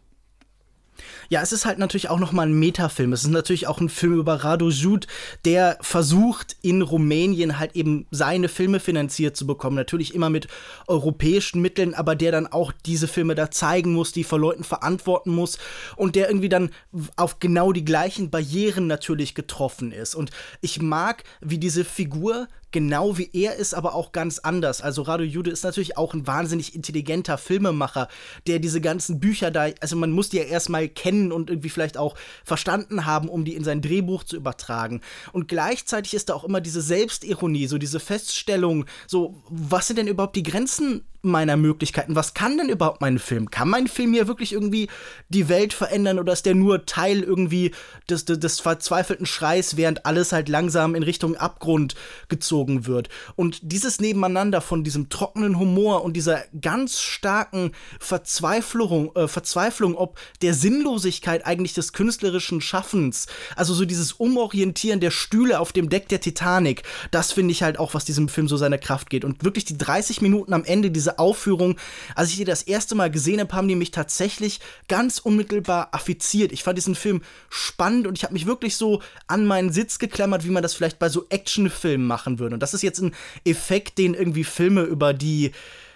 Ja, 1.29 1.41
es 1.41 1.51
ist 1.51 1.65
halt 1.65 1.79
natürlich 1.79 2.09
auch 2.09 2.19
nochmal 2.19 2.47
ein 2.47 2.59
Metafilm. 2.59 3.13
Es 3.13 3.23
ist 3.23 3.29
natürlich 3.29 3.67
auch 3.67 3.79
ein 3.79 3.89
Film 3.89 4.19
über 4.19 4.43
Radu 4.43 4.69
Jud, 4.69 5.07
der 5.43 5.77
versucht, 5.81 6.55
in 6.61 6.81
Rumänien 6.81 7.59
halt 7.59 7.75
eben 7.75 8.05
seine 8.11 8.49
Filme 8.49 8.79
finanziert 8.79 9.35
zu 9.35 9.47
bekommen. 9.47 9.75
Natürlich 9.75 10.13
immer 10.13 10.29
mit 10.29 10.47
europäischen 10.87 11.61
Mitteln, 11.61 11.93
aber 11.93 12.15
der 12.15 12.31
dann 12.31 12.47
auch 12.47 12.71
diese 12.85 13.07
Filme 13.07 13.35
da 13.35 13.51
zeigen 13.51 13.93
muss, 13.93 14.11
die 14.11 14.23
vor 14.23 14.39
Leuten 14.39 14.63
verantworten 14.63 15.31
muss 15.33 15.57
und 15.95 16.15
der 16.15 16.29
irgendwie 16.29 16.49
dann 16.49 16.69
auf 17.15 17.39
genau 17.39 17.71
die 17.71 17.85
gleichen 17.85 18.29
Barrieren 18.29 18.87
natürlich 18.87 19.35
getroffen 19.35 19.91
ist. 19.91 20.15
Und 20.15 20.31
ich 20.61 20.81
mag, 20.81 21.23
wie 21.41 21.57
diese 21.57 21.85
Figur 21.85 22.47
genau 22.75 23.17
wie 23.17 23.29
er 23.31 23.55
ist, 23.55 23.73
aber 23.73 23.95
auch 23.95 24.11
ganz 24.11 24.39
anders. 24.39 24.81
Also 24.81 25.03
Radu 25.03 25.23
Jude 25.23 25.49
ist 25.49 25.63
natürlich 25.63 25.95
auch 25.95 26.13
ein 26.13 26.27
wahnsinnig 26.27 26.75
intelligenter 26.75 27.37
Filmemacher, 27.37 28.09
der 28.47 28.59
diese 28.59 28.81
ganzen 28.81 29.21
Bücher 29.21 29.49
da, 29.49 29.69
also 29.79 29.95
man 29.95 30.11
muss 30.11 30.27
die 30.27 30.39
ja 30.39 30.43
erstmal 30.43 30.89
kennen 30.89 31.14
und 31.31 31.49
irgendwie 31.49 31.69
vielleicht 31.69 31.97
auch 31.97 32.15
verstanden 32.43 33.05
haben, 33.05 33.29
um 33.29 33.45
die 33.45 33.55
in 33.55 33.63
sein 33.63 33.81
Drehbuch 33.81 34.23
zu 34.23 34.35
übertragen. 34.35 35.01
Und 35.31 35.47
gleichzeitig 35.47 36.13
ist 36.13 36.29
da 36.29 36.33
auch 36.33 36.43
immer 36.43 36.61
diese 36.61 36.81
Selbstironie, 36.81 37.67
so 37.67 37.77
diese 37.77 37.99
Feststellung, 37.99 38.85
so 39.07 39.41
was 39.49 39.87
sind 39.87 39.97
denn 39.97 40.07
überhaupt 40.07 40.35
die 40.35 40.43
Grenzen 40.43 41.03
meiner 41.31 41.57
Möglichkeiten. 41.57 42.15
Was 42.15 42.33
kann 42.33 42.57
denn 42.57 42.69
überhaupt 42.69 43.01
mein 43.01 43.19
Film? 43.19 43.49
Kann 43.51 43.69
mein 43.69 43.87
Film 43.87 44.13
hier 44.13 44.27
wirklich 44.27 44.53
irgendwie 44.53 44.89
die 45.29 45.49
Welt 45.49 45.73
verändern 45.73 46.19
oder 46.19 46.33
ist 46.33 46.45
der 46.45 46.55
nur 46.55 46.85
Teil 46.85 47.21
irgendwie 47.21 47.71
des, 48.09 48.25
des, 48.25 48.39
des 48.39 48.59
verzweifelten 48.59 49.25
Schreis, 49.25 49.77
während 49.77 50.05
alles 50.05 50.31
halt 50.31 50.49
langsam 50.49 50.95
in 50.95 51.03
Richtung 51.03 51.35
Abgrund 51.35 51.95
gezogen 52.29 52.85
wird? 52.85 53.09
Und 53.35 53.59
dieses 53.63 53.99
Nebeneinander 53.99 54.61
von 54.61 54.83
diesem 54.83 55.09
trockenen 55.09 55.59
Humor 55.59 56.03
und 56.03 56.13
dieser 56.13 56.43
ganz 56.61 56.99
starken 56.99 57.71
Verzweiflung, 57.99 59.15
äh, 59.15 59.27
Verzweiflung 59.27 59.95
ob 59.95 60.19
der 60.41 60.53
Sinnlosigkeit 60.53 61.45
eigentlich 61.45 61.73
des 61.73 61.93
künstlerischen 61.93 62.61
Schaffens, 62.61 63.27
also 63.55 63.73
so 63.73 63.85
dieses 63.85 64.13
Umorientieren 64.13 64.99
der 64.99 65.11
Stühle 65.11 65.59
auf 65.59 65.71
dem 65.71 65.89
Deck 65.89 66.09
der 66.09 66.21
Titanic, 66.21 66.83
das 67.11 67.31
finde 67.31 67.51
ich 67.51 67.63
halt 67.63 67.79
auch, 67.79 67.93
was 67.93 68.05
diesem 68.05 68.29
Film 68.29 68.47
so 68.47 68.57
seine 68.57 68.79
Kraft 68.79 69.09
geht. 69.09 69.25
Und 69.25 69.43
wirklich 69.43 69.65
die 69.65 69.77
30 69.77 70.21
Minuten 70.21 70.53
am 70.53 70.63
Ende, 70.63 70.91
diese 70.91 71.14
Aufführung, 71.19 71.77
als 72.15 72.29
ich 72.29 72.37
die 72.37 72.43
das 72.43 72.63
erste 72.63 72.95
Mal 72.95 73.11
gesehen 73.11 73.39
habe, 73.39 73.53
haben 73.53 73.67
die 73.67 73.75
mich 73.75 73.91
tatsächlich 73.91 74.59
ganz 74.87 75.19
unmittelbar 75.19 75.89
affiziert. 75.91 76.51
Ich 76.51 76.63
fand 76.63 76.77
diesen 76.77 76.95
Film 76.95 77.21
spannend 77.49 78.07
und 78.07 78.17
ich 78.17 78.23
habe 78.23 78.33
mich 78.33 78.45
wirklich 78.45 78.75
so 78.75 79.01
an 79.27 79.45
meinen 79.45 79.71
Sitz 79.71 79.99
geklammert, 79.99 80.45
wie 80.45 80.51
man 80.51 80.63
das 80.63 80.73
vielleicht 80.73 80.99
bei 80.99 81.09
so 81.09 81.25
Actionfilmen 81.29 82.05
machen 82.05 82.39
würde. 82.39 82.55
Und 82.55 82.59
das 82.59 82.73
ist 82.73 82.81
jetzt 82.81 83.01
ein 83.01 83.15
Effekt, 83.43 83.97
den 83.97 84.13
irgendwie 84.13 84.43
Filme 84.43 84.83
über 84.83 85.13
die 85.13 85.51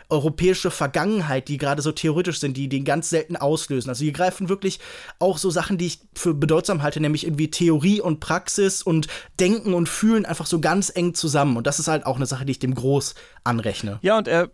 europäische 0.10 0.72
Vergangenheit, 0.72 1.48
die 1.48 1.58
gerade 1.58 1.82
so 1.82 1.92
theoretisch 1.92 2.40
sind, 2.40 2.58
die 2.58 2.68
den 2.68 2.84
ganz 2.84 3.10
selten 3.10 3.36
auslösen. 3.36 3.90
Also 3.90 4.04
die 4.04 4.12
greifen 4.12 4.50
wirklich 4.50 4.80
auch 5.20 5.38
so 5.38 5.52
Sachen, 5.52 5.78
die 5.78 5.86
ich 5.86 6.00
für 6.16 6.34
bedeutsam 6.34 6.82
halte, 6.82 7.00
nämlich 7.00 7.26
irgendwie 7.26 7.52
Theorie 7.52 8.02
und 8.02 8.20
Praxis 8.20 8.82
und 8.82 9.08
Denken 9.40 9.74
und 9.74 9.88
Fühlen 9.88 10.26
einfach 10.26 10.48
so 10.48 10.60
ganz 10.60 10.92
eng 10.94 11.14
zusammen. 11.14 11.58
Und 11.58 11.68
das 11.68 11.80
ist 11.80 11.88
halt 11.88 12.06
auch 12.06 12.16
eine 12.16 12.26
Sache, 12.26 12.46
die 12.46 12.52
ich 12.52 12.60
dem 12.60 12.74
groß 12.74 13.14
anrechne. 13.44 14.00
Ja, 14.02 14.18
und 14.18 14.28
er 14.28 14.50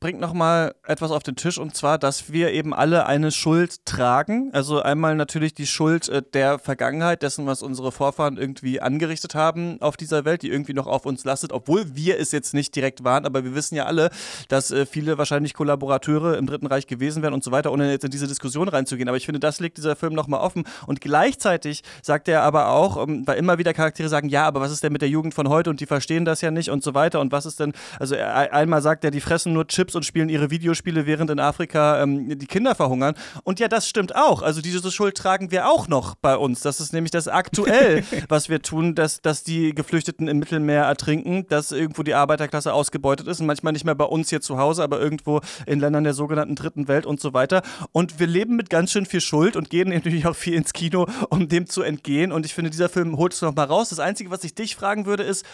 bringt 0.00 0.18
nochmal 0.18 0.74
etwas 0.86 1.10
auf 1.10 1.22
den 1.22 1.36
Tisch 1.36 1.58
und 1.58 1.76
zwar, 1.76 1.98
dass 1.98 2.32
wir 2.32 2.52
eben 2.52 2.72
alle 2.72 3.04
eine 3.04 3.30
Schuld 3.30 3.84
tragen. 3.84 4.48
Also 4.54 4.80
einmal 4.80 5.14
natürlich 5.14 5.52
die 5.52 5.66
Schuld 5.66 6.08
äh, 6.08 6.22
der 6.22 6.58
Vergangenheit, 6.58 7.22
dessen, 7.22 7.46
was 7.46 7.62
unsere 7.62 7.92
Vorfahren 7.92 8.38
irgendwie 8.38 8.80
angerichtet 8.80 9.34
haben 9.34 9.80
auf 9.82 9.98
dieser 9.98 10.24
Welt, 10.24 10.40
die 10.42 10.48
irgendwie 10.48 10.72
noch 10.72 10.86
auf 10.86 11.04
uns 11.04 11.24
lastet, 11.24 11.52
obwohl 11.52 11.94
wir 11.94 12.18
es 12.18 12.32
jetzt 12.32 12.54
nicht 12.54 12.74
direkt 12.74 13.04
waren, 13.04 13.26
aber 13.26 13.44
wir 13.44 13.54
wissen 13.54 13.74
ja 13.74 13.84
alle, 13.84 14.10
dass 14.48 14.70
äh, 14.70 14.86
viele 14.86 15.18
wahrscheinlich 15.18 15.52
Kollaborateure 15.52 16.38
im 16.38 16.46
Dritten 16.46 16.66
Reich 16.66 16.86
gewesen 16.86 17.22
wären 17.22 17.34
und 17.34 17.44
so 17.44 17.52
weiter, 17.52 17.70
ohne 17.70 17.90
jetzt 17.90 18.04
in 18.04 18.10
diese 18.10 18.26
Diskussion 18.26 18.68
reinzugehen. 18.68 19.08
Aber 19.08 19.18
ich 19.18 19.26
finde, 19.26 19.40
das 19.40 19.60
legt 19.60 19.76
dieser 19.76 19.96
Film 19.96 20.14
nochmal 20.14 20.40
offen 20.40 20.64
und 20.86 21.02
gleichzeitig 21.02 21.82
sagt 22.02 22.26
er 22.28 22.42
aber 22.42 22.68
auch, 22.68 23.06
ähm, 23.06 23.26
weil 23.26 23.36
immer 23.36 23.58
wieder 23.58 23.74
Charaktere 23.74 24.08
sagen, 24.08 24.30
ja, 24.30 24.46
aber 24.46 24.62
was 24.62 24.72
ist 24.72 24.82
denn 24.82 24.94
mit 24.94 25.02
der 25.02 25.10
Jugend 25.10 25.34
von 25.34 25.50
heute 25.50 25.68
und 25.68 25.80
die 25.80 25.86
verstehen 25.86 26.24
das 26.24 26.40
ja 26.40 26.50
nicht 26.50 26.70
und 26.70 26.82
so 26.82 26.94
weiter 26.94 27.20
und 27.20 27.32
was 27.32 27.44
ist 27.44 27.60
denn, 27.60 27.74
also 27.98 28.16
einmal 28.16 28.80
sagt 28.80 29.04
er, 29.04 29.10
die 29.10 29.20
fressen 29.20 29.52
nur 29.52 29.66
Chips 29.66 29.89
Chips 29.90 29.94
und 29.94 30.04
spielen 30.04 30.28
ihre 30.28 30.50
Videospiele, 30.50 31.06
während 31.06 31.30
in 31.30 31.40
Afrika 31.40 32.02
ähm, 32.02 32.38
die 32.38 32.46
Kinder 32.46 32.74
verhungern. 32.74 33.14
Und 33.44 33.60
ja, 33.60 33.68
das 33.68 33.88
stimmt 33.88 34.14
auch. 34.14 34.42
Also 34.42 34.60
diese 34.60 34.90
Schuld 34.90 35.16
tragen 35.16 35.50
wir 35.50 35.68
auch 35.68 35.88
noch 35.88 36.14
bei 36.14 36.36
uns. 36.36 36.60
Das 36.60 36.80
ist 36.80 36.92
nämlich 36.92 37.10
das 37.10 37.28
aktuell, 37.28 38.04
was 38.28 38.48
wir 38.48 38.62
tun, 38.62 38.94
dass, 38.94 39.20
dass 39.20 39.42
die 39.42 39.74
Geflüchteten 39.74 40.28
im 40.28 40.38
Mittelmeer 40.38 40.84
ertrinken, 40.84 41.46
dass 41.48 41.72
irgendwo 41.72 42.02
die 42.02 42.14
Arbeiterklasse 42.14 42.72
ausgebeutet 42.72 43.26
ist 43.26 43.40
und 43.40 43.46
manchmal 43.46 43.72
nicht 43.72 43.84
mehr 43.84 43.94
bei 43.94 44.04
uns 44.04 44.30
hier 44.30 44.40
zu 44.40 44.58
Hause, 44.58 44.82
aber 44.82 45.00
irgendwo 45.00 45.40
in 45.66 45.80
Ländern 45.80 46.04
der 46.04 46.14
sogenannten 46.14 46.54
dritten 46.54 46.88
Welt 46.88 47.06
und 47.06 47.20
so 47.20 47.34
weiter. 47.34 47.62
Und 47.92 48.20
wir 48.20 48.26
leben 48.26 48.56
mit 48.56 48.70
ganz 48.70 48.92
schön 48.92 49.06
viel 49.06 49.20
Schuld 49.20 49.56
und 49.56 49.70
gehen 49.70 49.88
natürlich 50.00 50.26
auch 50.26 50.36
viel 50.36 50.54
ins 50.54 50.72
Kino, 50.72 51.06
um 51.28 51.48
dem 51.48 51.66
zu 51.66 51.82
entgehen. 51.82 52.32
Und 52.32 52.46
ich 52.46 52.54
finde, 52.54 52.70
dieser 52.70 52.88
Film 52.88 53.16
holt 53.16 53.32
es 53.34 53.42
nochmal 53.42 53.66
raus. 53.66 53.90
Das 53.90 53.98
Einzige, 53.98 54.30
was 54.30 54.44
ich 54.44 54.54
dich 54.54 54.76
fragen 54.76 55.06
würde, 55.06 55.22
ist, 55.22 55.44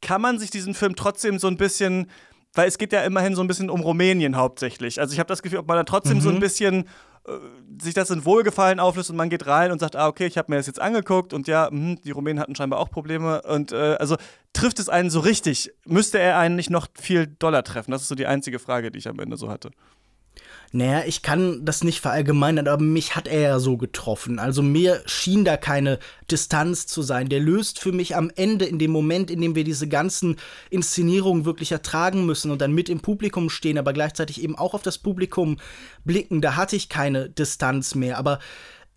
kann 0.00 0.20
man 0.20 0.38
sich 0.38 0.50
diesen 0.50 0.74
Film 0.74 0.94
trotzdem 0.94 1.40
so 1.40 1.48
ein 1.48 1.56
bisschen 1.56 2.08
weil 2.58 2.66
es 2.66 2.76
geht 2.76 2.92
ja 2.92 3.02
immerhin 3.02 3.36
so 3.36 3.40
ein 3.40 3.46
bisschen 3.46 3.70
um 3.70 3.82
Rumänien 3.82 4.34
hauptsächlich. 4.34 5.00
Also 5.00 5.12
ich 5.12 5.20
habe 5.20 5.28
das 5.28 5.42
Gefühl, 5.42 5.60
ob 5.60 5.68
man 5.68 5.76
da 5.76 5.84
trotzdem 5.84 6.16
mhm. 6.16 6.22
so 6.22 6.28
ein 6.28 6.34
mhm. 6.34 6.40
bisschen 6.40 6.88
äh, 7.24 7.30
sich 7.80 7.94
das 7.94 8.10
in 8.10 8.24
Wohlgefallen 8.24 8.80
auflöst 8.80 9.10
und 9.10 9.16
man 9.16 9.30
geht 9.30 9.46
rein 9.46 9.70
und 9.70 9.78
sagt, 9.78 9.94
ah, 9.94 10.08
okay, 10.08 10.26
ich 10.26 10.36
habe 10.36 10.50
mir 10.50 10.56
das 10.56 10.66
jetzt 10.66 10.80
angeguckt 10.80 11.32
und 11.32 11.46
ja, 11.46 11.68
mh, 11.70 12.00
die 12.04 12.10
Rumänen 12.10 12.40
hatten 12.40 12.56
scheinbar 12.56 12.80
auch 12.80 12.90
Probleme. 12.90 13.42
Und 13.42 13.70
äh, 13.70 13.94
also 14.00 14.16
trifft 14.54 14.80
es 14.80 14.88
einen 14.88 15.08
so 15.08 15.20
richtig? 15.20 15.72
Müsste 15.86 16.18
er 16.18 16.36
einen 16.36 16.56
nicht 16.56 16.68
noch 16.68 16.88
viel 17.00 17.28
doller 17.28 17.62
treffen? 17.62 17.92
Das 17.92 18.02
ist 18.02 18.08
so 18.08 18.16
die 18.16 18.26
einzige 18.26 18.58
Frage, 18.58 18.90
die 18.90 18.98
ich 18.98 19.06
am 19.06 19.20
Ende 19.20 19.36
so 19.36 19.48
hatte. 19.48 19.70
Naja, 20.70 21.04
ich 21.06 21.22
kann 21.22 21.64
das 21.64 21.82
nicht 21.82 22.00
verallgemeinern, 22.00 22.68
aber 22.68 22.82
mich 22.82 23.16
hat 23.16 23.26
er 23.26 23.40
ja 23.40 23.58
so 23.58 23.78
getroffen. 23.78 24.38
Also 24.38 24.62
mir 24.62 25.02
schien 25.06 25.44
da 25.44 25.56
keine 25.56 25.98
Distanz 26.30 26.86
zu 26.86 27.00
sein. 27.00 27.30
Der 27.30 27.40
löst 27.40 27.78
für 27.78 27.92
mich 27.92 28.16
am 28.16 28.30
Ende, 28.36 28.66
in 28.66 28.78
dem 28.78 28.90
Moment, 28.90 29.30
in 29.30 29.40
dem 29.40 29.54
wir 29.54 29.64
diese 29.64 29.88
ganzen 29.88 30.36
Inszenierungen 30.68 31.46
wirklich 31.46 31.72
ertragen 31.72 32.26
müssen 32.26 32.50
und 32.50 32.60
dann 32.60 32.72
mit 32.72 32.90
im 32.90 33.00
Publikum 33.00 33.48
stehen, 33.48 33.78
aber 33.78 33.94
gleichzeitig 33.94 34.42
eben 34.42 34.58
auch 34.58 34.74
auf 34.74 34.82
das 34.82 34.98
Publikum 34.98 35.56
blicken, 36.04 36.42
da 36.42 36.56
hatte 36.56 36.76
ich 36.76 36.90
keine 36.90 37.30
Distanz 37.30 37.94
mehr. 37.94 38.18
Aber 38.18 38.38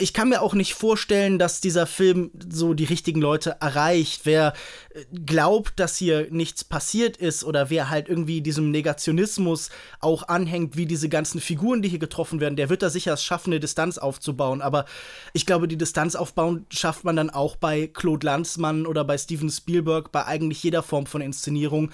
ich 0.01 0.13
kann 0.13 0.29
mir 0.29 0.41
auch 0.41 0.53
nicht 0.53 0.73
vorstellen, 0.73 1.37
dass 1.37 1.61
dieser 1.61 1.85
Film 1.85 2.31
so 2.49 2.73
die 2.73 2.85
richtigen 2.85 3.21
Leute 3.21 3.57
erreicht. 3.61 4.21
Wer 4.23 4.53
äh, 4.93 5.05
glaubt, 5.25 5.79
dass 5.79 5.97
hier 5.97 6.27
nichts 6.31 6.63
passiert 6.63 7.17
ist 7.17 7.43
oder 7.43 7.69
wer 7.69 7.89
halt 7.89 8.09
irgendwie 8.09 8.41
diesem 8.41 8.71
Negationismus 8.71 9.69
auch 9.99 10.27
anhängt, 10.27 10.75
wie 10.75 10.85
diese 10.85 11.09
ganzen 11.09 11.39
Figuren, 11.39 11.81
die 11.81 11.89
hier 11.89 11.99
getroffen 11.99 12.39
werden, 12.39 12.55
der 12.55 12.69
wird 12.69 12.81
da 12.81 12.89
sicher 12.89 13.13
es 13.13 13.23
schaffen, 13.23 13.51
eine 13.51 13.59
Distanz 13.59 13.97
aufzubauen. 13.97 14.61
Aber 14.61 14.85
ich 15.33 15.45
glaube, 15.45 15.67
die 15.67 15.77
Distanz 15.77 16.15
aufbauen 16.15 16.65
schafft 16.71 17.03
man 17.03 17.15
dann 17.15 17.29
auch 17.29 17.55
bei 17.55 17.87
Claude 17.87 18.25
Lanzmann 18.25 18.85
oder 18.85 19.05
bei 19.05 19.17
Steven 19.17 19.49
Spielberg, 19.49 20.11
bei 20.11 20.25
eigentlich 20.25 20.63
jeder 20.63 20.83
Form 20.83 21.05
von 21.05 21.21
Inszenierung. 21.21 21.91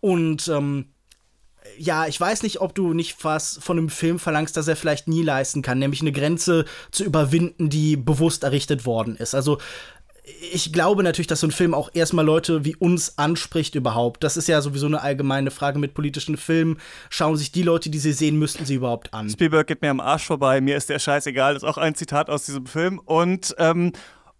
Und 0.00 0.48
ähm, 0.48 0.86
ja, 1.78 2.06
ich 2.06 2.20
weiß 2.20 2.42
nicht, 2.42 2.60
ob 2.60 2.74
du 2.74 2.92
nicht 2.92 3.24
was 3.24 3.58
von 3.62 3.78
einem 3.78 3.88
Film 3.88 4.18
verlangst, 4.18 4.56
das 4.56 4.68
er 4.68 4.76
vielleicht 4.76 5.08
nie 5.08 5.22
leisten 5.22 5.62
kann, 5.62 5.78
nämlich 5.78 6.00
eine 6.00 6.12
Grenze 6.12 6.64
zu 6.90 7.04
überwinden, 7.04 7.70
die 7.70 7.96
bewusst 7.96 8.44
errichtet 8.44 8.86
worden 8.86 9.16
ist. 9.16 9.34
Also 9.34 9.58
ich 10.52 10.72
glaube 10.72 11.02
natürlich, 11.02 11.26
dass 11.26 11.40
so 11.40 11.46
ein 11.46 11.52
Film 11.52 11.74
auch 11.74 11.90
erstmal 11.92 12.24
Leute 12.24 12.64
wie 12.64 12.76
uns 12.76 13.18
anspricht 13.18 13.74
überhaupt. 13.74 14.22
Das 14.22 14.36
ist 14.36 14.48
ja 14.48 14.60
sowieso 14.60 14.86
eine 14.86 15.02
allgemeine 15.02 15.50
Frage 15.50 15.78
mit 15.78 15.94
politischen 15.94 16.36
Filmen. 16.36 16.78
Schauen 17.08 17.36
sich 17.36 17.52
die 17.52 17.62
Leute, 17.62 17.90
die 17.90 17.98
sie 17.98 18.12
sehen, 18.12 18.38
müssten 18.38 18.64
sie 18.64 18.74
überhaupt 18.74 19.12
an. 19.14 19.28
Spielberg 19.28 19.66
geht 19.66 19.82
mir 19.82 19.90
am 19.90 20.00
Arsch 20.00 20.26
vorbei, 20.26 20.60
mir 20.60 20.76
ist 20.76 20.88
der 20.88 20.98
Scheiß 20.98 21.26
egal. 21.26 21.54
Das 21.54 21.62
ist 21.62 21.68
auch 21.68 21.78
ein 21.78 21.94
Zitat 21.94 22.30
aus 22.30 22.46
diesem 22.46 22.66
Film. 22.66 22.98
Und, 22.98 23.54
ähm, 23.58 23.92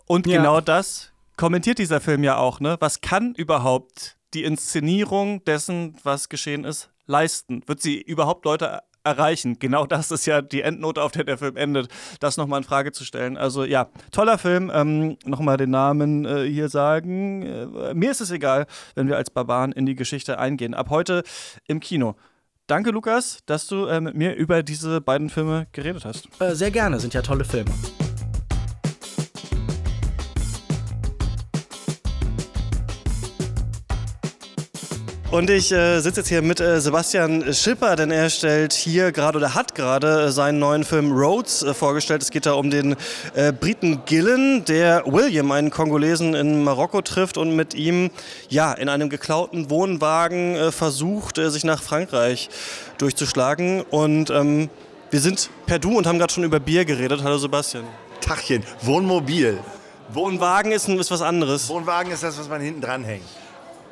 und 0.07 0.27
ja. 0.27 0.39
genau 0.39 0.61
das 0.61 1.13
kommentiert 1.37 1.79
dieser 1.79 2.01
Film 2.01 2.23
ja 2.23 2.37
auch. 2.37 2.61
Ne? 2.61 2.77
Was 2.81 3.01
kann 3.01 3.35
überhaupt 3.35 4.17
die 4.35 4.45
Inszenierung 4.45 5.45
dessen, 5.45 5.97
was 6.03 6.29
geschehen 6.29 6.65
ist, 6.65 6.91
leisten? 7.11 7.63
Wird 7.67 7.83
sie 7.83 8.01
überhaupt 8.01 8.45
Leute 8.45 8.81
erreichen? 9.05 9.59
Genau 9.59 9.87
das 9.87 10.11
ist 10.11 10.27
ja 10.27 10.41
die 10.41 10.63
Endnote, 10.63 11.03
auf 11.03 11.13
der 11.13 11.25
der 11.25 11.39
Film 11.39 11.57
endet, 11.57 11.89
das 12.21 12.37
nochmal 12.37 12.61
in 12.61 12.65
Frage 12.65 12.93
zu 12.93 13.05
stellen. 13.05 13.37
Also 13.37 13.65
ja, 13.65 13.89
toller 14.13 14.39
Film. 14.39 14.71
Ähm, 14.73 15.19
nochmal 15.25 15.57
den 15.57 15.71
Namen 15.71 16.25
äh, 16.25 16.45
hier 16.45 16.69
sagen. 16.69 17.43
Äh, 17.43 17.95
mir 17.95 18.11
ist 18.11 18.21
es 18.21 18.31
egal, 18.31 18.67
wenn 18.95 19.09
wir 19.09 19.17
als 19.17 19.31
Barbaren 19.31 19.73
in 19.73 19.87
die 19.87 19.95
Geschichte 19.95 20.39
eingehen. 20.39 20.75
Ab 20.75 20.91
heute 20.91 21.23
im 21.67 21.81
Kino. 21.81 22.15
Danke, 22.67 22.91
Lukas, 22.91 23.41
dass 23.47 23.67
du 23.67 23.87
äh, 23.87 24.01
mit 24.01 24.15
mir 24.15 24.35
über 24.35 24.63
diese 24.63 25.01
beiden 25.01 25.29
Filme 25.29 25.67
geredet 25.73 26.05
hast. 26.05 26.29
Äh, 26.41 26.55
sehr 26.55 26.71
gerne, 26.71 27.01
sind 27.01 27.15
ja 27.15 27.23
tolle 27.23 27.45
Filme. 27.45 27.71
Und 35.31 35.49
ich 35.49 35.71
äh, 35.71 36.01
sitze 36.01 36.21
jetzt 36.21 36.29
hier 36.29 36.43
mit 36.43 36.59
äh, 36.59 36.81
Sebastian 36.81 37.55
Schipper, 37.55 37.95
denn 37.95 38.11
er 38.11 38.31
stellt 38.31 38.73
hier 38.73 39.13
gerade 39.13 39.39
oder 39.39 39.55
hat 39.55 39.77
gerade 39.77 40.25
äh, 40.25 40.33
seinen 40.33 40.59
neuen 40.59 40.83
Film 40.83 41.13
Rhodes 41.13 41.63
äh, 41.63 41.73
vorgestellt. 41.73 42.21
Es 42.21 42.33
geht 42.33 42.47
da 42.47 42.55
um 42.55 42.69
den 42.69 42.97
äh, 43.37 43.53
Briten 43.53 44.05
Gillen, 44.07 44.65
der 44.65 45.05
William, 45.07 45.53
einen 45.53 45.71
Kongolesen 45.71 46.35
in 46.35 46.65
Marokko 46.65 47.01
trifft 47.03 47.39
und 47.39 47.55
mit 47.55 47.75
ihm 47.75 48.11
ja 48.49 48.73
in 48.73 48.89
einem 48.89 49.09
geklauten 49.09 49.71
Wohnwagen 49.71 50.57
äh, 50.57 50.73
versucht, 50.73 51.37
sich 51.37 51.63
nach 51.63 51.81
Frankreich 51.81 52.49
durchzuschlagen. 52.99 53.83
Und 53.83 54.31
ähm, 54.31 54.69
wir 55.13 55.21
sind 55.21 55.49
per 55.65 55.79
Du 55.79 55.97
und 55.97 56.09
haben 56.09 56.19
gerade 56.19 56.33
schon 56.33 56.43
über 56.43 56.59
Bier 56.59 56.85
geredet. 56.85 57.23
Hallo 57.23 57.39
Sebastian. 57.39 57.85
Tachchen, 58.21 58.65
Wohnmobil. 58.83 59.61
Wohnwagen 60.13 60.73
ist, 60.73 60.89
ist 60.89 61.11
was 61.13 61.23
anderes. 61.23 61.69
Wohnwagen 61.69 62.11
ist 62.11 62.25
das, 62.25 62.37
was 62.37 62.49
man 62.49 62.61
hinten 62.61 62.81
dranhängt. 62.81 63.23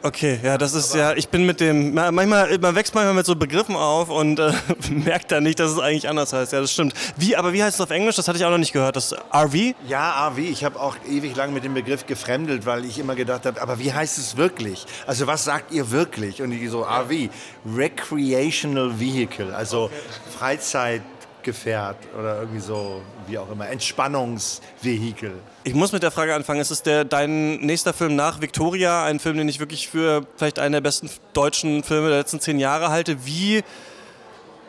Okay, 0.01 0.39
ja, 0.45 0.57
das 0.57 0.75
ist 0.75 0.95
ja, 0.95 1.15
ich 1.15 1.29
bin 1.29 1.45
mit 1.45 1.59
dem, 1.59 1.93
manchmal, 1.93 2.57
man 2.59 2.75
wächst 2.77 2.95
manchmal 2.95 3.15
mit 3.15 3.27
so 3.27 3.35
Begriffen 3.35 3.75
auf 3.75 4.11
und 4.11 4.39
äh, 4.39 4.53
merkt 4.91 5.33
dann 5.33 5.43
nicht, 5.43 5.59
dass 5.59 5.73
es 5.73 5.79
eigentlich 5.81 6.09
anders 6.09 6.33
heißt. 6.33 6.53
Ja, 6.53 6.61
das 6.61 6.73
stimmt. 6.73 6.95
Wie, 7.17 7.35
aber 7.35 7.53
wie 7.53 7.65
heißt 7.65 7.75
es 7.75 7.81
auf 7.81 7.91
Englisch? 7.91 8.15
Das 8.15 8.29
hatte 8.29 8.39
ich 8.39 8.45
auch 8.45 8.51
noch 8.51 8.59
nicht 8.59 8.73
gehört. 8.73 8.95
Das 8.95 9.13
RV? 9.13 9.75
Ja, 9.89 10.29
RV. 10.29 10.39
Ich 10.39 10.63
habe 10.63 10.79
auch 10.79 10.97
ewig 11.09 11.35
lang 11.35 11.53
mit 11.53 11.65
dem 11.65 11.75
Begriff 11.75 12.07
gefremdelt, 12.07 12.65
weil 12.65 12.85
ich 12.85 13.01
immer 13.01 13.17
gedacht 13.17 13.45
habe, 13.45 13.61
aber 13.61 13.81
wie 13.81 13.93
heißt 13.93 14.19
es 14.19 14.37
wirklich? 14.37 14.87
Also 15.09 15.27
was 15.27 15.45
sagt 15.45 15.73
ihr 15.73 15.91
wirklich? 15.91 16.43
Und 16.43 16.53
ich 16.53 16.71
so, 16.71 16.85
RV, 16.85 17.29
Recreational 17.67 19.01
Vehicle, 19.01 19.53
also 19.55 19.85
okay. 19.85 19.95
Freizeit. 20.39 21.03
Gefährt 21.41 21.97
oder 22.19 22.41
irgendwie 22.41 22.61
so, 22.61 23.01
wie 23.27 23.39
auch 23.39 23.51
immer, 23.51 23.69
Entspannungsvehikel. 23.69 25.33
Ich 25.65 25.75
muss 25.75 25.93
mit 25.93 26.03
der 26.03 26.11
Frage 26.11 26.35
anfangen. 26.35 26.61
Ist 26.61 26.71
es 26.71 26.83
der, 26.83 27.05
dein 27.05 27.57
nächster 27.57 27.93
Film 27.93 28.17
nach 28.17 28.41
Victoria, 28.41 29.05
ein 29.05 29.19
Film, 29.19 29.37
den 29.37 29.49
ich 29.49 29.61
wirklich 29.61 29.89
für 29.89 30.27
vielleicht 30.37 30.59
einen 30.59 30.73
der 30.73 30.81
besten 30.81 31.11
deutschen 31.33 31.83
Filme 31.83 32.09
der 32.09 32.19
letzten 32.19 32.41
zehn 32.41 32.59
Jahre 32.59 32.91
halte? 32.91 33.27
Wie, 33.27 33.63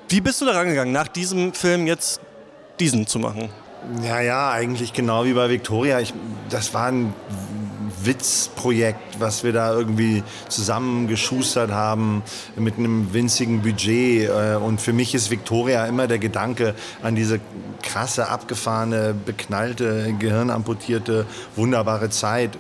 wie 0.10 0.22
bist 0.22 0.42
du 0.42 0.46
da 0.46 0.54
rangegangen, 0.54 0.92
nach 0.94 1.08
diesem 1.08 1.54
Film 1.54 1.88
jetzt 1.88 2.20
diesen 2.80 3.08
zu 3.08 3.20
machen? 3.20 3.50
Ja, 4.04 4.20
ja, 4.20 4.52
eigentlich 4.52 4.94
genau 4.94 5.26
wie 5.26 5.34
bei 5.34 5.50
Victoria. 5.50 6.00
Ich, 6.00 6.14
das 6.50 6.74
war 6.74 6.88
ein 6.88 7.14
Witzprojekt, 8.04 9.20
was 9.20 9.44
wir 9.44 9.54
da 9.54 9.74
irgendwie 9.74 10.24
zusammengeschustert 10.48 11.72
haben 11.72 12.24
mit 12.56 12.78
einem 12.78 13.14
winzigen 13.14 13.62
Budget. 13.62 14.30
Äh, 14.30 14.56
und 14.56 14.82
für 14.82 14.94
mich 14.94 15.16
ist 15.16 15.30
Victoria 15.30 15.86
immer 15.86 16.08
der 16.08 16.20
Gedanke 16.20 16.76
an 17.02 17.16
diese 17.16 17.40
krasse, 17.82 18.30
abgefahrene, 18.30 19.14
beknallte, 19.14 20.14
gehirnamputierte, 20.18 21.26
wunderbare 21.56 22.10
Zeit, 22.10 22.58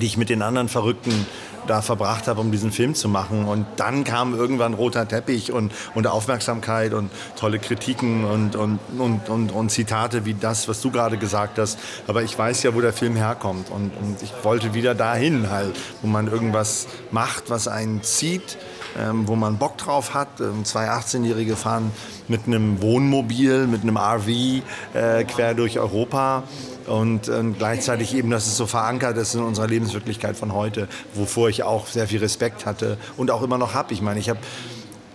die 0.00 0.06
ich 0.06 0.16
mit 0.16 0.28
den 0.28 0.42
anderen 0.42 0.68
Verrückten 0.68 1.26
da 1.70 1.82
verbracht 1.82 2.26
habe, 2.26 2.40
um 2.40 2.50
diesen 2.50 2.72
Film 2.72 2.94
zu 2.94 3.08
machen. 3.08 3.44
Und 3.44 3.64
dann 3.76 4.02
kam 4.04 4.34
irgendwann 4.34 4.74
roter 4.74 5.06
Teppich 5.06 5.52
und, 5.52 5.72
und 5.94 6.06
Aufmerksamkeit 6.06 6.92
und 6.92 7.10
tolle 7.36 7.60
Kritiken 7.60 8.24
und, 8.24 8.56
und, 8.56 8.80
und, 8.98 9.28
und, 9.28 9.52
und 9.52 9.70
Zitate 9.70 10.24
wie 10.24 10.34
das, 10.34 10.68
was 10.68 10.80
du 10.80 10.90
gerade 10.90 11.16
gesagt 11.16 11.58
hast. 11.58 11.78
Aber 12.08 12.22
ich 12.22 12.36
weiß 12.36 12.64
ja, 12.64 12.74
wo 12.74 12.80
der 12.80 12.92
Film 12.92 13.14
herkommt. 13.14 13.70
Und, 13.70 13.92
und 13.96 14.20
ich 14.20 14.32
wollte 14.42 14.74
wieder 14.74 14.94
dahin 14.96 15.48
halt, 15.50 15.78
wo 16.02 16.08
man 16.08 16.26
irgendwas 16.26 16.88
macht, 17.12 17.50
was 17.50 17.68
einen 17.68 18.02
zieht. 18.02 18.58
Ähm, 18.98 19.28
wo 19.28 19.36
man 19.36 19.56
Bock 19.56 19.78
drauf 19.78 20.14
hat. 20.14 20.40
Ähm, 20.40 20.64
zwei 20.64 20.90
18-Jährige 20.90 21.54
fahren 21.54 21.92
mit 22.26 22.48
einem 22.48 22.82
Wohnmobil, 22.82 23.68
mit 23.68 23.82
einem 23.82 23.96
RV 23.96 24.26
äh, 24.28 25.22
quer 25.22 25.54
durch 25.54 25.78
Europa 25.78 26.42
und 26.90 27.28
äh, 27.28 27.42
gleichzeitig 27.56 28.14
eben, 28.14 28.30
dass 28.30 28.46
es 28.46 28.56
so 28.56 28.66
verankert 28.66 29.16
ist 29.16 29.34
in 29.34 29.42
unserer 29.42 29.68
Lebenswirklichkeit 29.68 30.36
von 30.36 30.52
heute, 30.52 30.88
wovor 31.14 31.48
ich 31.48 31.62
auch 31.62 31.86
sehr 31.86 32.08
viel 32.08 32.18
Respekt 32.18 32.66
hatte 32.66 32.98
und 33.16 33.30
auch 33.30 33.42
immer 33.42 33.58
noch 33.58 33.74
habe. 33.74 33.94
Ich 33.94 34.02
meine, 34.02 34.18
ich 34.18 34.28
habe 34.28 34.40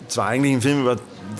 zwar 0.08 0.28
eigentlich 0.28 0.54
einen 0.54 0.62
Film 0.62 0.82
über 0.82 0.98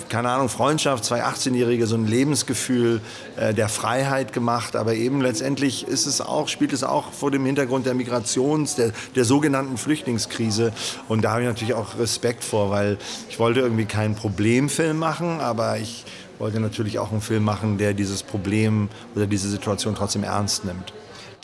keine 0.08 0.28
Ahnung, 0.30 0.48
Freundschaft, 0.48 1.04
zwei 1.04 1.24
18-Jährige, 1.24 1.86
so 1.86 1.96
ein 1.96 2.06
Lebensgefühl 2.06 3.00
äh, 3.36 3.54
der 3.54 3.68
Freiheit 3.68 4.32
gemacht. 4.32 4.76
Aber 4.76 4.94
eben 4.94 5.20
letztendlich 5.20 5.86
ist 5.86 6.06
es 6.06 6.20
auch, 6.20 6.48
spielt 6.48 6.72
es 6.72 6.84
auch 6.84 7.12
vor 7.12 7.30
dem 7.30 7.44
Hintergrund 7.46 7.86
der 7.86 7.94
Migrations-, 7.94 8.76
der, 8.76 8.92
der 9.14 9.24
sogenannten 9.24 9.76
Flüchtlingskrise. 9.76 10.72
Und 11.08 11.22
da 11.22 11.30
habe 11.30 11.42
ich 11.42 11.48
natürlich 11.48 11.74
auch 11.74 11.98
Respekt 11.98 12.44
vor, 12.44 12.70
weil 12.70 12.98
ich 13.28 13.38
wollte 13.38 13.60
irgendwie 13.60 13.86
keinen 13.86 14.14
Problemfilm 14.14 14.98
machen, 14.98 15.40
aber 15.40 15.78
ich 15.78 16.04
wollte 16.38 16.60
natürlich 16.60 16.98
auch 16.98 17.12
einen 17.12 17.20
Film 17.20 17.44
machen, 17.44 17.78
der 17.78 17.94
dieses 17.94 18.22
Problem 18.22 18.88
oder 19.14 19.26
diese 19.26 19.48
Situation 19.48 19.94
trotzdem 19.94 20.24
ernst 20.24 20.64
nimmt. 20.64 20.92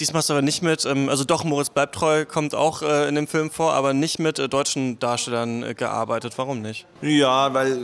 Diesmal 0.00 0.18
hast 0.18 0.30
du 0.30 0.34
aber 0.34 0.42
nicht 0.42 0.62
mit, 0.62 0.84
ähm, 0.84 1.08
also 1.08 1.24
doch, 1.24 1.44
Moritz 1.44 1.70
Bleibtreu 1.70 2.24
kommt 2.24 2.54
auch 2.54 2.82
äh, 2.82 3.08
in 3.08 3.14
dem 3.14 3.28
Film 3.28 3.50
vor, 3.50 3.74
aber 3.74 3.92
nicht 3.92 4.18
mit 4.18 4.38
äh, 4.38 4.48
deutschen 4.48 4.98
Darstellern 4.98 5.62
äh, 5.62 5.74
gearbeitet. 5.74 6.32
Warum 6.36 6.62
nicht? 6.62 6.86
Ja, 7.02 7.52
weil, 7.54 7.76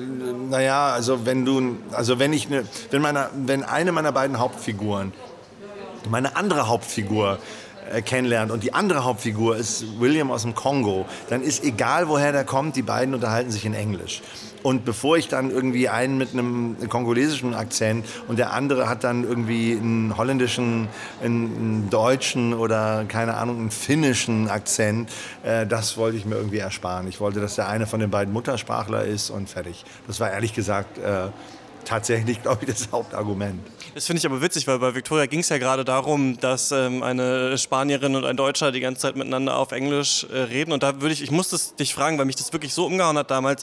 naja, 0.51 0.89
also 0.89 1.27
wenn 1.27 1.45
du, 1.45 1.77
also 1.93 2.19
wenn 2.19 2.33
ich, 2.33 2.49
ne, 2.49 2.65
wenn, 2.91 3.03
meine, 3.03 3.29
wenn 3.35 3.63
eine 3.63 3.93
meiner 3.93 4.13
beiden 4.13 4.39
Hauptfiguren, 4.39 5.13
meine 6.09 6.37
andere 6.37 6.69
Hauptfigur, 6.69 7.39
kennenlernt 8.05 8.51
und 8.51 8.65
die 8.65 8.75
andere 8.75 9.05
Hauptfigur 9.05 9.57
ist 9.57 9.99
William 9.99 10.31
aus 10.31 10.43
dem 10.43 10.55
Kongo, 10.55 11.07
dann 11.31 11.41
ist 11.41 11.65
egal, 11.65 12.09
woher 12.09 12.33
der 12.33 12.45
kommt, 12.45 12.77
die 12.77 12.83
beiden 12.83 13.15
unterhalten 13.15 13.51
sich 13.51 13.65
in 13.65 13.73
Englisch. 13.73 14.21
Und 14.63 14.85
bevor 14.85 15.17
ich 15.17 15.29
dann 15.29 15.51
irgendwie 15.51 15.89
einen 15.89 16.19
mit 16.19 16.33
einem 16.33 16.77
kongolesischen 16.89 17.55
Akzent 17.55 18.07
und 18.27 18.39
der 18.39 18.53
andere 18.53 18.89
hat 18.89 19.05
dann 19.05 19.25
irgendwie 19.25 19.73
einen 19.73 20.17
holländischen, 20.17 20.89
einen 21.23 21.89
deutschen 21.91 22.55
oder 22.55 23.05
keine 23.07 23.35
Ahnung, 23.35 23.59
einen 23.59 23.71
finnischen 23.71 24.49
Akzent, 24.49 25.11
äh, 25.43 25.67
das 25.67 25.97
wollte 25.97 26.17
ich 26.17 26.25
mir 26.25 26.37
irgendwie 26.37 26.59
ersparen. 26.59 27.09
Ich 27.09 27.21
wollte, 27.21 27.41
dass 27.41 27.55
der 27.55 27.69
eine 27.69 27.87
von 27.87 28.01
den 28.01 28.11
beiden 28.11 28.33
Muttersprachler 28.33 29.05
ist 29.05 29.31
und 29.31 29.49
fertig. 29.49 29.85
Das 30.07 30.21
war 30.21 30.31
ehrlich 30.31 30.55
gesagt 30.55 30.99
äh, 30.99 31.29
tatsächlich, 31.85 32.43
glaube 32.43 32.59
ich, 32.63 32.69
das 32.69 32.91
Hauptargument. 32.93 33.61
Das 33.95 34.07
finde 34.07 34.19
ich 34.19 34.27
aber 34.27 34.41
witzig, 34.41 34.67
weil 34.67 34.79
bei 34.79 34.95
Victoria 34.95 35.27
ging 35.27 35.41
es 35.41 35.49
ja 35.49 35.59
gerade 35.59 35.85
darum, 35.85 36.39
dass 36.41 36.71
ähm, 36.71 37.03
eine 37.03 37.57
Spanierin 37.59 38.15
und 38.15 38.25
ein 38.25 38.37
Deutscher 38.37 38.71
die 38.71 38.81
ganze 38.81 39.03
Zeit 39.03 39.17
miteinander 39.17 39.57
auf 39.57 39.73
Englisch 39.73 40.27
äh, 40.33 40.39
reden. 40.39 40.73
Und 40.73 40.83
da 40.83 41.01
würde 41.01 41.15
ich, 41.15 41.23
ich 41.23 41.31
musste 41.31 41.59
dich 41.79 41.95
fragen, 41.95 42.19
weil 42.19 42.27
mich 42.27 42.37
das 42.37 42.53
wirklich 42.53 42.75
so 42.75 42.87
umgehauen 42.87 43.17
hat 43.17 43.31
damals. 43.31 43.63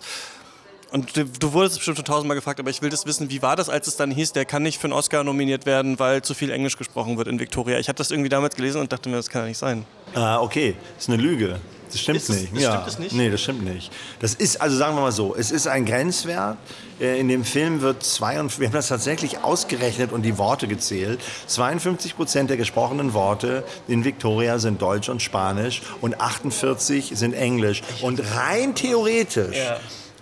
Und 0.96 1.18
du, 1.18 1.26
du 1.26 1.52
wurdest 1.52 1.76
bestimmt 1.76 1.98
schon 1.98 2.06
tausendmal 2.06 2.36
gefragt, 2.36 2.58
aber 2.62 2.70
ich 2.70 2.82
will 2.82 2.90
das 2.90 3.06
wissen, 3.06 3.30
wie 3.30 3.42
war 3.42 3.58
das, 3.58 3.68
als 3.68 3.88
es 3.88 3.98
dann 3.98 4.12
hieß, 4.12 4.32
der 4.32 4.46
kann 4.46 4.64
nicht 4.64 4.80
für 4.80 4.86
einen 4.86 4.94
Oscar 4.94 5.26
nominiert 5.26 5.66
werden, 5.66 6.00
weil 6.00 6.22
zu 6.22 6.34
viel 6.34 6.50
Englisch 6.52 6.78
gesprochen 6.78 7.18
wird 7.18 7.28
in 7.28 7.38
Victoria. 7.38 7.80
Ich 7.80 7.90
habe 7.90 7.98
das 7.98 8.12
irgendwie 8.12 8.30
damals 8.30 8.56
gelesen 8.56 8.80
und 8.80 8.94
dachte 8.94 9.10
mir, 9.10 9.18
das 9.18 9.30
kann 9.30 9.42
ja 9.42 9.48
nicht 9.50 9.58
sein. 9.58 9.86
Ah, 10.14 10.40
okay, 10.40 10.76
das 10.96 11.04
ist 11.04 11.10
eine 11.10 11.22
Lüge. 11.22 11.60
Das 11.92 12.00
stimmt 12.00 12.18
Ist 12.18 12.30
das- 12.30 12.38
nicht. 12.38 12.56
das 12.56 12.62
ja. 12.64 12.72
stimmt 12.72 12.88
es 12.88 13.00
nicht? 13.00 13.14
Nee, 13.14 13.30
das 13.30 13.42
stimmt 13.42 13.64
nicht. 13.66 13.92
Das 14.22 14.36
ist, 14.36 14.62
also 14.62 14.78
sagen 14.78 14.96
wir 14.96 15.02
mal 15.02 15.12
so, 15.12 15.36
es 15.38 15.52
ist 15.52 15.68
ein 15.68 15.86
Grenzwert. 15.86 16.58
Äh, 17.02 17.20
In 17.20 17.28
dem 17.28 17.44
Film 17.44 17.82
wird 17.82 18.02
52, 18.02 18.60
wir 18.62 18.68
haben 18.68 18.74
das 18.74 18.88
tatsächlich 18.88 19.40
ausgerechnet 19.44 20.14
und 20.14 20.22
die 20.24 20.38
Worte 20.38 20.68
gezählt. 20.68 21.20
52 21.48 22.16
Prozent 22.16 22.50
der 22.50 22.58
gesprochenen 22.58 23.14
Worte 23.14 23.66
in 23.90 24.06
Victoria 24.06 24.60
sind 24.60 24.82
Deutsch 24.82 25.10
und 25.10 25.22
Spanisch 25.22 25.82
und 26.00 26.22
48 26.22 27.12
sind 27.16 27.34
Englisch. 27.34 27.82
Und 28.02 28.22
rein 28.36 28.76
theoretisch 28.76 29.58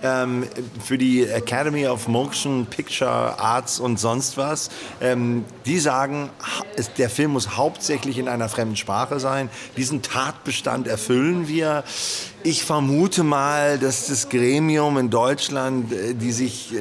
ähm, 0.03 0.45
für 0.83 0.97
die 0.97 1.23
Academy 1.23 1.87
of 1.87 2.07
Motion 2.07 2.65
Picture 2.65 3.39
Arts 3.39 3.79
und 3.79 3.99
sonst 3.99 4.37
was, 4.37 4.69
ähm, 5.01 5.45
die 5.65 5.79
sagen, 5.79 6.29
der 6.97 7.09
Film 7.09 7.31
muss 7.31 7.57
hauptsächlich 7.57 8.17
in 8.17 8.27
einer 8.27 8.49
fremden 8.49 8.75
Sprache 8.75 9.19
sein. 9.19 9.49
Diesen 9.77 10.01
Tatbestand 10.01 10.87
erfüllen 10.87 11.47
wir. 11.47 11.83
Ich 12.45 12.65
vermute 12.65 13.23
mal, 13.23 13.79
dass 13.79 14.07
das 14.07 14.27
Gremium 14.27 14.97
in 14.97 15.09
Deutschland, 15.09 15.93
äh, 15.93 16.13
die 16.13 16.33
sich 16.33 16.73
äh, 16.73 16.77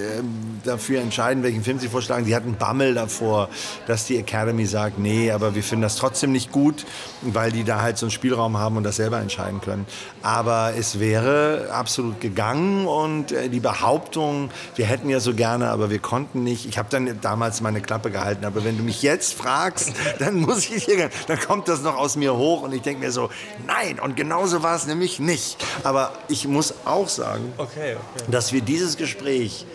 dafür 0.64 1.00
entscheiden, 1.00 1.44
welchen 1.44 1.62
Film 1.62 1.78
sie 1.78 1.86
vorschlagen, 1.86 2.24
die 2.24 2.34
hatten 2.34 2.56
Bammel 2.56 2.94
davor, 2.94 3.48
dass 3.86 4.06
die 4.06 4.16
Academy 4.16 4.66
sagt, 4.66 4.98
nee, 4.98 5.30
aber 5.30 5.54
wir 5.54 5.62
finden 5.62 5.82
das 5.82 5.94
trotzdem 5.94 6.32
nicht 6.32 6.50
gut, 6.50 6.84
weil 7.20 7.52
die 7.52 7.62
da 7.62 7.80
halt 7.80 7.96
so 7.96 8.06
einen 8.06 8.10
Spielraum 8.10 8.56
haben 8.56 8.76
und 8.76 8.82
das 8.82 8.96
selber 8.96 9.20
entscheiden 9.20 9.60
können. 9.60 9.86
Aber 10.20 10.72
es 10.76 10.98
wäre 10.98 11.68
absolut 11.72 12.20
gegangen 12.20 12.88
und 12.88 13.30
äh, 13.30 13.48
die 13.48 13.60
Behauptung, 13.60 14.50
wir 14.74 14.86
hätten 14.86 15.08
ja 15.08 15.20
so 15.20 15.32
gerne, 15.32 15.68
aber 15.68 15.90
wir 15.90 16.00
konnten 16.00 16.42
nicht. 16.42 16.66
Ich 16.66 16.76
habe 16.76 16.88
dann 16.90 17.20
damals 17.20 17.60
meine 17.60 17.80
Klappe 17.80 18.10
gehalten, 18.10 18.44
aber 18.44 18.64
wenn 18.64 18.78
du 18.78 18.82
mich 18.82 19.00
jetzt 19.02 19.34
fragst, 19.34 19.92
dann 20.18 20.40
muss 20.40 20.68
ich 20.68 20.86
hier, 20.86 21.08
dann 21.28 21.38
kommt 21.38 21.68
das 21.68 21.82
noch 21.82 21.96
aus 21.96 22.16
mir 22.16 22.34
hoch 22.34 22.62
und 22.62 22.72
ich 22.72 22.82
denke 22.82 23.04
mir 23.04 23.12
so, 23.12 23.30
nein, 23.68 24.00
und 24.00 24.16
genauso 24.16 24.64
war 24.64 24.74
es 24.74 24.88
nämlich 24.88 25.20
nicht. 25.20 25.51
Aber 25.82 26.12
ich 26.28 26.46
muss 26.46 26.74
auch 26.84 27.08
sagen, 27.08 27.52
Okay, 27.56 27.96
okay. 28.14 28.24
dass 28.30 28.52
wir 28.52 28.60
dieses 28.60 28.96
Gespräch 28.96 29.66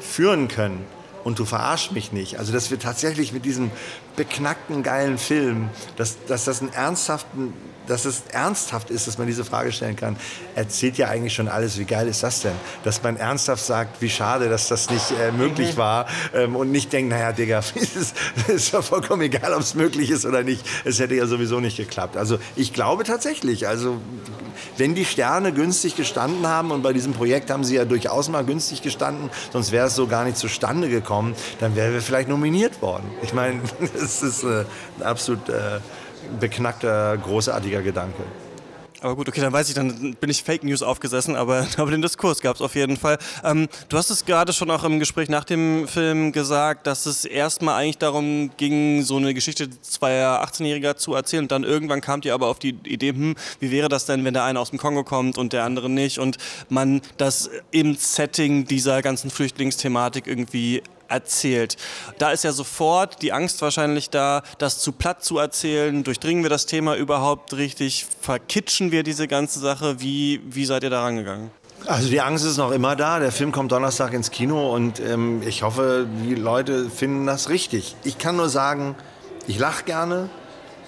führen 0.00 0.48
können 0.48 0.84
und 1.24 1.38
du 1.38 1.44
verarsch 1.44 1.90
mich 1.92 2.12
nicht. 2.12 2.38
Also, 2.38 2.52
dass 2.52 2.70
wir 2.70 2.78
tatsächlich 2.78 3.32
mit 3.32 3.44
diesem 3.44 3.70
beknackten, 4.16 4.82
geilen 4.82 5.18
Film, 5.18 5.68
dass, 5.96 6.16
dass 6.26 6.44
das 6.44 6.60
einen 6.60 6.72
ernsthaften, 6.72 7.52
dass 7.86 8.04
es 8.04 8.22
ernsthaft 8.32 8.90
ist, 8.90 9.06
dass 9.06 9.18
man 9.18 9.26
diese 9.26 9.44
Frage 9.44 9.72
stellen 9.72 9.96
kann, 9.96 10.16
erzählt 10.54 10.98
ja 10.98 11.08
eigentlich 11.08 11.34
schon 11.34 11.48
alles. 11.48 11.78
Wie 11.78 11.84
geil 11.84 12.08
ist 12.08 12.22
das 12.22 12.42
denn? 12.42 12.54
Dass 12.84 13.02
man 13.02 13.16
ernsthaft 13.16 13.64
sagt, 13.64 14.00
wie 14.00 14.10
schade, 14.10 14.48
dass 14.48 14.68
das 14.68 14.90
nicht 14.90 15.10
äh, 15.12 15.32
möglich 15.32 15.76
war 15.76 16.06
ähm, 16.34 16.56
und 16.56 16.70
nicht 16.70 16.92
denkt, 16.92 17.10
naja, 17.10 17.32
Digga, 17.32 17.58
es 17.74 17.96
ist, 17.96 18.16
es 18.36 18.48
ist 18.48 18.72
ja 18.72 18.82
vollkommen 18.82 19.22
egal, 19.22 19.52
ob 19.54 19.60
es 19.60 19.74
möglich 19.74 20.10
ist 20.10 20.24
oder 20.24 20.42
nicht. 20.42 20.64
Es 20.84 21.00
hätte 21.00 21.14
ja 21.14 21.26
sowieso 21.26 21.60
nicht 21.60 21.76
geklappt. 21.76 22.16
Also, 22.16 22.38
ich 22.56 22.72
glaube 22.72 23.04
tatsächlich, 23.04 23.66
also, 23.66 23.98
wenn 24.76 24.94
die 24.94 25.04
Sterne 25.04 25.52
günstig 25.52 25.96
gestanden 25.96 26.46
haben 26.46 26.70
und 26.70 26.82
bei 26.82 26.92
diesem 26.92 27.12
Projekt 27.12 27.50
haben 27.50 27.64
sie 27.64 27.76
ja 27.76 27.84
durchaus 27.84 28.28
mal 28.28 28.44
günstig 28.44 28.82
gestanden, 28.82 29.30
sonst 29.52 29.72
wäre 29.72 29.86
es 29.86 29.94
so 29.94 30.06
gar 30.06 30.24
nicht 30.24 30.36
zustande 30.36 30.88
gekommen, 30.88 31.34
dann 31.58 31.76
wären 31.76 31.92
wir 31.92 32.02
vielleicht 32.02 32.28
nominiert 32.28 32.82
worden. 32.82 33.10
Ich 33.22 33.32
meine, 33.32 33.60
das 33.94 34.22
ist 34.22 34.44
äh, 34.44 34.64
ein 34.98 35.02
absolut 35.02 35.48
äh, 35.48 35.80
beknackter, 36.38 37.16
großartiger 37.18 37.82
Gedanke. 37.82 38.22
Aber 39.02 39.16
gut, 39.16 39.28
okay, 39.28 39.40
dann 39.40 39.52
weiß 39.52 39.68
ich, 39.68 39.74
dann 39.74 40.14
bin 40.14 40.28
ich 40.28 40.42
Fake 40.42 40.62
News 40.62 40.82
aufgesessen, 40.82 41.34
aber, 41.34 41.66
aber 41.78 41.90
den 41.90 42.02
Diskurs 42.02 42.40
gab 42.40 42.56
es 42.56 42.62
auf 42.62 42.74
jeden 42.74 42.96
Fall. 42.96 43.18
Ähm, 43.42 43.68
du 43.88 43.96
hast 43.96 44.10
es 44.10 44.26
gerade 44.26 44.52
schon 44.52 44.70
auch 44.70 44.84
im 44.84 44.98
Gespräch 44.98 45.28
nach 45.28 45.44
dem 45.44 45.88
Film 45.88 46.32
gesagt, 46.32 46.86
dass 46.86 47.06
es 47.06 47.24
erstmal 47.24 47.80
eigentlich 47.80 47.98
darum 47.98 48.50
ging, 48.56 49.02
so 49.02 49.16
eine 49.16 49.32
Geschichte 49.32 49.70
zweier 49.80 50.44
18-Jähriger 50.44 50.96
zu 50.96 51.14
erzählen. 51.14 51.44
Und 51.44 51.52
dann 51.52 51.64
irgendwann 51.64 52.00
kamt 52.00 52.24
ihr 52.26 52.34
aber 52.34 52.48
auf 52.48 52.58
die 52.58 52.76
Idee, 52.84 53.10
hm, 53.10 53.36
wie 53.58 53.70
wäre 53.70 53.88
das 53.88 54.04
denn, 54.04 54.24
wenn 54.24 54.34
der 54.34 54.44
eine 54.44 54.60
aus 54.60 54.70
dem 54.70 54.78
Kongo 54.78 55.02
kommt 55.02 55.38
und 55.38 55.52
der 55.52 55.64
andere 55.64 55.88
nicht? 55.88 56.18
Und 56.18 56.36
man 56.68 57.00
das 57.16 57.48
im 57.70 57.94
Setting 57.96 58.66
dieser 58.66 59.00
ganzen 59.00 59.30
Flüchtlingsthematik 59.30 60.26
irgendwie 60.26 60.82
erzählt. 61.10 61.76
Da 62.18 62.30
ist 62.30 62.44
ja 62.44 62.52
sofort 62.52 63.22
die 63.22 63.32
Angst 63.32 63.60
wahrscheinlich 63.62 64.10
da, 64.10 64.42
das 64.58 64.78
zu 64.78 64.92
platt 64.92 65.24
zu 65.24 65.38
erzählen. 65.38 66.02
Durchdringen 66.04 66.42
wir 66.42 66.50
das 66.50 66.66
Thema 66.66 66.96
überhaupt 66.96 67.52
richtig? 67.54 68.06
Verkitschen 68.20 68.92
wir 68.92 69.02
diese 69.02 69.28
ganze 69.28 69.60
Sache? 69.60 70.00
Wie, 70.00 70.40
wie 70.44 70.64
seid 70.64 70.82
ihr 70.82 70.90
da 70.90 71.02
rangegangen? 71.02 71.50
Also 71.86 72.08
die 72.10 72.20
Angst 72.20 72.44
ist 72.44 72.58
noch 72.58 72.72
immer 72.72 72.94
da. 72.94 73.18
Der 73.18 73.32
Film 73.32 73.52
kommt 73.52 73.72
Donnerstag 73.72 74.12
ins 74.12 74.30
Kino 74.30 74.74
und 74.74 75.00
ähm, 75.00 75.42
ich 75.46 75.62
hoffe, 75.62 76.06
die 76.24 76.34
Leute 76.34 76.90
finden 76.90 77.26
das 77.26 77.48
richtig. 77.48 77.96
Ich 78.04 78.18
kann 78.18 78.36
nur 78.36 78.48
sagen, 78.48 78.96
ich 79.46 79.58
lache 79.58 79.84
gerne. 79.84 80.28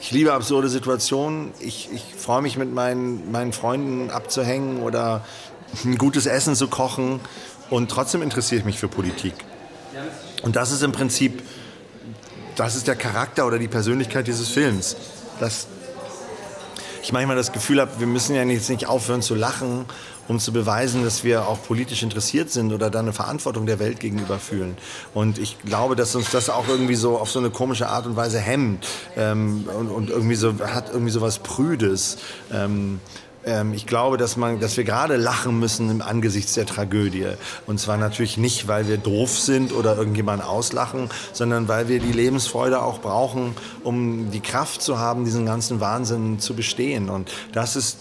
Ich 0.00 0.10
liebe 0.10 0.32
absurde 0.32 0.68
Situationen. 0.68 1.52
Ich, 1.60 1.88
ich 1.92 2.02
freue 2.16 2.42
mich 2.42 2.56
mit 2.58 2.72
meinen, 2.72 3.30
meinen 3.30 3.52
Freunden 3.52 4.10
abzuhängen 4.10 4.82
oder 4.82 5.24
ein 5.84 5.96
gutes 5.96 6.26
Essen 6.26 6.54
zu 6.56 6.68
kochen. 6.68 7.20
Und 7.70 7.90
trotzdem 7.90 8.20
interessiere 8.20 8.58
ich 8.58 8.64
mich 8.64 8.78
für 8.78 8.88
Politik. 8.88 9.34
Und 10.42 10.56
das 10.56 10.72
ist 10.72 10.82
im 10.82 10.92
Prinzip, 10.92 11.42
das 12.56 12.76
ist 12.76 12.86
der 12.86 12.96
Charakter 12.96 13.46
oder 13.46 13.58
die 13.58 13.68
Persönlichkeit 13.68 14.26
dieses 14.26 14.48
Films. 14.48 14.96
Das, 15.40 15.66
ich 17.02 17.12
manchmal 17.12 17.36
das 17.36 17.52
Gefühl 17.52 17.80
habe, 17.80 17.92
wir 17.98 18.06
müssen 18.06 18.34
ja 18.34 18.42
jetzt 18.42 18.70
nicht 18.70 18.86
aufhören 18.86 19.22
zu 19.22 19.34
lachen, 19.34 19.86
um 20.28 20.38
zu 20.38 20.52
beweisen, 20.52 21.04
dass 21.04 21.24
wir 21.24 21.48
auch 21.48 21.62
politisch 21.62 22.02
interessiert 22.02 22.50
sind 22.50 22.72
oder 22.72 22.90
da 22.90 23.00
eine 23.00 23.12
Verantwortung 23.12 23.66
der 23.66 23.78
Welt 23.78 24.00
gegenüber 24.00 24.38
fühlen. 24.38 24.76
Und 25.14 25.38
ich 25.38 25.58
glaube, 25.60 25.96
dass 25.96 26.14
uns 26.14 26.30
das 26.30 26.48
auch 26.48 26.68
irgendwie 26.68 26.94
so 26.94 27.18
auf 27.18 27.30
so 27.30 27.38
eine 27.38 27.50
komische 27.50 27.88
Art 27.88 28.06
und 28.06 28.16
Weise 28.16 28.38
hemmt 28.38 28.86
ähm, 29.16 29.68
und, 29.76 29.88
und 29.88 30.10
irgendwie 30.10 30.36
so 30.36 30.54
hat 30.60 30.90
irgendwie 30.90 31.10
so 31.10 31.20
was 31.20 31.40
Prüdes. 31.40 32.18
Ähm, 32.52 33.00
ähm, 33.44 33.72
ich 33.74 33.86
glaube, 33.86 34.16
dass, 34.16 34.36
man, 34.36 34.60
dass 34.60 34.76
wir 34.76 34.84
gerade 34.84 35.16
lachen 35.16 35.58
müssen 35.58 35.90
im 35.90 36.02
Angesichts 36.02 36.54
der 36.54 36.66
Tragödie. 36.66 37.26
Und 37.66 37.80
zwar 37.80 37.96
natürlich 37.96 38.36
nicht, 38.36 38.68
weil 38.68 38.88
wir 38.88 38.98
doof 38.98 39.38
sind 39.38 39.72
oder 39.72 39.96
irgendjemanden 39.96 40.46
auslachen, 40.46 41.10
sondern 41.32 41.68
weil 41.68 41.88
wir 41.88 41.98
die 41.98 42.12
Lebensfreude 42.12 42.82
auch 42.82 43.00
brauchen, 43.00 43.54
um 43.82 44.30
die 44.30 44.40
Kraft 44.40 44.82
zu 44.82 44.98
haben, 44.98 45.24
diesen 45.24 45.46
ganzen 45.46 45.80
Wahnsinn 45.80 46.38
zu 46.38 46.54
bestehen. 46.54 47.08
Und 47.08 47.30
das 47.52 47.76
ist, 47.76 47.98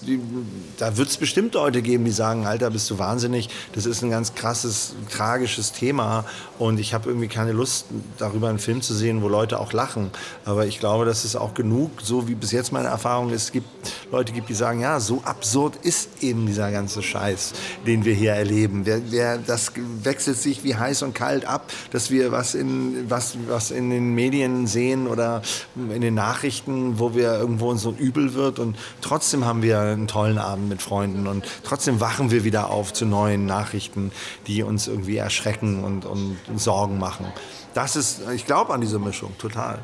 da 0.77 0.97
wird 0.97 1.09
es 1.09 1.17
bestimmt 1.17 1.53
Leute 1.53 1.81
geben, 1.81 2.05
die 2.05 2.11
sagen, 2.11 2.45
Alter, 2.45 2.69
bist 2.69 2.89
du 2.89 2.99
wahnsinnig. 2.99 3.49
Das 3.73 3.85
ist 3.85 4.03
ein 4.03 4.09
ganz 4.09 4.35
krasses, 4.35 4.95
tragisches 5.09 5.71
Thema. 5.71 6.25
Und 6.59 6.79
ich 6.79 6.93
habe 6.93 7.09
irgendwie 7.09 7.27
keine 7.27 7.51
Lust, 7.51 7.85
darüber 8.17 8.49
einen 8.49 8.59
Film 8.59 8.81
zu 8.81 8.93
sehen, 8.93 9.21
wo 9.21 9.27
Leute 9.27 9.59
auch 9.59 9.73
lachen. 9.73 10.11
Aber 10.45 10.65
ich 10.65 10.79
glaube, 10.79 11.05
dass 11.05 11.25
es 11.25 11.35
auch 11.35 11.53
genug, 11.53 12.01
so 12.01 12.27
wie 12.27 12.35
bis 12.35 12.51
jetzt 12.51 12.71
meine 12.71 12.87
Erfahrung 12.89 13.31
ist, 13.31 13.51
gibt 13.51 13.67
Leute 14.11 14.31
gibt, 14.31 14.49
die 14.49 14.53
sagen, 14.53 14.81
ja, 14.81 14.99
so 14.99 15.21
absurd 15.31 15.77
ist 15.77 16.21
eben 16.21 16.45
dieser 16.45 16.71
ganze 16.71 17.01
Scheiß, 17.01 17.53
den 17.87 18.03
wir 18.03 18.13
hier 18.13 18.33
erleben. 18.33 18.85
Wer, 18.85 19.11
wer, 19.11 19.37
das 19.37 19.71
wechselt 20.03 20.37
sich 20.37 20.65
wie 20.65 20.75
heiß 20.75 21.03
und 21.03 21.15
kalt 21.15 21.45
ab, 21.45 21.71
dass 21.91 22.11
wir 22.11 22.33
was 22.33 22.53
in, 22.53 23.09
was, 23.09 23.37
was 23.47 23.71
in 23.71 23.89
den 23.89 24.13
Medien 24.13 24.67
sehen 24.67 25.07
oder 25.07 25.41
in 25.75 26.01
den 26.01 26.15
Nachrichten, 26.15 26.99
wo 26.99 27.15
wir 27.15 27.39
irgendwo 27.39 27.69
uns 27.69 27.81
so 27.81 27.91
übel 27.91 28.33
wird 28.33 28.59
und 28.59 28.75
trotzdem 28.99 29.45
haben 29.45 29.61
wir 29.61 29.79
einen 29.79 30.07
tollen 30.07 30.37
Abend 30.37 30.67
mit 30.67 30.81
Freunden 30.81 31.27
und 31.27 31.45
trotzdem 31.63 32.01
wachen 32.01 32.29
wir 32.29 32.43
wieder 32.43 32.69
auf 32.69 32.91
zu 32.91 33.05
neuen 33.05 33.45
Nachrichten, 33.45 34.11
die 34.47 34.63
uns 34.63 34.87
irgendwie 34.87 35.15
erschrecken 35.15 35.85
und, 35.85 36.05
und 36.05 36.37
Sorgen 36.57 36.99
machen. 36.99 37.25
Das 37.73 37.95
ist, 37.95 38.19
ich 38.35 38.45
glaube 38.45 38.73
an 38.73 38.81
diese 38.81 38.99
Mischung, 38.99 39.33
total. 39.37 39.79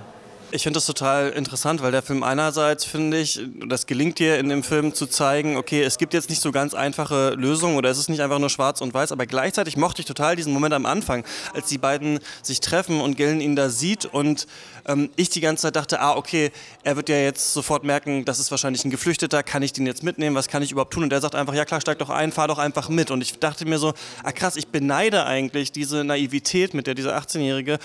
Ich 0.50 0.64
finde 0.64 0.78
das 0.78 0.86
total 0.86 1.32
interessant, 1.32 1.82
weil 1.82 1.92
der 1.92 2.02
Film 2.02 2.24
einerseits, 2.24 2.86
finde 2.86 3.20
ich, 3.20 3.42
das 3.68 3.86
gelingt 3.86 4.18
dir 4.18 4.40
in 4.40 4.48
dem 4.48 4.64
Film 4.64 4.94
zu 4.94 5.06
zeigen, 5.06 5.58
okay, 5.58 5.84
es 5.84 5.98
gibt 5.98 6.14
jetzt 6.14 6.30
nicht 6.30 6.42
so 6.42 6.54
ganz 6.54 6.74
einfache 6.74 7.32
Lösungen 7.32 7.76
oder 7.76 7.90
es 7.90 7.98
ist 7.98 8.08
nicht 8.08 8.22
einfach 8.22 8.40
nur 8.40 8.50
schwarz 8.50 8.80
und 8.80 8.94
weiß, 8.94 9.12
aber 9.12 9.26
gleichzeitig 9.26 9.76
mochte 9.76 10.02
ich 10.02 10.06
total 10.06 10.38
diesen 10.38 10.54
Moment 10.54 10.74
am 10.74 10.86
Anfang, 10.86 11.26
als 11.54 11.68
die 11.68 11.78
beiden 11.78 12.20
sich 12.42 12.62
treffen 12.62 13.02
und 13.02 13.18
Gillen 13.18 13.42
ihn 13.42 13.58
da 13.58 13.68
sieht 13.68 14.06
und 14.06 14.48
ähm, 14.88 15.10
ich 15.18 15.30
die 15.30 15.42
ganze 15.42 15.64
Zeit 15.64 15.76
dachte, 15.76 16.00
ah, 16.00 16.16
okay, 16.16 16.52
er 16.84 16.96
wird 16.96 17.10
ja 17.10 17.18
jetzt 17.18 17.54
sofort 17.54 17.84
merken, 17.84 18.26
das 18.26 18.40
ist 18.40 18.50
wahrscheinlich 18.50 18.86
ein 18.86 18.90
Geflüchteter, 18.90 19.44
kann 19.44 19.62
ich 19.62 19.74
den 19.74 19.86
jetzt 19.86 20.02
mitnehmen, 20.02 20.36
was 20.36 20.48
kann 20.48 20.64
ich 20.64 20.72
überhaupt 20.72 20.94
tun? 20.94 21.04
Und 21.04 21.14
er 21.14 21.22
sagt 21.22 21.36
einfach, 21.36 21.54
ja 21.54 21.66
klar, 21.66 21.82
steig 21.82 22.00
doch 22.00 22.10
ein, 22.10 22.32
fahr 22.32 22.48
doch 22.48 22.58
einfach 22.58 22.90
mit. 22.90 23.12
Und 23.12 23.22
ich 23.22 23.38
dachte 23.40 23.66
mir 23.66 23.80
so, 23.80 23.94
ah 24.24 24.32
krass, 24.32 24.56
ich 24.56 24.68
beneide 24.68 25.26
eigentlich 25.26 25.72
diese 25.72 26.04
Naivität, 26.04 26.74
mit 26.74 26.88
der 26.88 26.96
dieser 26.96 27.18
18-Jährige 27.18 27.80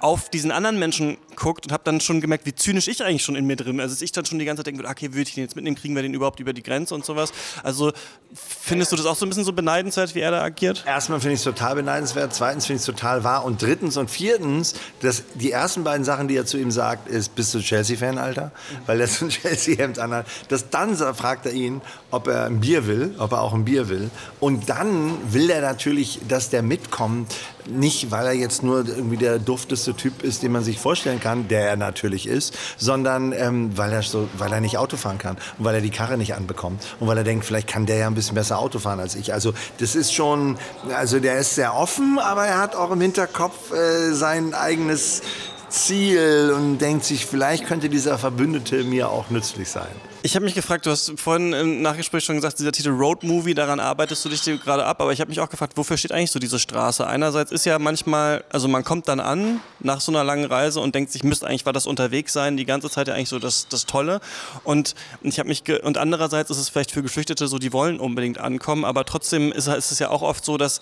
auf 0.00 0.28
diesen 0.30 0.50
anderen 0.50 0.78
Menschen 0.78 1.16
guckt 1.36 1.66
und 1.66 1.72
habe 1.72 1.84
dann 1.84 2.00
schon 2.08 2.20
gemerkt, 2.20 2.46
wie 2.46 2.54
zynisch 2.54 2.88
ich 2.88 3.04
eigentlich 3.04 3.22
schon 3.22 3.36
in 3.36 3.46
mir 3.46 3.56
drin, 3.56 3.80
also 3.80 4.02
ich 4.04 4.10
dann 4.12 4.24
schon 4.24 4.38
die 4.38 4.44
ganze 4.44 4.64
Zeit 4.64 4.66
denke, 4.66 4.88
okay, 4.88 5.12
würde 5.12 5.22
ich 5.28 5.34
den 5.34 5.44
jetzt 5.44 5.54
mitnehmen, 5.54 5.76
kriegen 5.76 5.94
wir 5.94 6.02
den 6.02 6.14
überhaupt 6.14 6.40
über 6.40 6.52
die 6.52 6.62
Grenze 6.62 6.94
und 6.94 7.04
sowas. 7.04 7.32
Also 7.62 7.92
findest 8.34 8.92
du 8.92 8.96
das 8.96 9.06
auch 9.06 9.14
so 9.14 9.24
ein 9.24 9.28
bisschen 9.28 9.44
so 9.44 9.52
beneidenswert, 9.52 10.14
wie 10.14 10.20
er 10.20 10.30
da 10.30 10.42
agiert? 10.42 10.84
Erstmal 10.86 11.20
finde 11.20 11.34
ich 11.34 11.40
es 11.40 11.44
total 11.44 11.76
beneidenswert, 11.76 12.34
zweitens 12.34 12.66
finde 12.66 12.76
ich 12.82 12.82
es 12.82 12.86
total 12.86 13.22
wahr 13.22 13.44
und 13.44 13.62
drittens 13.62 13.96
und 13.96 14.10
viertens, 14.10 14.74
dass 15.00 15.22
die 15.34 15.52
ersten 15.52 15.84
beiden 15.84 16.04
Sachen, 16.04 16.26
die 16.26 16.36
er 16.36 16.46
zu 16.46 16.58
ihm 16.58 16.70
sagt, 16.70 17.08
ist, 17.08 17.34
bist 17.34 17.54
du 17.54 17.60
Chelsea-Fan, 17.60 18.18
Alter? 18.18 18.50
Weil 18.86 19.00
er 19.00 19.06
so 19.06 19.26
ein 19.26 19.28
Chelsea-Hemd 19.28 19.98
anhat. 19.98 20.26
Das 20.48 20.70
dann 20.70 20.96
fragt 20.96 21.46
er 21.46 21.52
ihn, 21.52 21.80
ob 22.10 22.26
er 22.26 22.46
ein 22.46 22.60
Bier 22.60 22.86
will, 22.86 23.14
ob 23.18 23.32
er 23.32 23.42
auch 23.42 23.54
ein 23.54 23.64
Bier 23.64 23.88
will. 23.88 24.10
Und 24.40 24.68
dann 24.68 25.12
will 25.32 25.50
er 25.50 25.60
natürlich, 25.60 26.20
dass 26.26 26.50
der 26.50 26.62
mitkommt, 26.62 27.34
nicht 27.66 28.10
weil 28.10 28.26
er 28.26 28.32
jetzt 28.32 28.62
nur 28.62 28.86
irgendwie 28.86 29.16
der 29.16 29.38
dufteste 29.38 29.94
Typ 29.94 30.22
ist, 30.22 30.42
den 30.42 30.52
man 30.52 30.64
sich 30.64 30.78
vorstellen 30.78 31.20
kann, 31.20 31.48
der 31.48 31.68
er 31.68 31.76
natürlich 31.76 32.26
ist, 32.26 32.56
sondern 32.76 33.32
ähm, 33.32 33.76
weil, 33.76 33.92
er 33.92 34.02
so, 34.02 34.28
weil 34.36 34.52
er 34.52 34.60
nicht 34.60 34.78
Auto 34.78 34.96
fahren 34.96 35.18
kann 35.18 35.36
und 35.58 35.64
weil 35.64 35.74
er 35.74 35.80
die 35.80 35.90
Karre 35.90 36.16
nicht 36.16 36.34
anbekommt 36.34 36.82
und 37.00 37.08
weil 37.08 37.18
er 37.18 37.24
denkt, 37.24 37.44
vielleicht 37.44 37.68
kann 37.68 37.86
der 37.86 37.96
ja 37.96 38.06
ein 38.06 38.14
bisschen 38.14 38.34
besser 38.34 38.58
Auto 38.58 38.78
fahren 38.78 39.00
als 39.00 39.14
ich. 39.14 39.32
Also 39.32 39.52
das 39.78 39.94
ist 39.94 40.12
schon, 40.12 40.58
also 40.94 41.20
der 41.20 41.38
ist 41.38 41.54
sehr 41.54 41.74
offen, 41.74 42.18
aber 42.18 42.46
er 42.46 42.58
hat 42.58 42.74
auch 42.74 42.90
im 42.90 43.00
Hinterkopf 43.00 43.72
äh, 43.72 44.12
sein 44.12 44.54
eigenes 44.54 45.22
Ziel 45.68 46.52
und 46.56 46.78
denkt 46.78 47.04
sich, 47.04 47.26
vielleicht 47.26 47.66
könnte 47.66 47.88
dieser 47.88 48.18
Verbündete 48.18 48.84
mir 48.84 49.10
auch 49.10 49.30
nützlich 49.30 49.68
sein. 49.68 49.86
Ich 50.20 50.34
habe 50.34 50.44
mich 50.44 50.54
gefragt, 50.54 50.84
du 50.84 50.90
hast 50.90 51.12
vorhin 51.16 51.52
im 51.52 51.80
Nachgespräch 51.80 52.24
schon 52.24 52.34
gesagt, 52.34 52.58
dieser 52.58 52.72
Titel 52.72 52.88
Road 52.88 53.22
Movie, 53.22 53.54
daran 53.54 53.78
arbeitest 53.78 54.24
du 54.24 54.28
dich 54.28 54.42
gerade 54.42 54.84
ab, 54.84 55.00
aber 55.00 55.12
ich 55.12 55.20
habe 55.20 55.28
mich 55.28 55.38
auch 55.38 55.48
gefragt, 55.48 55.76
wofür 55.76 55.96
steht 55.96 56.10
eigentlich 56.10 56.32
so 56.32 56.40
diese 56.40 56.58
Straße? 56.58 57.06
Einerseits 57.06 57.52
ist 57.52 57.64
ja 57.64 57.78
manchmal, 57.78 58.42
also 58.50 58.66
man 58.66 58.82
kommt 58.82 59.06
dann 59.06 59.20
an 59.20 59.60
nach 59.78 60.00
so 60.00 60.10
einer 60.10 60.24
langen 60.24 60.44
Reise 60.44 60.80
und 60.80 60.96
denkt 60.96 61.12
sich, 61.12 61.22
müsste 61.22 61.46
eigentlich 61.46 61.66
war 61.66 61.72
das 61.72 61.86
unterwegs 61.86 62.32
sein, 62.32 62.56
die 62.56 62.64
ganze 62.64 62.90
Zeit 62.90 63.06
ja 63.06 63.14
eigentlich 63.14 63.28
so 63.28 63.38
das, 63.38 63.68
das 63.68 63.86
Tolle. 63.86 64.20
Und 64.64 64.96
ich 65.22 65.38
habe 65.38 65.48
mich 65.48 65.62
und 65.84 65.98
andererseits 65.98 66.50
ist 66.50 66.58
es 66.58 66.68
vielleicht 66.68 66.90
für 66.90 67.02
Geflüchtete 67.02 67.46
so, 67.46 67.58
die 67.58 67.72
wollen 67.72 68.00
unbedingt 68.00 68.38
ankommen, 68.38 68.84
aber 68.84 69.04
trotzdem 69.04 69.52
ist, 69.52 69.68
ist 69.68 69.92
es 69.92 70.00
ja 70.00 70.10
auch 70.10 70.22
oft 70.22 70.44
so, 70.44 70.56
dass 70.56 70.80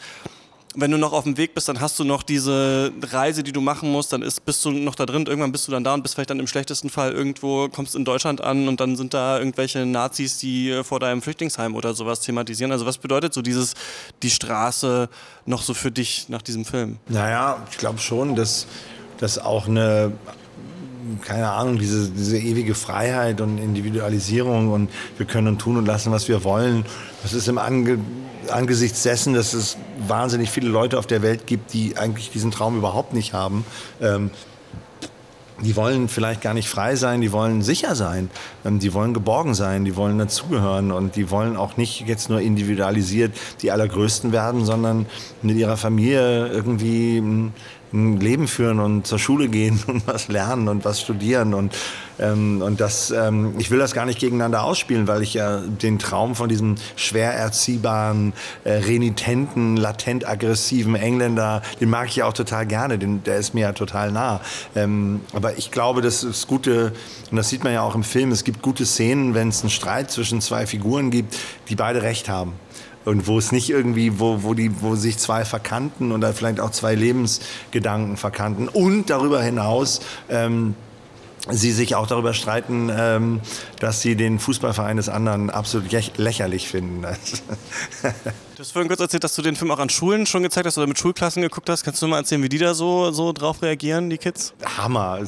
wenn 0.76 0.90
du 0.90 0.98
noch 0.98 1.12
auf 1.12 1.24
dem 1.24 1.36
Weg 1.38 1.54
bist, 1.54 1.68
dann 1.68 1.80
hast 1.80 1.98
du 1.98 2.04
noch 2.04 2.22
diese 2.22 2.92
Reise, 3.02 3.42
die 3.42 3.52
du 3.52 3.60
machen 3.60 3.90
musst, 3.90 4.12
dann 4.12 4.22
ist, 4.22 4.44
bist 4.44 4.64
du 4.64 4.70
noch 4.70 4.94
da 4.94 5.06
drin, 5.06 5.24
irgendwann 5.26 5.50
bist 5.50 5.66
du 5.66 5.72
dann 5.72 5.82
da 5.82 5.94
und 5.94 6.02
bist 6.02 6.14
vielleicht 6.14 6.30
dann 6.30 6.38
im 6.38 6.46
schlechtesten 6.46 6.90
Fall 6.90 7.12
irgendwo, 7.12 7.68
kommst 7.68 7.96
in 7.96 8.04
Deutschland 8.04 8.42
an 8.42 8.68
und 8.68 8.78
dann 8.78 8.94
sind 8.96 9.14
da 9.14 9.38
irgendwelche 9.38 9.86
Nazis, 9.86 10.38
die 10.38 10.70
äh, 10.70 10.84
vor 10.84 11.00
deinem 11.00 11.22
Flüchtlingsheim 11.22 11.74
oder 11.74 11.94
sowas 11.94 12.20
thematisieren. 12.20 12.72
Also 12.72 12.84
was 12.84 12.98
bedeutet 12.98 13.32
so 13.32 13.40
dieses, 13.40 13.74
die 14.22 14.30
Straße 14.30 15.08
noch 15.46 15.62
so 15.62 15.72
für 15.72 15.90
dich 15.90 16.28
nach 16.28 16.42
diesem 16.42 16.66
Film? 16.66 16.98
Naja, 17.08 17.64
ich 17.70 17.78
glaube 17.78 17.98
schon, 17.98 18.36
dass, 18.36 18.66
dass 19.18 19.38
auch 19.38 19.66
eine 19.66 20.12
keine 21.22 21.50
Ahnung, 21.50 21.78
diese, 21.78 22.10
diese 22.10 22.36
ewige 22.36 22.74
Freiheit 22.74 23.40
und 23.40 23.58
Individualisierung 23.58 24.72
und 24.72 24.90
wir 25.16 25.24
können 25.24 25.56
tun 25.56 25.76
und 25.76 25.86
lassen, 25.86 26.10
was 26.10 26.26
wir 26.26 26.42
wollen. 26.42 26.84
Das 27.22 27.32
ist 27.32 27.46
im 27.46 27.58
Ange 27.58 27.98
angesichts 28.50 29.02
dessen, 29.02 29.34
dass 29.34 29.52
es 29.52 29.76
wahnsinnig 30.06 30.50
viele 30.50 30.68
Leute 30.68 30.98
auf 30.98 31.06
der 31.06 31.22
Welt 31.22 31.46
gibt, 31.46 31.72
die 31.72 31.96
eigentlich 31.96 32.30
diesen 32.30 32.50
Traum 32.50 32.76
überhaupt 32.76 33.12
nicht 33.12 33.32
haben. 33.32 33.64
Ähm, 34.00 34.30
die 35.62 35.74
wollen 35.74 36.08
vielleicht 36.08 36.42
gar 36.42 36.52
nicht 36.52 36.68
frei 36.68 36.96
sein, 36.96 37.22
die 37.22 37.32
wollen 37.32 37.62
sicher 37.62 37.94
sein, 37.94 38.30
ähm, 38.64 38.78
die 38.78 38.92
wollen 38.92 39.14
geborgen 39.14 39.54
sein, 39.54 39.84
die 39.84 39.96
wollen 39.96 40.18
dazugehören 40.18 40.92
und 40.92 41.16
die 41.16 41.30
wollen 41.30 41.56
auch 41.56 41.76
nicht 41.76 42.06
jetzt 42.06 42.28
nur 42.28 42.40
individualisiert 42.40 43.32
die 43.62 43.70
Allergrößten 43.70 44.32
werden, 44.32 44.64
sondern 44.64 45.06
mit 45.42 45.56
ihrer 45.56 45.76
Familie 45.76 46.48
irgendwie 46.48 47.18
hm, 47.18 47.52
ein 47.92 48.20
Leben 48.20 48.48
führen 48.48 48.80
und 48.80 49.06
zur 49.06 49.18
Schule 49.18 49.48
gehen 49.48 49.82
und 49.86 50.06
was 50.06 50.28
lernen 50.28 50.68
und 50.68 50.84
was 50.84 51.00
studieren 51.00 51.54
und 51.54 51.74
ähm, 52.18 52.62
und 52.62 52.80
das 52.80 53.10
ähm, 53.10 53.54
ich 53.58 53.70
will 53.70 53.78
das 53.78 53.92
gar 53.92 54.06
nicht 54.06 54.18
gegeneinander 54.18 54.64
ausspielen, 54.64 55.06
weil 55.06 55.22
ich 55.22 55.34
ja 55.34 55.58
den 55.58 55.98
Traum 55.98 56.34
von 56.34 56.48
diesem 56.48 56.76
schwer 56.96 57.32
erziehbaren, 57.32 58.32
äh, 58.64 58.72
renitenten, 58.72 59.76
latent 59.76 60.26
aggressiven 60.26 60.94
Engländer, 60.94 61.62
den 61.80 61.90
mag 61.90 62.08
ich 62.08 62.16
ja 62.16 62.26
auch 62.26 62.32
total 62.32 62.66
gerne, 62.66 62.98
den, 62.98 63.22
der 63.24 63.36
ist 63.36 63.54
mir 63.54 63.62
ja 63.62 63.72
total 63.72 64.12
nah. 64.12 64.40
Ähm, 64.74 65.20
aber 65.32 65.58
ich 65.58 65.70
glaube, 65.70 66.00
das 66.00 66.24
ist 66.24 66.46
gute 66.46 66.92
und 67.30 67.36
das 67.36 67.48
sieht 67.50 67.64
man 67.64 67.72
ja 67.72 67.82
auch 67.82 67.94
im 67.94 68.04
Film. 68.04 68.32
Es 68.32 68.44
gibt 68.44 68.62
gute 68.62 68.86
Szenen, 68.86 69.34
wenn 69.34 69.48
es 69.48 69.60
einen 69.60 69.70
Streit 69.70 70.10
zwischen 70.10 70.40
zwei 70.40 70.66
Figuren 70.66 71.10
gibt, 71.10 71.36
die 71.68 71.76
beide 71.76 72.02
Recht 72.02 72.28
haben 72.28 72.54
und 73.06 73.26
wo 73.26 73.38
es 73.38 73.52
nicht 73.52 73.70
irgendwie, 73.70 74.18
wo, 74.18 74.42
wo, 74.42 74.52
die, 74.52 74.82
wo 74.82 74.96
sich 74.96 75.16
zwei 75.16 75.44
verkannten 75.44 76.12
oder 76.12 76.34
vielleicht 76.34 76.60
auch 76.60 76.70
zwei 76.70 76.94
Lebensgedanken 76.94 78.16
verkannten 78.16 78.68
und 78.68 79.08
darüber 79.08 79.42
hinaus 79.42 80.00
ähm, 80.28 80.74
sie 81.48 81.70
sich 81.70 81.94
auch 81.94 82.08
darüber 82.08 82.34
streiten, 82.34 82.90
ähm, 82.92 83.40
dass 83.78 84.02
sie 84.02 84.16
den 84.16 84.38
Fußballverein 84.38 84.96
des 84.96 85.08
anderen 85.08 85.50
absolut 85.50 85.90
lächerlich 86.18 86.68
finden. 86.68 87.06
Du 88.56 88.62
hast 88.62 88.72
vorhin 88.72 88.88
kurz 88.88 89.00
erzählt, 89.00 89.22
dass 89.22 89.34
du 89.34 89.42
den 89.42 89.54
Film 89.54 89.70
auch 89.70 89.78
an 89.78 89.90
Schulen 89.90 90.24
schon 90.24 90.42
gezeigt 90.42 90.66
hast 90.66 90.78
oder 90.78 90.86
mit 90.86 90.98
Schulklassen 90.98 91.42
geguckt 91.42 91.68
hast. 91.68 91.84
Kannst 91.84 92.00
du 92.00 92.06
mal 92.06 92.16
erzählen, 92.16 92.42
wie 92.42 92.48
die 92.48 92.56
da 92.56 92.72
so, 92.72 93.10
so 93.10 93.34
drauf 93.34 93.60
reagieren, 93.60 94.08
die 94.08 94.16
Kids? 94.16 94.54
Hammer. 94.78 95.20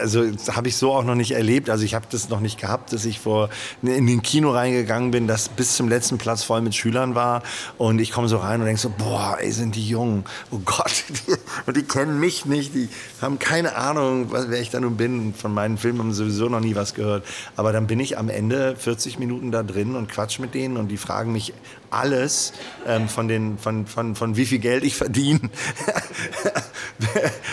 Also 0.00 0.28
das 0.28 0.56
habe 0.56 0.66
ich 0.66 0.76
so 0.76 0.92
auch 0.92 1.04
noch 1.04 1.14
nicht 1.14 1.30
erlebt. 1.30 1.70
Also 1.70 1.84
ich 1.84 1.94
habe 1.94 2.06
das 2.10 2.28
noch 2.28 2.40
nicht 2.40 2.58
gehabt, 2.60 2.92
dass 2.92 3.04
ich 3.04 3.20
vor 3.20 3.50
in 3.82 4.08
den 4.08 4.20
Kino 4.22 4.50
reingegangen 4.50 5.12
bin, 5.12 5.28
das 5.28 5.48
bis 5.48 5.76
zum 5.76 5.88
letzten 5.88 6.18
Platz 6.18 6.42
voll 6.42 6.60
mit 6.60 6.74
Schülern 6.74 7.14
war. 7.14 7.44
Und 7.78 8.00
ich 8.00 8.10
komme 8.10 8.26
so 8.26 8.38
rein 8.38 8.58
und 8.58 8.66
denke 8.66 8.80
so, 8.80 8.90
boah, 8.90 9.36
ey, 9.38 9.52
sind 9.52 9.76
die 9.76 9.88
jung. 9.88 10.24
Oh 10.50 10.58
Gott. 10.64 11.04
und 11.66 11.76
die 11.76 11.84
kennen 11.84 12.18
mich 12.18 12.46
nicht. 12.46 12.74
Die 12.74 12.88
haben 13.20 13.38
keine 13.38 13.76
Ahnung, 13.76 14.32
wer 14.32 14.60
ich 14.60 14.70
da 14.70 14.80
nun 14.80 14.96
bin. 14.96 15.34
Von 15.34 15.54
meinen 15.54 15.78
Filmen 15.78 16.00
haben 16.00 16.12
sowieso 16.12 16.48
noch 16.48 16.58
nie 16.58 16.74
was 16.74 16.94
gehört. 16.94 17.24
Aber 17.54 17.72
dann 17.72 17.86
bin 17.86 18.00
ich 18.00 18.18
am 18.18 18.28
Ende 18.28 18.74
40 18.74 19.20
Minuten 19.20 19.52
da 19.52 19.62
drin 19.62 19.94
und 19.94 20.08
quatsch 20.08 20.40
mit 20.40 20.52
denen 20.54 20.76
und 20.76 20.88
die 20.88 20.96
fragen 20.96 21.30
mich 21.30 21.54
alles 21.92 22.52
ähm, 22.86 23.08
von, 23.08 23.28
den, 23.28 23.58
von, 23.58 23.86
von, 23.86 24.14
von 24.14 24.36
wie 24.36 24.46
viel 24.46 24.58
Geld 24.58 24.84
ich 24.84 24.96
verdiene. 24.96 25.40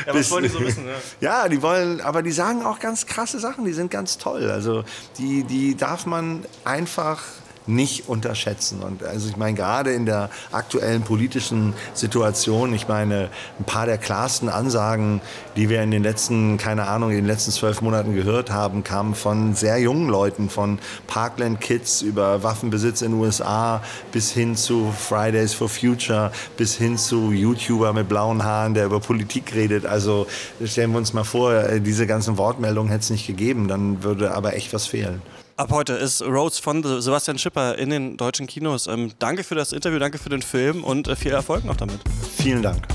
ja, 0.08 0.14
was 0.14 0.30
wollen 0.32 0.44
die 0.44 0.50
so 0.50 0.60
wissen? 0.60 0.86
Ja. 1.22 1.44
ja, 1.44 1.50
die 1.50 1.62
wollen, 1.62 2.02
aber 2.02 2.22
die 2.22 2.32
sagen 2.32 2.64
auch 2.64 2.80
ganz 2.80 3.06
krasse 3.06 3.40
Sachen, 3.40 3.66
die 3.66 3.74
sind 3.74 3.92
ganz 3.92 4.18
toll. 4.18 4.50
Also 4.50 4.84
die, 5.18 5.44
die 5.44 5.76
darf 5.76 6.06
man 6.06 6.46
einfach 6.64 7.24
nicht 7.70 8.10
unterschätzen. 8.10 8.82
Und 8.82 9.04
also 9.04 9.30
ich 9.30 9.38
meine, 9.38 9.56
gerade 9.56 9.92
in 9.92 10.06
der 10.06 10.30
aktuellen 10.52 11.04
politischen 11.04 11.74
Situation, 11.94 12.74
ich 12.74 12.88
meine, 12.88 13.30
ein 13.60 13.66
paar 13.66 13.86
der 13.86 13.98
klarsten 13.98 14.50
Ansagen, 14.50 15.22
die 15.56 15.70
wir 15.70 15.82
in 15.82 15.92
den 15.92 16.04
letzten, 16.04 16.58
keine 16.58 16.88
Ahnung, 16.88 17.12
in 17.12 17.18
den 17.18 17.26
letzten 17.26 17.52
zwölf 17.52 17.82
Monaten 17.82 18.16
gehört 18.16 18.52
haben, 18.52 18.84
kamen 18.84 19.16
von 19.16 19.56
sehr 19.56 19.78
jungen 19.78 20.10
Leuten, 20.10 20.50
von 20.50 20.80
Parkland 21.08 21.62
Kids 21.62 22.02
über 22.02 22.44
Waffenbesitz 22.44 23.02
in 23.02 23.12
den 23.12 23.20
USA 23.20 23.82
bis 24.12 24.32
hin 24.32 24.56
zu 24.56 24.92
Fridays 24.92 25.54
for 25.54 25.70
Future, 25.70 26.32
bis 26.58 26.76
hin 26.76 26.98
zu 26.98 27.32
YouTuber 27.32 27.94
mit 27.94 28.10
blauen 28.10 28.44
Haaren, 28.44 28.74
der 28.74 28.86
über 28.86 29.00
Politik 29.00 29.54
redet. 29.56 29.86
Also 29.86 30.28
stellen 30.66 30.92
wir 30.92 30.98
uns 30.98 31.14
mal 31.14 31.24
vor, 31.24 31.54
äh, 31.54 31.80
diese 31.80 32.08
ganzen 32.08 32.38
Wortmeldungen 32.38 32.90
hätte 32.90 33.04
es 33.04 33.10
nicht 33.10 33.28
gegeben, 33.28 33.68
dann 33.68 34.04
würde 34.04 34.34
aber 34.34 34.56
echt 34.56 34.74
was 34.74 34.88
fehlen. 34.88 35.22
Ab 35.60 35.72
heute 35.72 35.92
ist 35.92 36.22
Rhodes 36.22 36.58
von 36.58 36.82
Sebastian 37.02 37.38
Schipper 37.38 37.78
in 37.78 37.90
den 37.90 38.16
deutschen 38.16 38.48
Kinos. 38.48 38.88
Ähm, 38.88 39.12
danke 39.20 39.44
für 39.44 39.56
das 39.56 39.74
Interview, 39.74 40.00
danke 40.00 40.18
für 40.18 40.30
den 40.30 40.42
Film 40.42 40.86
und 40.86 41.10
äh, 41.10 41.18
viel 41.18 41.34
Erfolg 41.34 41.66
noch 41.66 41.76
damit. 41.76 42.00
Vielen 42.38 42.62
Dank. 42.62 42.88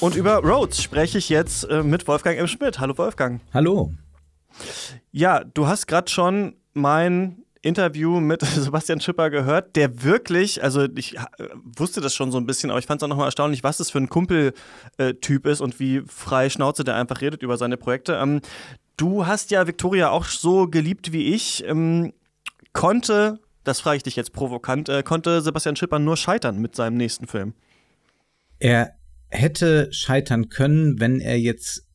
Und 0.00 0.16
über 0.16 0.36
Rhodes 0.36 0.82
spreche 0.82 1.18
ich 1.18 1.28
jetzt 1.28 1.64
äh, 1.64 1.82
mit 1.82 2.08
Wolfgang 2.08 2.38
M. 2.38 2.46
Schmidt. 2.46 2.80
Hallo 2.80 2.96
Wolfgang. 2.96 3.42
Hallo. 3.52 3.92
Ja, 5.12 5.44
du 5.44 5.66
hast 5.66 5.88
gerade 5.88 6.10
schon 6.10 6.54
mein 6.72 7.39
Interview 7.62 8.20
mit 8.20 8.40
Sebastian 8.46 9.00
Schipper 9.00 9.30
gehört, 9.30 9.76
der 9.76 10.02
wirklich, 10.02 10.62
also 10.62 10.86
ich 10.96 11.16
äh, 11.16 11.22
wusste 11.76 12.00
das 12.00 12.14
schon 12.14 12.32
so 12.32 12.38
ein 12.38 12.46
bisschen, 12.46 12.70
aber 12.70 12.78
ich 12.78 12.86
fand 12.86 13.00
es 13.00 13.04
auch 13.04 13.08
nochmal 13.08 13.26
erstaunlich, 13.26 13.62
was 13.62 13.78
das 13.78 13.90
für 13.90 13.98
ein 13.98 14.08
Kumpeltyp 14.08 15.46
ist 15.46 15.60
und 15.60 15.78
wie 15.78 16.02
frei 16.06 16.48
Schnauze 16.50 16.84
der 16.84 16.96
einfach 16.96 17.20
redet 17.20 17.42
über 17.42 17.56
seine 17.56 17.76
Projekte. 17.76 18.14
Ähm, 18.14 18.40
du 18.96 19.26
hast 19.26 19.50
ja 19.50 19.66
Victoria 19.66 20.10
auch 20.10 20.24
so 20.24 20.68
geliebt 20.68 21.12
wie 21.12 21.34
ich. 21.34 21.64
Ähm, 21.66 22.12
konnte, 22.72 23.38
das 23.64 23.80
frage 23.80 23.98
ich 23.98 24.02
dich 24.02 24.16
jetzt 24.16 24.32
provokant, 24.32 24.88
äh, 24.88 25.02
konnte 25.02 25.42
Sebastian 25.42 25.76
Schipper 25.76 25.98
nur 25.98 26.16
scheitern 26.16 26.58
mit 26.58 26.74
seinem 26.74 26.96
nächsten 26.96 27.26
Film? 27.26 27.54
Er 28.58 28.94
hätte 29.28 29.92
scheitern 29.92 30.48
können, 30.48 31.00
wenn 31.00 31.20
er 31.20 31.38
jetzt 31.38 31.86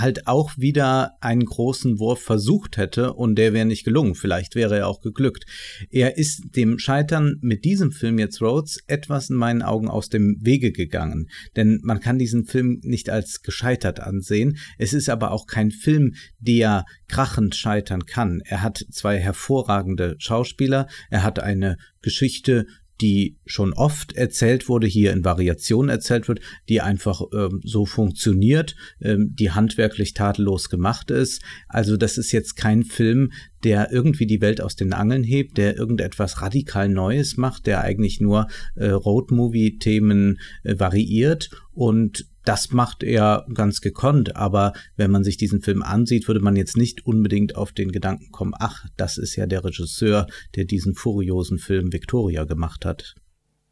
halt 0.00 0.26
auch 0.26 0.52
wieder 0.56 1.12
einen 1.20 1.44
großen 1.44 1.98
Wurf 1.98 2.20
versucht 2.20 2.76
hätte 2.76 3.12
und 3.14 3.36
der 3.36 3.52
wäre 3.52 3.66
nicht 3.66 3.84
gelungen. 3.84 4.14
Vielleicht 4.14 4.54
wäre 4.54 4.78
er 4.78 4.88
auch 4.88 5.00
geglückt. 5.00 5.44
Er 5.90 6.16
ist 6.16 6.56
dem 6.56 6.78
Scheitern 6.78 7.36
mit 7.40 7.64
diesem 7.64 7.92
Film 7.92 8.18
jetzt 8.18 8.40
Rhodes 8.40 8.78
etwas 8.86 9.30
in 9.30 9.36
meinen 9.36 9.62
Augen 9.62 9.88
aus 9.88 10.08
dem 10.08 10.36
Wege 10.40 10.72
gegangen. 10.72 11.28
Denn 11.56 11.80
man 11.82 12.00
kann 12.00 12.18
diesen 12.18 12.44
Film 12.44 12.80
nicht 12.82 13.10
als 13.10 13.42
gescheitert 13.42 14.00
ansehen. 14.00 14.58
Es 14.78 14.92
ist 14.92 15.08
aber 15.08 15.32
auch 15.32 15.46
kein 15.46 15.70
Film, 15.70 16.14
der 16.38 16.84
krachend 17.08 17.54
scheitern 17.54 18.06
kann. 18.06 18.40
Er 18.44 18.62
hat 18.62 18.84
zwei 18.90 19.18
hervorragende 19.18 20.16
Schauspieler. 20.18 20.86
Er 21.10 21.22
hat 21.22 21.40
eine 21.40 21.76
Geschichte, 22.02 22.66
die 23.00 23.36
schon 23.46 23.72
oft 23.72 24.14
erzählt 24.14 24.68
wurde, 24.68 24.86
hier 24.86 25.12
in 25.12 25.24
Variationen 25.24 25.88
erzählt 25.88 26.28
wird, 26.28 26.40
die 26.68 26.80
einfach 26.80 27.22
ähm, 27.32 27.60
so 27.64 27.86
funktioniert, 27.86 28.74
ähm, 29.00 29.34
die 29.38 29.50
handwerklich 29.50 30.14
tadellos 30.14 30.68
gemacht 30.68 31.10
ist. 31.10 31.42
Also 31.68 31.96
das 31.96 32.18
ist 32.18 32.32
jetzt 32.32 32.56
kein 32.56 32.84
Film, 32.84 33.32
der 33.64 33.92
irgendwie 33.92 34.26
die 34.26 34.40
Welt 34.40 34.60
aus 34.60 34.76
den 34.76 34.92
Angeln 34.92 35.24
hebt, 35.24 35.58
der 35.58 35.76
irgendetwas 35.76 36.42
radikal 36.42 36.88
Neues 36.88 37.36
macht, 37.36 37.66
der 37.66 37.80
eigentlich 37.80 38.20
nur 38.20 38.48
äh, 38.74 38.88
Roadmovie-Themen 38.88 40.38
äh, 40.62 40.78
variiert 40.78 41.50
und 41.72 42.26
das 42.44 42.72
macht 42.72 43.02
er 43.02 43.44
ganz 43.52 43.82
gekonnt, 43.82 44.34
aber 44.34 44.72
wenn 44.96 45.10
man 45.10 45.22
sich 45.22 45.36
diesen 45.36 45.60
Film 45.60 45.82
ansieht, 45.82 46.28
würde 46.28 46.40
man 46.40 46.56
jetzt 46.56 46.78
nicht 46.78 47.04
unbedingt 47.04 47.56
auf 47.56 47.72
den 47.72 47.92
Gedanken 47.92 48.30
kommen, 48.32 48.54
ach, 48.58 48.86
das 48.96 49.18
ist 49.18 49.36
ja 49.36 49.46
der 49.46 49.64
Regisseur, 49.64 50.26
der 50.56 50.64
diesen 50.64 50.94
furiosen 50.94 51.58
Film 51.58 51.92
Victoria 51.92 52.44
gemacht 52.44 52.86
hat. 52.86 53.16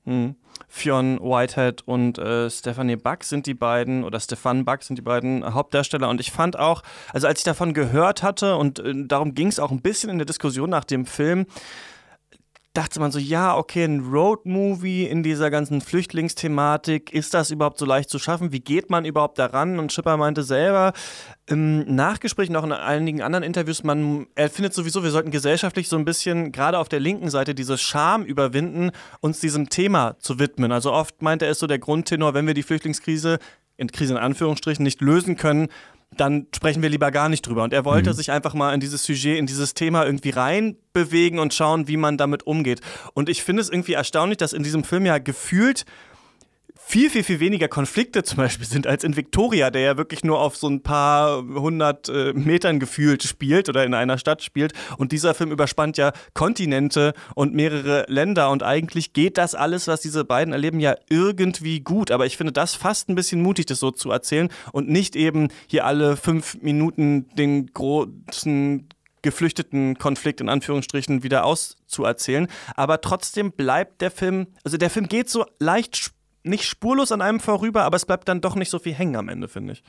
Hm. 0.04 0.36
Fionn 0.68 1.18
Whitehead 1.20 1.82
und 1.86 2.18
äh, 2.18 2.50
Stephanie 2.50 2.96
Buck 2.96 3.24
sind 3.24 3.46
die 3.46 3.54
beiden, 3.54 4.04
oder 4.04 4.20
Stefan 4.20 4.64
Buck 4.64 4.82
sind 4.82 4.96
die 4.96 5.02
beiden 5.02 5.54
Hauptdarsteller. 5.54 6.08
Und 6.08 6.20
ich 6.20 6.30
fand 6.30 6.58
auch, 6.58 6.82
also 7.12 7.26
als 7.26 7.40
ich 7.40 7.44
davon 7.44 7.74
gehört 7.74 8.22
hatte, 8.22 8.56
und 8.56 8.78
äh, 8.78 8.92
darum 9.06 9.34
ging 9.34 9.48
es 9.48 9.58
auch 9.58 9.70
ein 9.70 9.80
bisschen 9.80 10.10
in 10.10 10.18
der 10.18 10.26
Diskussion 10.26 10.70
nach 10.70 10.84
dem 10.84 11.06
Film, 11.06 11.46
dachte 12.76 13.00
man 13.00 13.10
so, 13.10 13.18
ja, 13.18 13.56
okay, 13.56 13.84
ein 13.84 14.00
Roadmovie 14.00 15.04
in 15.04 15.22
dieser 15.22 15.50
ganzen 15.50 15.80
Flüchtlingsthematik, 15.80 17.12
ist 17.12 17.32
das 17.32 17.50
überhaupt 17.50 17.78
so 17.78 17.86
leicht 17.86 18.10
zu 18.10 18.18
schaffen? 18.18 18.52
Wie 18.52 18.60
geht 18.60 18.90
man 18.90 19.04
überhaupt 19.04 19.38
daran? 19.38 19.78
Und 19.78 19.92
Schipper 19.92 20.16
meinte 20.16 20.42
selber 20.42 20.92
im 21.46 21.94
Nachgespräch 21.94 22.50
noch 22.50 22.64
in 22.64 22.72
einigen 22.72 23.22
anderen 23.22 23.44
Interviews, 23.44 23.82
man, 23.84 24.26
er 24.34 24.50
findet 24.50 24.74
sowieso, 24.74 25.02
wir 25.02 25.10
sollten 25.10 25.30
gesellschaftlich 25.30 25.88
so 25.88 25.96
ein 25.96 26.04
bisschen, 26.04 26.52
gerade 26.52 26.78
auf 26.78 26.88
der 26.88 27.00
linken 27.00 27.30
Seite, 27.30 27.54
diese 27.54 27.78
Scham 27.78 28.24
überwinden, 28.24 28.90
uns 29.20 29.40
diesem 29.40 29.68
Thema 29.68 30.16
zu 30.18 30.38
widmen. 30.38 30.72
Also 30.72 30.92
oft 30.92 31.22
meint 31.22 31.42
er, 31.42 31.50
ist 31.50 31.60
so 31.60 31.66
der 31.66 31.78
Grundtenor, 31.78 32.34
wenn 32.34 32.46
wir 32.46 32.54
die 32.54 32.62
Flüchtlingskrise 32.62 33.38
in 33.76 33.90
Krise 33.92 34.14
in 34.14 34.18
Anführungsstrichen 34.18 34.82
nicht 34.82 35.00
lösen 35.00 35.36
können, 35.36 35.68
dann 36.16 36.46
sprechen 36.54 36.82
wir 36.82 36.88
lieber 36.88 37.10
gar 37.10 37.28
nicht 37.28 37.46
drüber. 37.46 37.64
Und 37.64 37.72
er 37.72 37.84
wollte 37.84 38.10
mhm. 38.10 38.14
sich 38.14 38.30
einfach 38.30 38.54
mal 38.54 38.72
in 38.72 38.80
dieses 38.80 39.04
Sujet, 39.04 39.38
in 39.38 39.46
dieses 39.46 39.74
Thema 39.74 40.04
irgendwie 40.04 40.30
reinbewegen 40.30 41.38
und 41.38 41.52
schauen, 41.52 41.88
wie 41.88 41.96
man 41.96 42.16
damit 42.16 42.46
umgeht. 42.46 42.80
Und 43.14 43.28
ich 43.28 43.42
finde 43.42 43.62
es 43.62 43.70
irgendwie 43.70 43.94
erstaunlich, 43.94 44.38
dass 44.38 44.52
in 44.52 44.62
diesem 44.62 44.84
Film 44.84 45.04
ja 45.06 45.18
gefühlt 45.18 45.84
viel, 46.88 47.10
viel, 47.10 47.24
viel 47.24 47.40
weniger 47.40 47.66
Konflikte 47.66 48.22
zum 48.22 48.36
Beispiel 48.36 48.64
sind 48.64 48.86
als 48.86 49.02
in 49.02 49.16
Victoria, 49.16 49.70
der 49.70 49.82
ja 49.82 49.96
wirklich 49.96 50.22
nur 50.22 50.38
auf 50.38 50.56
so 50.56 50.68
ein 50.68 50.82
paar 50.82 51.42
hundert 51.42 52.08
äh, 52.08 52.32
Metern 52.32 52.78
gefühlt 52.78 53.24
spielt 53.24 53.68
oder 53.68 53.84
in 53.84 53.92
einer 53.92 54.18
Stadt 54.18 54.40
spielt. 54.44 54.72
Und 54.96 55.10
dieser 55.10 55.34
Film 55.34 55.50
überspannt 55.50 55.96
ja 55.96 56.12
Kontinente 56.32 57.12
und 57.34 57.54
mehrere 57.54 58.04
Länder. 58.06 58.50
Und 58.50 58.62
eigentlich 58.62 59.12
geht 59.12 59.36
das 59.36 59.56
alles, 59.56 59.88
was 59.88 60.00
diese 60.00 60.24
beiden 60.24 60.52
erleben, 60.52 60.78
ja 60.78 60.94
irgendwie 61.10 61.80
gut. 61.80 62.12
Aber 62.12 62.24
ich 62.24 62.36
finde 62.36 62.52
das 62.52 62.76
fast 62.76 63.08
ein 63.08 63.16
bisschen 63.16 63.42
mutig, 63.42 63.66
das 63.66 63.80
so 63.80 63.90
zu 63.90 64.12
erzählen 64.12 64.48
und 64.70 64.88
nicht 64.88 65.16
eben 65.16 65.48
hier 65.66 65.86
alle 65.86 66.16
fünf 66.16 66.62
Minuten 66.62 67.28
den 67.34 67.66
großen 67.66 68.88
geflüchteten 69.22 69.98
Konflikt 69.98 70.40
in 70.40 70.48
Anführungsstrichen 70.48 71.24
wieder 71.24 71.44
auszuerzählen. 71.44 72.46
Aber 72.76 73.00
trotzdem 73.00 73.50
bleibt 73.50 74.00
der 74.00 74.12
Film, 74.12 74.46
also 74.62 74.76
der 74.76 74.88
Film 74.88 75.08
geht 75.08 75.28
so 75.28 75.44
leicht 75.58 75.96
nicht 76.46 76.64
spurlos 76.64 77.12
an 77.12 77.22
einem 77.22 77.40
vorüber, 77.40 77.84
aber 77.84 77.96
es 77.96 78.06
bleibt 78.06 78.28
dann 78.28 78.40
doch 78.40 78.54
nicht 78.54 78.70
so 78.70 78.78
viel 78.78 78.94
hängen 78.94 79.16
am 79.16 79.28
Ende, 79.28 79.48
finde 79.48 79.74
ich. 79.74 79.82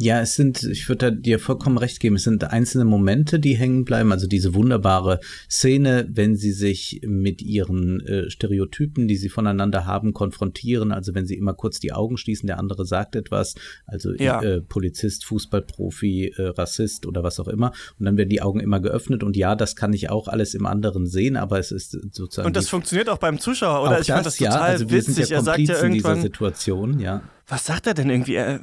Ja, 0.00 0.20
es 0.22 0.34
sind, 0.34 0.62
ich 0.62 0.88
würde 0.88 1.12
dir 1.12 1.38
vollkommen 1.38 1.76
recht 1.76 2.00
geben, 2.00 2.16
es 2.16 2.22
sind 2.22 2.42
einzelne 2.42 2.86
Momente, 2.86 3.38
die 3.38 3.54
hängen 3.54 3.84
bleiben. 3.84 4.12
Also 4.12 4.26
diese 4.26 4.54
wunderbare 4.54 5.20
Szene, 5.50 6.08
wenn 6.10 6.36
sie 6.36 6.52
sich 6.52 7.02
mit 7.04 7.42
ihren 7.42 8.00
äh, 8.06 8.30
Stereotypen, 8.30 9.08
die 9.08 9.16
sie 9.16 9.28
voneinander 9.28 9.84
haben, 9.84 10.14
konfrontieren. 10.14 10.90
Also 10.90 11.14
wenn 11.14 11.26
sie 11.26 11.34
immer 11.34 11.52
kurz 11.52 11.80
die 11.80 11.92
Augen 11.92 12.16
schließen, 12.16 12.46
der 12.46 12.58
andere 12.58 12.86
sagt 12.86 13.14
etwas, 13.14 13.56
also 13.84 14.14
ja. 14.14 14.40
äh, 14.40 14.62
Polizist, 14.62 15.26
Fußballprofi, 15.26 16.32
äh, 16.34 16.46
Rassist 16.46 17.04
oder 17.04 17.22
was 17.22 17.38
auch 17.38 17.48
immer. 17.48 17.72
Und 17.98 18.06
dann 18.06 18.16
werden 18.16 18.30
die 18.30 18.40
Augen 18.40 18.60
immer 18.60 18.80
geöffnet. 18.80 19.22
Und 19.22 19.36
ja, 19.36 19.54
das 19.54 19.76
kann 19.76 19.92
ich 19.92 20.08
auch 20.08 20.28
alles 20.28 20.54
im 20.54 20.64
anderen 20.64 21.06
sehen, 21.06 21.36
aber 21.36 21.58
es 21.58 21.72
ist 21.72 21.90
sozusagen. 22.12 22.46
Und 22.46 22.56
das 22.56 22.70
funktioniert 22.70 23.10
auch 23.10 23.18
beim 23.18 23.38
Zuschauer, 23.38 23.82
oder? 23.82 24.00
ich 24.00 24.06
das, 24.06 24.16
fand 24.16 24.26
das 24.26 24.36
total 24.38 24.52
ja, 24.54 24.60
also 24.60 24.88
wir 24.88 24.96
witzig. 24.96 25.14
Sind 25.16 25.28
ja 25.28 25.36
er 25.36 25.42
sagt 25.42 25.58
ja 25.58 25.74
irgendwann. 25.74 26.14
dieser 26.14 26.22
Situation, 26.22 27.00
ja 27.00 27.22
was 27.50 27.66
sagt 27.66 27.86
er 27.86 27.94
denn 27.94 28.08
irgendwie? 28.10 28.36
Er, 28.36 28.60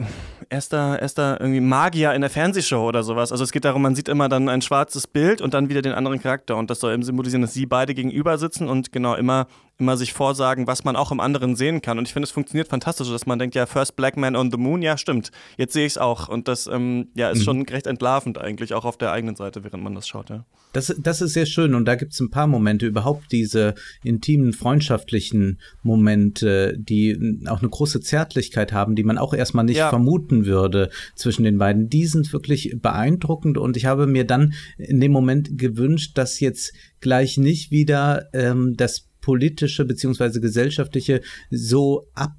ist 0.50 0.72
da, 0.72 0.96
er 0.96 1.42
irgendwie 1.42 1.60
Magier 1.60 2.14
in 2.14 2.22
der 2.22 2.30
Fernsehshow 2.30 2.88
oder 2.88 3.04
sowas. 3.04 3.32
Also 3.32 3.44
es 3.44 3.52
geht 3.52 3.66
darum, 3.66 3.82
man 3.82 3.96
sieht 3.96 4.08
immer 4.08 4.30
dann 4.30 4.48
ein 4.48 4.62
schwarzes 4.62 5.08
Bild 5.08 5.42
und 5.42 5.54
dann 5.54 5.68
wieder 5.70 5.82
den 5.82 5.94
anderen 5.94 6.22
Charakter. 6.22 6.56
Und 6.56 6.70
das 6.70 6.80
soll 6.80 6.94
eben 6.94 7.04
symbolisieren, 7.04 7.42
dass 7.42 7.54
sie 7.54 7.66
beide 7.66 7.94
gegenüber 7.94 8.38
sitzen 8.38 8.70
und 8.70 8.92
genau 8.92 9.16
immer, 9.16 9.48
immer 9.80 9.98
sich 9.98 10.14
vorsagen, 10.14 10.68
was 10.68 10.84
man 10.84 10.96
auch 10.96 11.12
im 11.12 11.20
anderen 11.20 11.56
sehen 11.56 11.82
kann. 11.82 11.98
Und 11.98 12.08
ich 12.08 12.14
finde, 12.14 12.26
es 12.26 12.32
funktioniert 12.32 12.68
fantastisch, 12.68 13.10
dass 13.10 13.26
man 13.26 13.38
denkt, 13.38 13.56
ja, 13.56 13.66
First 13.66 13.96
Black 13.96 14.18
Man 14.18 14.36
on 14.36 14.52
the 14.52 14.58
Moon, 14.58 14.82
ja, 14.82 14.98
stimmt. 14.98 15.32
Jetzt 15.58 15.74
sehe 15.74 15.86
ich 15.86 15.94
es 15.94 15.98
auch. 15.98 16.28
Und 16.30 16.48
das 16.48 16.68
ähm, 16.68 17.10
ja, 17.16 17.30
ist 17.30 17.40
mhm. 17.40 17.44
schon 17.44 17.62
recht 17.64 17.88
entlarvend 17.88 18.40
eigentlich, 18.40 18.74
auch 18.74 18.86
auf 18.86 18.98
der 18.98 19.12
eigenen 19.12 19.36
Seite, 19.36 19.64
während 19.64 19.84
man 19.84 19.94
das 19.94 20.08
schaut, 20.08 20.30
ja. 20.30 20.46
Das, 20.74 20.94
das 21.00 21.22
ist 21.22 21.34
sehr 21.34 21.46
schön 21.46 21.74
und 21.74 21.86
da 21.86 21.96
gibt 21.96 22.14
es 22.14 22.20
ein 22.20 22.30
paar 22.30 22.46
Momente, 22.46 22.86
überhaupt 22.86 23.32
diese 23.32 23.74
intimen, 24.04 24.52
freundschaftlichen 24.54 25.60
Momente, 25.82 26.76
die 26.78 27.42
auch 27.48 27.62
eine 27.62 27.70
große 27.70 28.02
Zärtlichkeit 28.02 28.74
haben, 28.74 28.94
die 28.94 29.04
man 29.04 29.18
auch 29.18 29.34
erstmal 29.34 29.64
nicht 29.64 29.78
ja. 29.78 29.90
vermuten 29.90 30.46
würde 30.46 30.90
zwischen 31.16 31.46
den 31.46 31.58
beiden. 31.58 31.90
Die 31.90 32.06
sind 32.06 32.32
wirklich 32.34 32.76
beeindruckend 32.80 33.58
und 33.58 33.78
ich 33.78 33.86
habe 33.86 34.08
mir 34.08 34.26
dann 34.26 34.54
in 34.78 35.00
dem 35.00 35.14
Moment 35.14 35.58
gewünscht, 35.58 36.18
dass 36.18 36.40
jetzt 36.42 36.74
gleich 37.00 37.38
nicht 37.38 37.72
wieder 37.72 38.28
ähm, 38.34 38.76
das 38.76 39.08
politische 39.28 39.84
beziehungsweise 39.84 40.40
gesellschaftliche 40.40 41.20
so 41.52 42.08
ab 42.14 42.32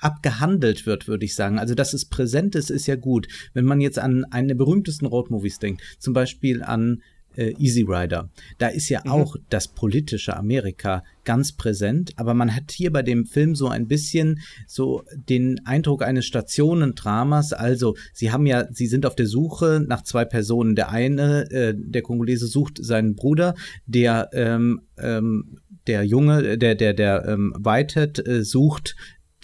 abgehandelt 0.00 0.86
wird, 0.86 1.06
würde 1.06 1.26
ich 1.26 1.34
sagen. 1.34 1.58
Also, 1.58 1.74
dass 1.74 1.92
es 1.92 2.06
präsent 2.06 2.54
ist, 2.54 2.70
ist 2.70 2.86
ja 2.86 2.96
gut. 2.96 3.28
Wenn 3.52 3.66
man 3.66 3.82
jetzt 3.82 3.98
an 3.98 4.24
einen 4.30 4.48
der 4.48 4.54
berühmtesten 4.54 5.04
Roadmovies 5.04 5.58
denkt, 5.58 5.82
zum 5.98 6.14
Beispiel 6.14 6.62
an 6.62 7.02
äh, 7.36 7.54
Easy 7.58 7.82
Rider. 7.82 8.30
Da 8.58 8.68
ist 8.68 8.88
ja 8.88 9.02
mhm. 9.04 9.10
auch 9.10 9.36
das 9.50 9.68
politische 9.68 10.36
Amerika 10.36 11.04
ganz 11.24 11.52
präsent, 11.52 12.12
aber 12.16 12.34
man 12.34 12.54
hat 12.54 12.72
hier 12.72 12.90
bei 12.90 13.02
dem 13.02 13.26
Film 13.26 13.54
so 13.54 13.68
ein 13.68 13.86
bisschen 13.86 14.40
so 14.66 15.04
den 15.28 15.64
Eindruck 15.66 16.02
eines 16.02 16.26
Stationendramas. 16.26 17.52
Also, 17.52 17.96
sie 18.12 18.32
haben 18.32 18.46
ja, 18.46 18.66
sie 18.72 18.86
sind 18.86 19.06
auf 19.06 19.14
der 19.14 19.26
Suche 19.26 19.84
nach 19.86 20.02
zwei 20.02 20.24
Personen. 20.24 20.74
Der 20.74 20.90
eine, 20.90 21.50
äh, 21.50 21.74
der 21.76 22.02
Kongolese 22.02 22.46
sucht 22.46 22.78
seinen 22.82 23.14
Bruder, 23.14 23.54
der 23.86 24.30
ähm, 24.32 24.80
ähm, 24.98 25.60
der 25.90 26.04
Junge, 26.04 26.56
der, 26.56 26.76
der, 26.76 26.94
der 26.94 27.26
ähm, 27.26 27.52
Whitehead 27.58 28.24
äh, 28.26 28.44
sucht 28.44 28.94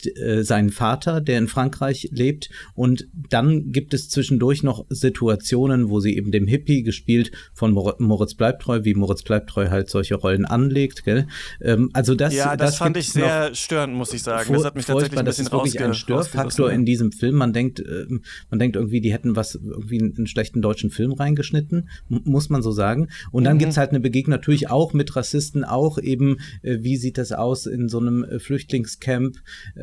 äh, 0.05 0.43
seinen 0.43 0.71
Vater, 0.71 1.21
der 1.21 1.39
in 1.39 1.49
Frankreich 1.49 2.09
lebt. 2.13 2.51
Und 2.75 3.09
dann 3.31 3.73
gibt 3.73 3.95
es 3.95 4.09
zwischendurch 4.09 4.63
noch 4.63 4.85
Situationen, 4.91 5.89
wo 5.89 6.01
sie 6.01 6.17
eben 6.17 6.31
dem 6.31 6.47
Hippie 6.47 6.83
gespielt 6.83 7.33
von 7.55 7.73
Mor 7.73 7.97
Moritz 7.99 8.35
Bleibtreu, 8.35 8.85
wie 8.85 8.95
Moritz 8.95 9.23
Bleibtreu 9.23 9.71
halt 9.71 9.89
solche 9.89 10.17
Rollen 10.17 10.45
anlegt. 10.45 11.05
Gell? 11.05 11.27
Ähm, 11.63 11.91
also 11.93 12.15
das, 12.15 12.35
ja, 12.35 12.57
das, 12.57 12.73
das 12.73 12.79
fand 12.79 12.97
ich 12.97 13.11
sehr 13.11 13.55
störend, 13.55 13.95
muss 13.95 14.13
ich 14.13 14.23
sagen. 14.23 14.53
das 14.53 14.65
hat 14.65 14.75
mich 14.77 14.85
tatsächlich 14.85 15.19
ein 15.19 15.25
bisschen 15.25 15.45
Das 15.45 15.53
ist 15.53 15.53
wirklich 15.53 15.83
ein 15.83 15.95
Störfaktor 15.95 16.71
in 16.71 16.85
diesem 16.85 17.13
Film. 17.13 17.37
Man 17.37 17.53
denkt, 17.53 17.81
äh, 17.81 18.07
man 18.51 18.59
denkt 18.59 18.77
irgendwie, 18.77 19.01
die 19.01 19.13
hätten 19.13 19.37
was 19.37 19.55
irgendwie 19.55 20.01
einen 20.01 20.27
schlechten 20.27 20.63
deutschen 20.63 20.91
Film 20.91 21.13
reingeschnitten, 21.13 21.89
muss 22.09 22.51
man 22.51 22.63
so 22.63 22.71
sagen. 22.71 23.09
Und 23.33 23.45
dann 23.45 23.55
mhm. 23.55 23.61
gibt 23.61 23.73
es 23.73 23.77
halt 23.77 23.91
eine 23.91 24.01
Begegnung 24.01 24.33
natürlich 24.33 24.71
auch 24.71 24.93
mit 24.93 25.15
Rassisten, 25.17 25.65
auch 25.65 25.99
eben, 25.99 26.39
äh, 26.63 26.79
wie 26.81 26.97
sieht 26.97 27.19
das 27.19 27.33
aus 27.33 27.67
in 27.67 27.89
so 27.89 27.99
einem 27.99 28.25
äh, 28.25 28.39
Flüchtlingscamp. 28.39 29.37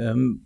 Ähm, 0.04 0.46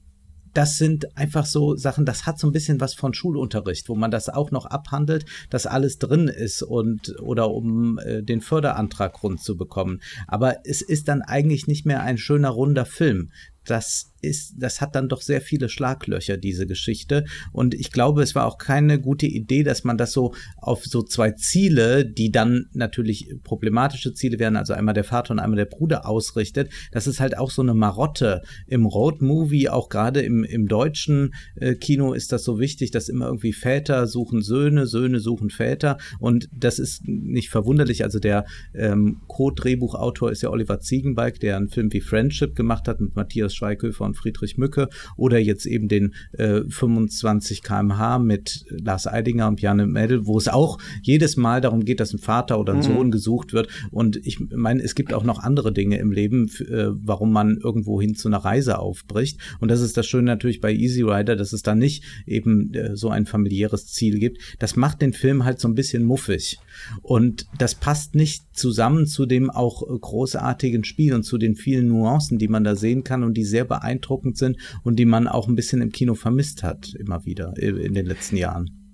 das 0.53 0.77
sind 0.77 1.15
einfach 1.15 1.45
so 1.45 1.75
Sachen, 1.75 2.03
das 2.03 2.25
hat 2.25 2.39
so 2.39 2.47
ein 2.47 2.51
bisschen 2.51 2.81
was 2.81 2.95
von 2.95 3.13
Schulunterricht, 3.13 3.89
wo 3.89 3.95
man 3.95 4.09
das 4.09 4.27
auch 4.27 4.49
noch 4.49 4.65
abhandelt, 4.65 5.25
dass 5.51 5.67
alles 5.67 5.99
drin 5.99 6.27
ist 6.29 6.63
und 6.63 7.13
oder 7.21 7.51
um 7.51 7.99
äh, 7.99 8.23
den 8.23 8.41
Förderantrag 8.41 9.21
rund 9.21 9.39
zu 9.39 9.55
bekommen. 9.55 10.01
Aber 10.27 10.55
es 10.65 10.81
ist 10.81 11.07
dann 11.09 11.21
eigentlich 11.21 11.67
nicht 11.67 11.85
mehr 11.85 12.01
ein 12.01 12.17
schöner 12.17 12.49
runder 12.49 12.85
Film. 12.85 13.31
Das 13.65 14.13
ist, 14.22 14.55
das 14.57 14.82
hat 14.82 14.95
dann 14.95 15.09
doch 15.09 15.22
sehr 15.22 15.41
viele 15.41 15.70
Schlaglöcher, 15.70 16.38
diese 16.38 16.68
Geschichte. 16.68 17.26
Und 17.51 17.74
ich 17.74 17.91
glaube, 17.91 18.24
es 18.24 18.36
war 18.36 18.45
auch 18.45 18.57
keine 18.57 18.99
gute 18.99 19.28
Idee, 19.28 19.63
dass 19.63 19.84
man 19.84 19.97
das 19.97 20.11
so 20.11 20.34
auf 20.57 20.86
so 20.86 21.03
zwei 21.03 21.32
Ziele, 21.32 22.05
die 22.05 22.32
dann 22.32 22.68
natürlich 22.74 23.36
problematische 23.43 24.13
Ziele 24.13 24.39
wären, 24.39 24.55
also 24.55 24.74
einmal 24.74 24.93
der 24.93 25.03
Vater 25.03 25.32
und 25.32 25.39
einmal 25.39 25.57
der 25.57 25.65
Bruder 25.65 26.07
ausrichtet. 26.07 26.72
Das 26.91 27.07
ist 27.07 27.20
halt 27.20 27.38
auch 27.38 27.51
so 27.51 27.61
eine 27.61 27.74
Marotte 27.74 28.41
im 28.65 28.86
Roadmovie, 28.86 29.70
auch 29.70 29.89
gerade 29.89 30.22
im, 30.22 30.43
im 30.43 30.68
deutschen 30.68 31.34
äh, 31.55 31.76
Kino 31.76 32.13
ist 32.13 32.32
das 32.32 32.43
so 32.43 32.59
wichtig, 32.59 32.91
dass 32.91 33.09
immer 33.09 33.28
irgendwie 33.28 33.53
Väter 33.53 34.07
suchen 34.07 34.41
Söhne, 34.41 34.88
Söhne 34.88 35.20
suchen 35.20 35.49
Väter. 35.49 35.97
Und 36.20 36.49
das 36.51 36.80
ist 36.80 37.07
nicht 37.07 37.49
verwunderlich. 37.49 38.03
Also 38.03 38.20
der 38.20 38.45
ähm, 38.74 39.22
Co-Drehbuchautor 39.28 40.32
ist 40.32 40.41
ja 40.41 40.49
Oliver 40.49 40.80
Ziegenbalg, 40.80 41.39
der 41.39 41.57
einen 41.57 41.70
Film 41.70 41.91
wie 41.93 42.01
Friendship 42.01 42.55
gemacht 42.55 42.88
hat 42.88 42.99
mit 42.99 43.15
Matthias 43.15 43.53
Schweighöfer 43.55 44.06
und 44.07 44.15
Friedrich 44.15 44.57
Mücke 44.57 44.89
oder 45.15 45.37
jetzt 45.37 45.65
eben 45.65 45.87
den 45.87 46.15
äh, 46.33 46.61
25 46.67 47.61
kmh 47.61 48.19
mit 48.19 48.65
Lars 48.69 49.07
Eidinger 49.07 49.47
und 49.47 49.57
Bjarne 49.57 49.87
Mädel, 49.87 50.25
wo 50.25 50.37
es 50.37 50.47
auch 50.47 50.79
jedes 51.01 51.37
Mal 51.37 51.61
darum 51.61 51.85
geht, 51.85 51.99
dass 51.99 52.13
ein 52.13 52.19
Vater 52.19 52.59
oder 52.59 52.73
ein 52.73 52.79
mhm. 52.79 52.83
Sohn 52.83 53.11
gesucht 53.11 53.53
wird. 53.53 53.67
Und 53.91 54.17
ich 54.25 54.39
meine, 54.39 54.81
es 54.81 54.95
gibt 54.95 55.13
auch 55.13 55.23
noch 55.23 55.39
andere 55.39 55.71
Dinge 55.71 55.97
im 55.97 56.11
Leben, 56.11 56.49
äh, 56.59 56.87
warum 56.91 57.31
man 57.31 57.57
irgendwo 57.57 58.01
hin 58.01 58.15
zu 58.15 58.27
einer 58.27 58.37
Reise 58.37 58.79
aufbricht. 58.79 59.39
Und 59.59 59.69
das 59.69 59.81
ist 59.81 59.97
das 59.97 60.07
Schöne 60.07 60.25
natürlich 60.25 60.61
bei 60.61 60.73
Easy 60.73 61.01
Rider, 61.01 61.35
dass 61.35 61.53
es 61.53 61.61
da 61.61 61.75
nicht 61.75 62.03
eben 62.25 62.73
äh, 62.73 62.95
so 62.95 63.09
ein 63.09 63.25
familiäres 63.25 63.87
Ziel 63.87 64.19
gibt. 64.19 64.41
Das 64.59 64.75
macht 64.75 65.01
den 65.01 65.13
Film 65.13 65.45
halt 65.45 65.59
so 65.59 65.67
ein 65.67 65.75
bisschen 65.75 66.03
muffig. 66.03 66.59
Und 67.01 67.47
das 67.57 67.75
passt 67.75 68.15
nicht 68.15 68.43
zusammen 68.53 69.07
zu 69.07 69.25
dem 69.25 69.49
auch 69.49 69.83
äh, 69.83 69.97
großartigen 69.99 70.83
Spiel 70.83 71.13
und 71.13 71.23
zu 71.23 71.37
den 71.37 71.55
vielen 71.55 71.87
Nuancen, 71.87 72.37
die 72.37 72.47
man 72.47 72.63
da 72.63 72.75
sehen 72.75 73.03
kann 73.03 73.23
und 73.23 73.35
die 73.35 73.43
sehr 73.43 73.65
beeindruckend 73.65 73.96
sind 74.37 74.57
und 74.83 74.97
die 74.97 75.05
man 75.05 75.27
auch 75.27 75.47
ein 75.47 75.55
bisschen 75.55 75.81
im 75.81 75.91
Kino 75.91 76.15
vermisst 76.15 76.63
hat, 76.63 76.93
immer 76.95 77.25
wieder 77.25 77.57
in 77.57 77.93
den 77.93 78.05
letzten 78.05 78.37
Jahren. 78.37 78.86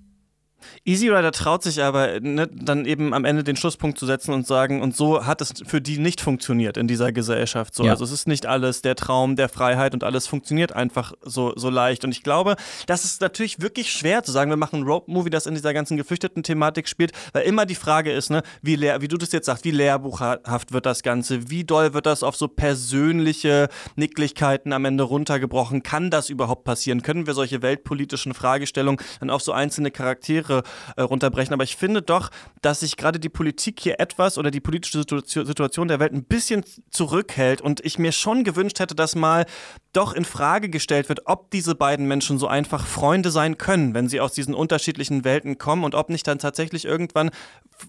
Easy 0.84 1.08
Rider 1.08 1.32
traut 1.32 1.62
sich 1.62 1.82
aber 1.82 2.20
ne, 2.20 2.48
dann 2.48 2.84
eben 2.84 3.14
am 3.14 3.24
Ende 3.24 3.44
den 3.44 3.56
Schlusspunkt 3.56 3.98
zu 3.98 4.06
setzen 4.06 4.32
und 4.32 4.46
sagen, 4.46 4.82
und 4.82 4.96
so 4.96 5.26
hat 5.26 5.40
es 5.40 5.52
für 5.66 5.80
die 5.80 5.98
nicht 5.98 6.20
funktioniert 6.20 6.76
in 6.76 6.88
dieser 6.88 7.12
Gesellschaft. 7.12 7.74
So. 7.74 7.84
Ja. 7.84 7.92
Also 7.92 8.04
es 8.04 8.12
ist 8.12 8.28
nicht 8.28 8.46
alles 8.46 8.82
der 8.82 8.94
Traum 8.94 9.36
der 9.36 9.48
Freiheit 9.48 9.94
und 9.94 10.04
alles 10.04 10.26
funktioniert 10.26 10.72
einfach 10.72 11.12
so, 11.22 11.52
so 11.56 11.70
leicht. 11.70 12.04
Und 12.04 12.12
ich 12.12 12.22
glaube, 12.22 12.56
das 12.86 13.04
ist 13.04 13.20
natürlich 13.20 13.60
wirklich 13.60 13.92
schwer 13.92 14.22
zu 14.22 14.32
sagen, 14.32 14.50
wir 14.50 14.56
machen 14.56 14.80
ein 14.80 14.86
Road-Movie, 14.86 15.30
das 15.30 15.46
in 15.46 15.54
dieser 15.54 15.74
ganzen 15.74 15.96
geflüchteten 15.96 16.42
Thematik 16.42 16.88
spielt, 16.88 17.12
weil 17.32 17.44
immer 17.44 17.66
die 17.66 17.74
Frage 17.74 18.12
ist, 18.12 18.30
ne, 18.30 18.42
wie, 18.62 18.76
lehr, 18.76 19.00
wie 19.00 19.08
du 19.08 19.16
das 19.16 19.32
jetzt 19.32 19.46
sagst, 19.46 19.64
wie 19.64 19.70
lehrbuchhaft 19.70 20.72
wird 20.72 20.86
das 20.86 21.02
Ganze, 21.02 21.50
wie 21.50 21.64
doll 21.64 21.94
wird 21.94 22.06
das 22.06 22.22
auf 22.22 22.36
so 22.36 22.48
persönliche 22.48 23.68
Nicklichkeiten 23.96 24.72
am 24.72 24.84
Ende 24.84 25.04
runtergebrochen, 25.04 25.82
kann 25.82 26.10
das 26.10 26.30
überhaupt 26.30 26.64
passieren? 26.64 27.02
Können 27.02 27.26
wir 27.26 27.34
solche 27.34 27.62
weltpolitischen 27.62 28.34
Fragestellungen 28.34 29.00
dann 29.20 29.30
auf 29.30 29.42
so 29.42 29.52
einzelne 29.52 29.90
Charaktere 29.90 30.53
Sache 30.54 30.62
äh, 30.96 31.02
runterbrechen. 31.02 31.52
Aber 31.52 31.64
ich 31.64 31.76
finde 31.76 32.02
doch, 32.02 32.30
dass 32.62 32.80
sich 32.80 32.96
gerade 32.96 33.18
die 33.18 33.28
Politik 33.28 33.80
hier 33.80 34.00
etwas 34.00 34.38
oder 34.38 34.50
die 34.50 34.60
politische 34.60 34.98
Situation 34.98 35.88
der 35.88 36.00
Welt 36.00 36.12
ein 36.12 36.24
bisschen 36.24 36.64
zurückhält 36.90 37.60
und 37.60 37.84
ich 37.84 37.98
mir 37.98 38.12
schon 38.12 38.44
gewünscht 38.44 38.80
hätte, 38.80 38.94
dass 38.94 39.14
mal 39.14 39.46
doch 39.94 40.12
in 40.12 40.24
Frage 40.24 40.68
gestellt 40.68 41.08
wird, 41.08 41.22
ob 41.26 41.50
diese 41.50 41.74
beiden 41.74 42.06
Menschen 42.06 42.38
so 42.38 42.46
einfach 42.46 42.86
Freunde 42.86 43.30
sein 43.30 43.58
können, 43.58 43.94
wenn 43.94 44.08
sie 44.08 44.20
aus 44.20 44.32
diesen 44.32 44.54
unterschiedlichen 44.54 45.24
Welten 45.24 45.56
kommen 45.58 45.84
und 45.84 45.94
ob 45.94 46.10
nicht 46.10 46.26
dann 46.26 46.38
tatsächlich 46.38 46.84
irgendwann, 46.84 47.28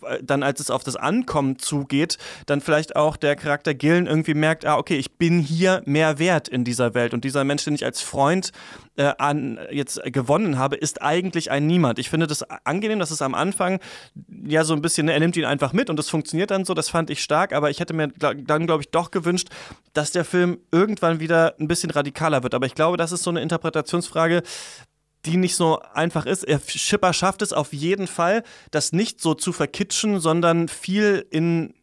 äh, 0.03 0.23
dann 0.23 0.43
als 0.43 0.59
es 0.59 0.69
auf 0.69 0.83
das 0.83 0.95
Ankommen 0.95 1.59
zugeht, 1.59 2.17
dann 2.45 2.61
vielleicht 2.61 2.95
auch 2.95 3.17
der 3.17 3.35
Charakter 3.35 3.73
Gillen 3.73 4.07
irgendwie 4.07 4.33
merkt, 4.33 4.65
ah, 4.65 4.77
okay, 4.77 4.97
ich 4.97 5.17
bin 5.17 5.39
hier 5.39 5.81
mehr 5.85 6.19
wert 6.19 6.47
in 6.47 6.63
dieser 6.63 6.93
Welt. 6.93 7.13
Und 7.13 7.23
dieser 7.23 7.43
Mensch, 7.43 7.65
den 7.65 7.75
ich 7.75 7.85
als 7.85 8.01
Freund 8.01 8.51
äh, 8.97 9.13
an, 9.17 9.59
jetzt 9.71 10.01
gewonnen 10.05 10.57
habe, 10.57 10.75
ist 10.75 11.01
eigentlich 11.01 11.51
ein 11.51 11.65
Niemand. 11.67 11.99
Ich 11.99 12.09
finde 12.09 12.27
das 12.27 12.43
angenehm, 12.43 12.99
dass 12.99 13.11
es 13.11 13.21
am 13.21 13.33
Anfang 13.33 13.79
ja 14.45 14.63
so 14.63 14.73
ein 14.73 14.81
bisschen, 14.81 15.09
er 15.09 15.19
nimmt 15.19 15.35
ihn 15.37 15.45
einfach 15.45 15.73
mit 15.73 15.89
und 15.89 15.97
das 15.97 16.09
funktioniert 16.09 16.51
dann 16.51 16.65
so, 16.65 16.73
das 16.73 16.89
fand 16.89 17.09
ich 17.09 17.21
stark, 17.21 17.53
aber 17.53 17.69
ich 17.69 17.79
hätte 17.79 17.93
mir 17.93 18.09
dann, 18.09 18.67
glaube 18.67 18.83
ich, 18.83 18.89
doch 18.89 19.11
gewünscht, 19.11 19.49
dass 19.93 20.11
der 20.11 20.25
Film 20.25 20.59
irgendwann 20.71 21.19
wieder 21.19 21.55
ein 21.59 21.67
bisschen 21.67 21.89
radikaler 21.95 22.43
wird. 22.43 22.53
Aber 22.53 22.65
ich 22.65 22.75
glaube, 22.75 22.97
das 22.97 23.11
ist 23.11 23.23
so 23.23 23.29
eine 23.29 23.41
Interpretationsfrage, 23.41 24.43
die 25.25 25.37
nicht 25.37 25.55
so 25.55 25.79
einfach 25.93 26.25
ist. 26.25 26.43
Er 26.43 26.59
Schipper 26.59 27.13
schafft 27.13 27.41
es 27.41 27.53
auf 27.53 27.73
jeden 27.73 28.07
Fall, 28.07 28.43
das 28.71 28.91
nicht 28.91 29.21
so 29.21 29.33
zu 29.33 29.51
verkitschen, 29.51 30.19
sondern 30.19 30.67
viel 30.67 31.25
in 31.31 31.73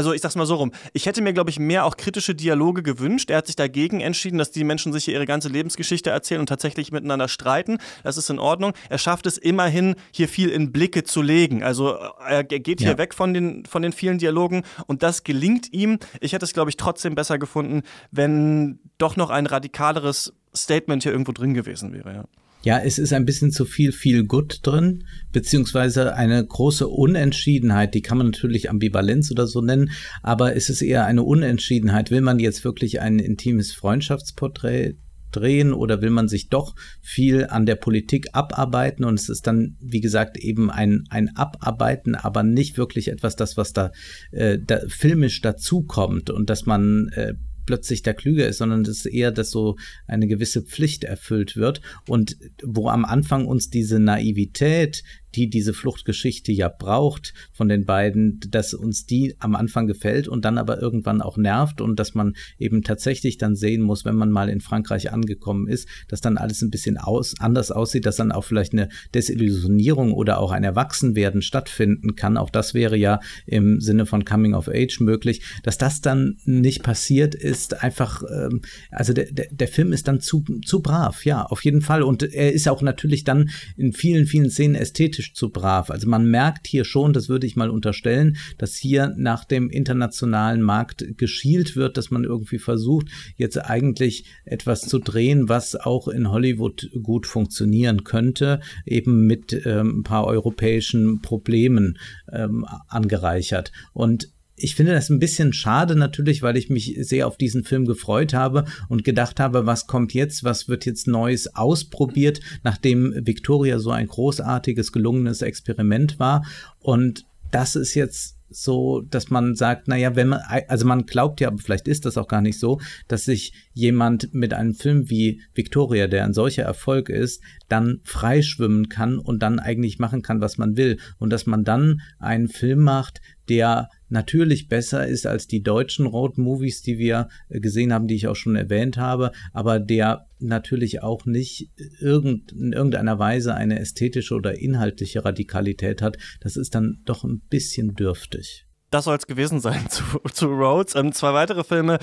also 0.00 0.14
ich 0.14 0.22
sag's 0.22 0.34
mal 0.34 0.46
so 0.46 0.54
rum, 0.54 0.72
ich 0.94 1.04
hätte 1.04 1.20
mir, 1.20 1.34
glaube 1.34 1.50
ich, 1.50 1.58
mehr 1.58 1.84
auch 1.84 1.98
kritische 1.98 2.34
Dialoge 2.34 2.82
gewünscht. 2.82 3.28
Er 3.28 3.36
hat 3.36 3.46
sich 3.46 3.56
dagegen 3.56 4.00
entschieden, 4.00 4.38
dass 4.38 4.50
die 4.50 4.64
Menschen 4.64 4.94
sich 4.94 5.04
hier 5.04 5.12
ihre 5.12 5.26
ganze 5.26 5.50
Lebensgeschichte 5.50 6.08
erzählen 6.08 6.40
und 6.40 6.48
tatsächlich 6.48 6.90
miteinander 6.90 7.28
streiten. 7.28 7.76
Das 8.02 8.16
ist 8.16 8.30
in 8.30 8.38
Ordnung. 8.38 8.72
Er 8.88 8.96
schafft 8.96 9.26
es 9.26 9.36
immerhin, 9.36 9.96
hier 10.10 10.26
viel 10.26 10.48
in 10.48 10.72
Blicke 10.72 11.04
zu 11.04 11.20
legen. 11.20 11.62
Also 11.62 11.98
er 12.26 12.44
geht 12.44 12.80
hier 12.80 12.92
ja. 12.92 12.98
weg 12.98 13.12
von 13.12 13.34
den, 13.34 13.66
von 13.66 13.82
den 13.82 13.92
vielen 13.92 14.16
Dialogen 14.16 14.62
und 14.86 15.02
das 15.02 15.22
gelingt 15.22 15.70
ihm. 15.70 15.98
Ich 16.22 16.32
hätte 16.32 16.46
es, 16.46 16.54
glaube 16.54 16.70
ich, 16.70 16.78
trotzdem 16.78 17.14
besser 17.14 17.36
gefunden, 17.38 17.82
wenn 18.10 18.78
doch 18.96 19.16
noch 19.16 19.28
ein 19.28 19.44
radikaleres 19.44 20.32
Statement 20.56 21.02
hier 21.02 21.12
irgendwo 21.12 21.32
drin 21.32 21.52
gewesen 21.52 21.92
wäre. 21.92 22.14
Ja. 22.14 22.24
Ja, 22.62 22.78
es 22.78 22.98
ist 22.98 23.14
ein 23.14 23.24
bisschen 23.24 23.52
zu 23.52 23.64
viel 23.64 23.90
viel 23.90 24.24
Good 24.24 24.60
drin, 24.62 25.04
beziehungsweise 25.32 26.14
eine 26.14 26.44
große 26.44 26.86
Unentschiedenheit, 26.86 27.94
die 27.94 28.02
kann 28.02 28.18
man 28.18 28.26
natürlich 28.26 28.68
Ambivalenz 28.68 29.30
oder 29.30 29.46
so 29.46 29.62
nennen, 29.62 29.90
aber 30.22 30.54
es 30.54 30.68
ist 30.68 30.82
eher 30.82 31.06
eine 31.06 31.22
Unentschiedenheit. 31.22 32.10
Will 32.10 32.20
man 32.20 32.38
jetzt 32.38 32.62
wirklich 32.62 33.00
ein 33.00 33.18
intimes 33.18 33.72
Freundschaftsporträt 33.72 34.96
drehen 35.32 35.72
oder 35.72 36.02
will 36.02 36.10
man 36.10 36.28
sich 36.28 36.48
doch 36.48 36.74
viel 37.00 37.46
an 37.46 37.64
der 37.64 37.76
Politik 37.76 38.28
abarbeiten 38.32 39.04
und 39.04 39.18
es 39.18 39.28
ist 39.30 39.46
dann, 39.46 39.76
wie 39.80 40.00
gesagt, 40.00 40.36
eben 40.36 40.70
ein, 40.70 41.04
ein 41.08 41.34
Abarbeiten, 41.36 42.14
aber 42.14 42.42
nicht 42.42 42.76
wirklich 42.76 43.08
etwas, 43.08 43.36
das, 43.36 43.56
was 43.56 43.72
da, 43.72 43.90
äh, 44.32 44.58
da 44.58 44.80
filmisch 44.88 45.40
dazukommt 45.40 46.28
und 46.28 46.50
dass 46.50 46.66
man 46.66 47.08
äh, 47.14 47.34
plötzlich 47.70 48.02
der 48.02 48.14
Klüger 48.14 48.48
ist, 48.48 48.58
sondern 48.58 48.80
es 48.80 48.88
ist 48.88 49.06
eher, 49.06 49.30
dass 49.30 49.52
so 49.52 49.76
eine 50.08 50.26
gewisse 50.26 50.60
Pflicht 50.60 51.04
erfüllt 51.04 51.56
wird. 51.56 51.80
Und 52.08 52.36
wo 52.64 52.88
am 52.88 53.04
Anfang 53.04 53.46
uns 53.46 53.70
diese 53.70 54.00
Naivität, 54.00 55.04
die 55.34 55.48
diese 55.48 55.72
Fluchtgeschichte 55.72 56.52
ja 56.52 56.68
braucht 56.68 57.34
von 57.52 57.68
den 57.68 57.84
beiden, 57.84 58.40
dass 58.50 58.74
uns 58.74 59.06
die 59.06 59.34
am 59.38 59.54
Anfang 59.54 59.86
gefällt 59.86 60.28
und 60.28 60.44
dann 60.44 60.58
aber 60.58 60.80
irgendwann 60.80 61.22
auch 61.22 61.36
nervt 61.36 61.80
und 61.80 61.98
dass 61.98 62.14
man 62.14 62.34
eben 62.58 62.82
tatsächlich 62.82 63.38
dann 63.38 63.56
sehen 63.56 63.82
muss, 63.82 64.04
wenn 64.04 64.16
man 64.16 64.30
mal 64.30 64.48
in 64.48 64.60
Frankreich 64.60 65.12
angekommen 65.12 65.68
ist, 65.68 65.88
dass 66.08 66.20
dann 66.20 66.38
alles 66.38 66.62
ein 66.62 66.70
bisschen 66.70 66.98
aus, 66.98 67.34
anders 67.38 67.70
aussieht, 67.70 68.06
dass 68.06 68.16
dann 68.16 68.32
auch 68.32 68.44
vielleicht 68.44 68.72
eine 68.72 68.88
Desillusionierung 69.14 70.12
oder 70.12 70.38
auch 70.38 70.52
ein 70.52 70.64
Erwachsenwerden 70.64 71.42
stattfinden 71.42 72.16
kann. 72.16 72.36
Auch 72.36 72.50
das 72.50 72.74
wäre 72.74 72.96
ja 72.96 73.20
im 73.46 73.80
Sinne 73.80 74.06
von 74.06 74.24
Coming 74.24 74.54
of 74.54 74.68
Age 74.68 75.00
möglich. 75.00 75.42
Dass 75.62 75.78
das 75.78 76.00
dann 76.00 76.36
nicht 76.44 76.82
passiert, 76.82 77.34
ist 77.34 77.82
einfach, 77.82 78.22
ähm, 78.30 78.62
also 78.90 79.12
der, 79.12 79.30
der, 79.32 79.48
der 79.50 79.68
Film 79.68 79.92
ist 79.92 80.08
dann 80.08 80.20
zu, 80.20 80.44
zu 80.64 80.80
brav, 80.80 81.24
ja, 81.24 81.44
auf 81.44 81.64
jeden 81.64 81.82
Fall. 81.82 82.02
Und 82.02 82.22
er 82.22 82.52
ist 82.52 82.68
auch 82.68 82.82
natürlich 82.82 83.24
dann 83.24 83.50
in 83.76 83.92
vielen, 83.92 84.26
vielen 84.26 84.50
Szenen 84.50 84.74
ästhetisch 84.74 85.19
politisch 85.20 85.34
zu 85.34 85.50
brav. 85.50 85.90
Also 85.90 86.08
man 86.08 86.26
merkt 86.26 86.66
hier 86.66 86.84
schon, 86.84 87.12
das 87.12 87.28
würde 87.28 87.46
ich 87.46 87.56
mal 87.56 87.70
unterstellen, 87.70 88.36
dass 88.58 88.74
hier 88.74 89.12
nach 89.16 89.44
dem 89.44 89.70
internationalen 89.70 90.62
Markt 90.62 91.04
geschielt 91.18 91.76
wird, 91.76 91.96
dass 91.96 92.10
man 92.10 92.24
irgendwie 92.24 92.58
versucht, 92.58 93.08
jetzt 93.36 93.58
eigentlich 93.58 94.24
etwas 94.44 94.82
zu 94.82 94.98
drehen, 94.98 95.48
was 95.48 95.76
auch 95.76 96.08
in 96.08 96.30
Hollywood 96.30 96.90
gut 97.02 97.26
funktionieren 97.26 98.04
könnte, 98.04 98.60
eben 98.86 99.26
mit 99.26 99.66
ähm, 99.66 100.00
ein 100.00 100.02
paar 100.02 100.26
europäischen 100.26 101.20
Problemen 101.20 101.98
ähm, 102.32 102.64
angereichert. 102.88 103.72
Und 103.92 104.28
ich 104.62 104.74
finde 104.74 104.92
das 104.92 105.10
ein 105.10 105.18
bisschen 105.18 105.52
schade 105.52 105.96
natürlich, 105.96 106.42
weil 106.42 106.56
ich 106.56 106.70
mich 106.70 106.96
sehr 107.00 107.26
auf 107.26 107.36
diesen 107.36 107.64
Film 107.64 107.86
gefreut 107.86 108.34
habe 108.34 108.64
und 108.88 109.04
gedacht 109.04 109.40
habe, 109.40 109.66
was 109.66 109.86
kommt 109.86 110.12
jetzt, 110.14 110.44
was 110.44 110.68
wird 110.68 110.86
jetzt 110.86 111.06
Neues 111.06 111.54
ausprobiert, 111.54 112.40
nachdem 112.62 113.14
Victoria 113.26 113.78
so 113.78 113.90
ein 113.90 114.06
großartiges, 114.06 114.92
gelungenes 114.92 115.42
Experiment 115.42 116.18
war. 116.18 116.44
Und 116.78 117.24
das 117.50 117.74
ist 117.74 117.94
jetzt 117.94 118.36
so, 118.50 119.00
dass 119.02 119.30
man 119.30 119.54
sagt, 119.54 119.86
naja, 119.86 120.16
wenn 120.16 120.28
man, 120.28 120.40
also 120.68 120.84
man 120.84 121.06
glaubt 121.06 121.40
ja, 121.40 121.48
aber 121.48 121.58
vielleicht 121.58 121.86
ist 121.86 122.04
das 122.04 122.18
auch 122.18 122.26
gar 122.26 122.40
nicht 122.40 122.58
so, 122.58 122.80
dass 123.06 123.24
sich 123.24 123.52
jemand 123.72 124.34
mit 124.34 124.52
einem 124.52 124.74
Film 124.74 125.08
wie 125.08 125.40
Victoria, 125.54 126.08
der 126.08 126.24
ein 126.24 126.34
solcher 126.34 126.64
Erfolg 126.64 127.08
ist, 127.08 127.42
dann 127.68 128.00
freischwimmen 128.02 128.88
kann 128.88 129.18
und 129.18 129.40
dann 129.40 129.60
eigentlich 129.60 130.00
machen 130.00 130.22
kann, 130.22 130.40
was 130.40 130.58
man 130.58 130.76
will. 130.76 130.98
Und 131.18 131.30
dass 131.30 131.46
man 131.46 131.64
dann 131.64 132.00
einen 132.18 132.48
Film 132.48 132.80
macht, 132.80 133.20
der 133.48 133.88
natürlich 134.10 134.68
besser 134.68 135.06
ist 135.06 135.26
als 135.26 135.46
die 135.46 135.62
deutschen 135.62 136.06
Road-Movies, 136.06 136.82
die 136.82 136.98
wir 136.98 137.28
äh, 137.48 137.60
gesehen 137.60 137.92
haben, 137.92 138.06
die 138.06 138.16
ich 138.16 138.26
auch 138.26 138.36
schon 138.36 138.56
erwähnt 138.56 138.96
habe, 138.96 139.32
aber 139.52 139.80
der 139.80 140.26
natürlich 140.38 141.02
auch 141.02 141.26
nicht 141.26 141.70
irgend, 142.00 142.52
in 142.52 142.72
irgendeiner 142.72 143.18
Weise 143.18 143.54
eine 143.54 143.78
ästhetische 143.78 144.34
oder 144.34 144.58
inhaltliche 144.58 145.24
Radikalität 145.24 146.02
hat. 146.02 146.16
Das 146.40 146.56
ist 146.56 146.74
dann 146.74 146.98
doch 147.04 147.24
ein 147.24 147.40
bisschen 147.48 147.94
dürftig 147.94 148.66
das 148.90 149.04
soll 149.04 149.16
es 149.16 149.26
gewesen 149.26 149.60
sein 149.60 149.86
zu, 149.88 150.04
zu 150.32 150.46
Rhodes. 150.46 150.94
Ähm, 150.94 151.12
zwei 151.12 151.32
weitere 151.32 151.64
Filme, 151.64 151.98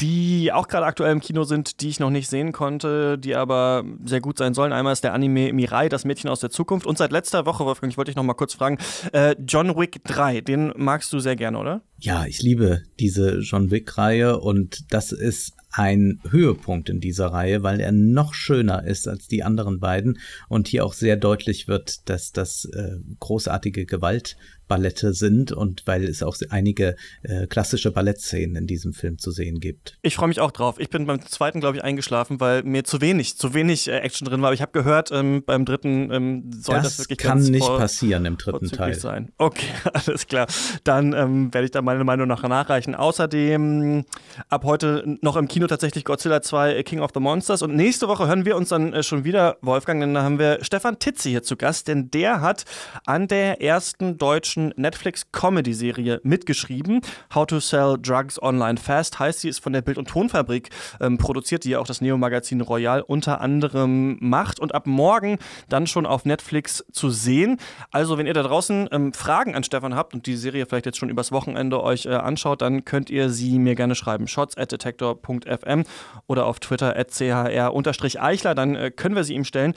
die 0.00 0.52
auch 0.52 0.68
gerade 0.68 0.86
aktuell 0.86 1.12
im 1.12 1.20
Kino 1.20 1.44
sind, 1.44 1.80
die 1.80 1.88
ich 1.88 2.00
noch 2.00 2.10
nicht 2.10 2.28
sehen 2.28 2.52
konnte, 2.52 3.18
die 3.18 3.34
aber 3.34 3.84
sehr 4.04 4.20
gut 4.20 4.38
sein 4.38 4.54
sollen. 4.54 4.72
Einmal 4.72 4.92
ist 4.92 5.04
der 5.04 5.14
Anime 5.14 5.52
Mirai, 5.52 5.88
das 5.88 6.04
Mädchen 6.04 6.28
aus 6.28 6.40
der 6.40 6.50
Zukunft. 6.50 6.86
Und 6.86 6.98
seit 6.98 7.12
letzter 7.12 7.46
Woche, 7.46 7.64
Wolfgang, 7.64 7.92
ich 7.92 7.96
wollte 7.96 8.10
dich 8.10 8.16
noch 8.16 8.24
mal 8.24 8.34
kurz 8.34 8.54
fragen, 8.54 8.78
äh, 9.12 9.36
John 9.46 9.76
Wick 9.76 10.02
3, 10.04 10.40
den 10.40 10.72
magst 10.76 11.12
du 11.12 11.20
sehr 11.20 11.36
gerne, 11.36 11.58
oder? 11.58 11.82
Ja, 11.98 12.26
ich 12.26 12.42
liebe 12.42 12.82
diese 12.98 13.38
John 13.38 13.70
Wick-Reihe 13.70 14.40
und 14.40 14.92
das 14.92 15.12
ist 15.12 15.52
ein 15.70 16.20
Höhepunkt 16.28 16.90
in 16.90 17.00
dieser 17.00 17.28
Reihe, 17.28 17.62
weil 17.62 17.80
er 17.80 17.92
noch 17.92 18.34
schöner 18.34 18.84
ist 18.84 19.08
als 19.08 19.26
die 19.26 19.42
anderen 19.42 19.80
beiden 19.80 20.18
und 20.48 20.68
hier 20.68 20.84
auch 20.84 20.92
sehr 20.92 21.16
deutlich 21.16 21.68
wird, 21.68 22.08
dass 22.08 22.32
das 22.32 22.66
äh, 22.66 22.98
großartige 23.20 23.86
Gewalt 23.86 24.36
Ballette 24.72 25.12
sind 25.12 25.52
und 25.52 25.86
weil 25.86 26.04
es 26.04 26.22
auch 26.22 26.34
einige 26.48 26.96
äh, 27.24 27.46
klassische 27.46 27.90
Ballettszenen 27.90 28.56
in 28.56 28.66
diesem 28.66 28.94
Film 28.94 29.18
zu 29.18 29.30
sehen 29.30 29.60
gibt. 29.60 29.98
Ich 30.00 30.16
freue 30.16 30.28
mich 30.28 30.40
auch 30.40 30.50
drauf. 30.50 30.80
Ich 30.80 30.88
bin 30.88 31.04
beim 31.04 31.20
zweiten, 31.26 31.60
glaube 31.60 31.76
ich, 31.76 31.84
eingeschlafen, 31.84 32.40
weil 32.40 32.62
mir 32.62 32.82
zu 32.82 33.02
wenig, 33.02 33.36
zu 33.36 33.52
wenig 33.52 33.88
äh, 33.88 33.98
Action 33.98 34.26
drin 34.26 34.40
war. 34.40 34.46
Aber 34.46 34.54
ich 34.54 34.62
habe 34.62 34.72
gehört, 34.72 35.10
ähm, 35.12 35.42
beim 35.44 35.66
dritten 35.66 36.10
ähm, 36.10 36.50
soll 36.54 36.76
das, 36.76 36.84
das 36.84 36.98
wirklich 37.00 37.18
kann 37.18 37.42
nicht 37.42 37.66
vor, 37.66 37.76
passieren 37.76 38.24
im 38.24 38.38
dritten 38.38 38.70
Teil. 38.70 38.94
Sein. 38.94 39.30
Okay, 39.36 39.66
alles 39.92 40.26
klar. 40.26 40.46
Dann 40.84 41.12
ähm, 41.12 41.52
werde 41.52 41.66
ich 41.66 41.70
da 41.70 41.82
meine 41.82 42.04
Meinung 42.04 42.26
nach 42.26 42.42
nachreichen. 42.42 42.94
Außerdem 42.94 44.04
ab 44.48 44.64
heute 44.64 45.18
noch 45.20 45.36
im 45.36 45.48
Kino 45.48 45.66
tatsächlich 45.66 46.06
Godzilla 46.06 46.40
2 46.40 46.82
King 46.82 47.00
of 47.00 47.10
the 47.12 47.20
Monsters 47.20 47.60
und 47.60 47.74
nächste 47.74 48.08
Woche 48.08 48.26
hören 48.26 48.46
wir 48.46 48.56
uns 48.56 48.70
dann 48.70 48.94
äh, 48.94 49.02
schon 49.02 49.24
wieder, 49.24 49.58
Wolfgang, 49.60 50.00
denn 50.00 50.14
da 50.14 50.22
haben 50.22 50.38
wir 50.38 50.60
Stefan 50.62 50.98
Titze 50.98 51.28
hier 51.28 51.42
zu 51.42 51.56
Gast, 51.56 51.88
denn 51.88 52.10
der 52.10 52.40
hat 52.40 52.64
an 53.04 53.28
der 53.28 53.60
ersten 53.60 54.16
deutschen 54.16 54.61
Netflix-Comedy-Serie 54.76 56.20
mitgeschrieben. 56.22 57.00
How 57.34 57.46
to 57.46 57.60
Sell 57.60 57.96
Drugs 58.00 58.40
Online 58.40 58.78
Fast 58.78 59.18
heißt 59.18 59.40
sie, 59.40 59.48
ist 59.48 59.58
von 59.58 59.72
der 59.72 59.82
Bild- 59.82 59.98
und 59.98 60.08
Tonfabrik 60.08 60.70
ähm, 61.00 61.18
produziert, 61.18 61.64
die 61.64 61.70
ja 61.70 61.78
auch 61.78 61.86
das 61.86 62.00
Neo-Magazin 62.00 62.60
Royal 62.60 63.02
unter 63.02 63.40
anderem 63.40 64.18
macht 64.20 64.60
und 64.60 64.74
ab 64.74 64.86
morgen 64.86 65.38
dann 65.68 65.86
schon 65.86 66.06
auf 66.06 66.24
Netflix 66.24 66.84
zu 66.92 67.10
sehen. 67.10 67.58
Also, 67.90 68.18
wenn 68.18 68.26
ihr 68.26 68.34
da 68.34 68.42
draußen 68.42 68.88
ähm, 68.92 69.12
Fragen 69.12 69.54
an 69.54 69.64
Stefan 69.64 69.94
habt 69.94 70.14
und 70.14 70.26
die 70.26 70.36
Serie 70.36 70.66
vielleicht 70.66 70.86
jetzt 70.86 70.98
schon 70.98 71.10
übers 71.10 71.32
Wochenende 71.32 71.82
euch 71.82 72.06
äh, 72.06 72.10
anschaut, 72.10 72.62
dann 72.62 72.84
könnt 72.84 73.10
ihr 73.10 73.30
sie 73.30 73.58
mir 73.58 73.74
gerne 73.74 73.94
schreiben. 73.94 74.28
shots 74.28 74.56
at 74.56 74.72
detektor.fm 74.72 75.84
oder 76.26 76.46
auf 76.46 76.60
Twitter 76.60 76.96
at 76.96 77.10
chr-eichler, 77.10 78.54
dann 78.54 78.74
äh, 78.74 78.90
können 78.90 79.16
wir 79.16 79.24
sie 79.24 79.34
ihm 79.34 79.44
stellen. 79.44 79.74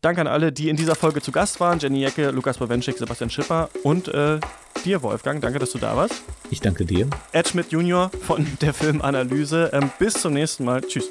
Danke 0.00 0.20
an 0.20 0.26
alle, 0.28 0.52
die 0.52 0.68
in 0.68 0.76
dieser 0.76 0.94
Folge 0.94 1.20
zu 1.20 1.32
Gast 1.32 1.58
waren. 1.58 1.80
Jenny 1.80 2.00
Jecke, 2.00 2.30
Lukas 2.30 2.58
Bowenschik, 2.58 2.96
Sebastian 2.98 3.30
Schipper 3.30 3.68
und 3.82 4.06
äh, 4.08 4.38
dir, 4.84 5.02
Wolfgang. 5.02 5.40
Danke, 5.40 5.58
dass 5.58 5.72
du 5.72 5.78
da 5.78 5.96
warst. 5.96 6.22
Ich 6.50 6.60
danke 6.60 6.84
dir. 6.84 7.08
Ed 7.32 7.48
Schmidt 7.48 7.72
Junior 7.72 8.10
von 8.26 8.46
der 8.60 8.74
Filmanalyse. 8.74 9.70
Ähm, 9.72 9.90
bis 9.98 10.14
zum 10.14 10.34
nächsten 10.34 10.64
Mal. 10.64 10.82
Tschüss. 10.82 11.10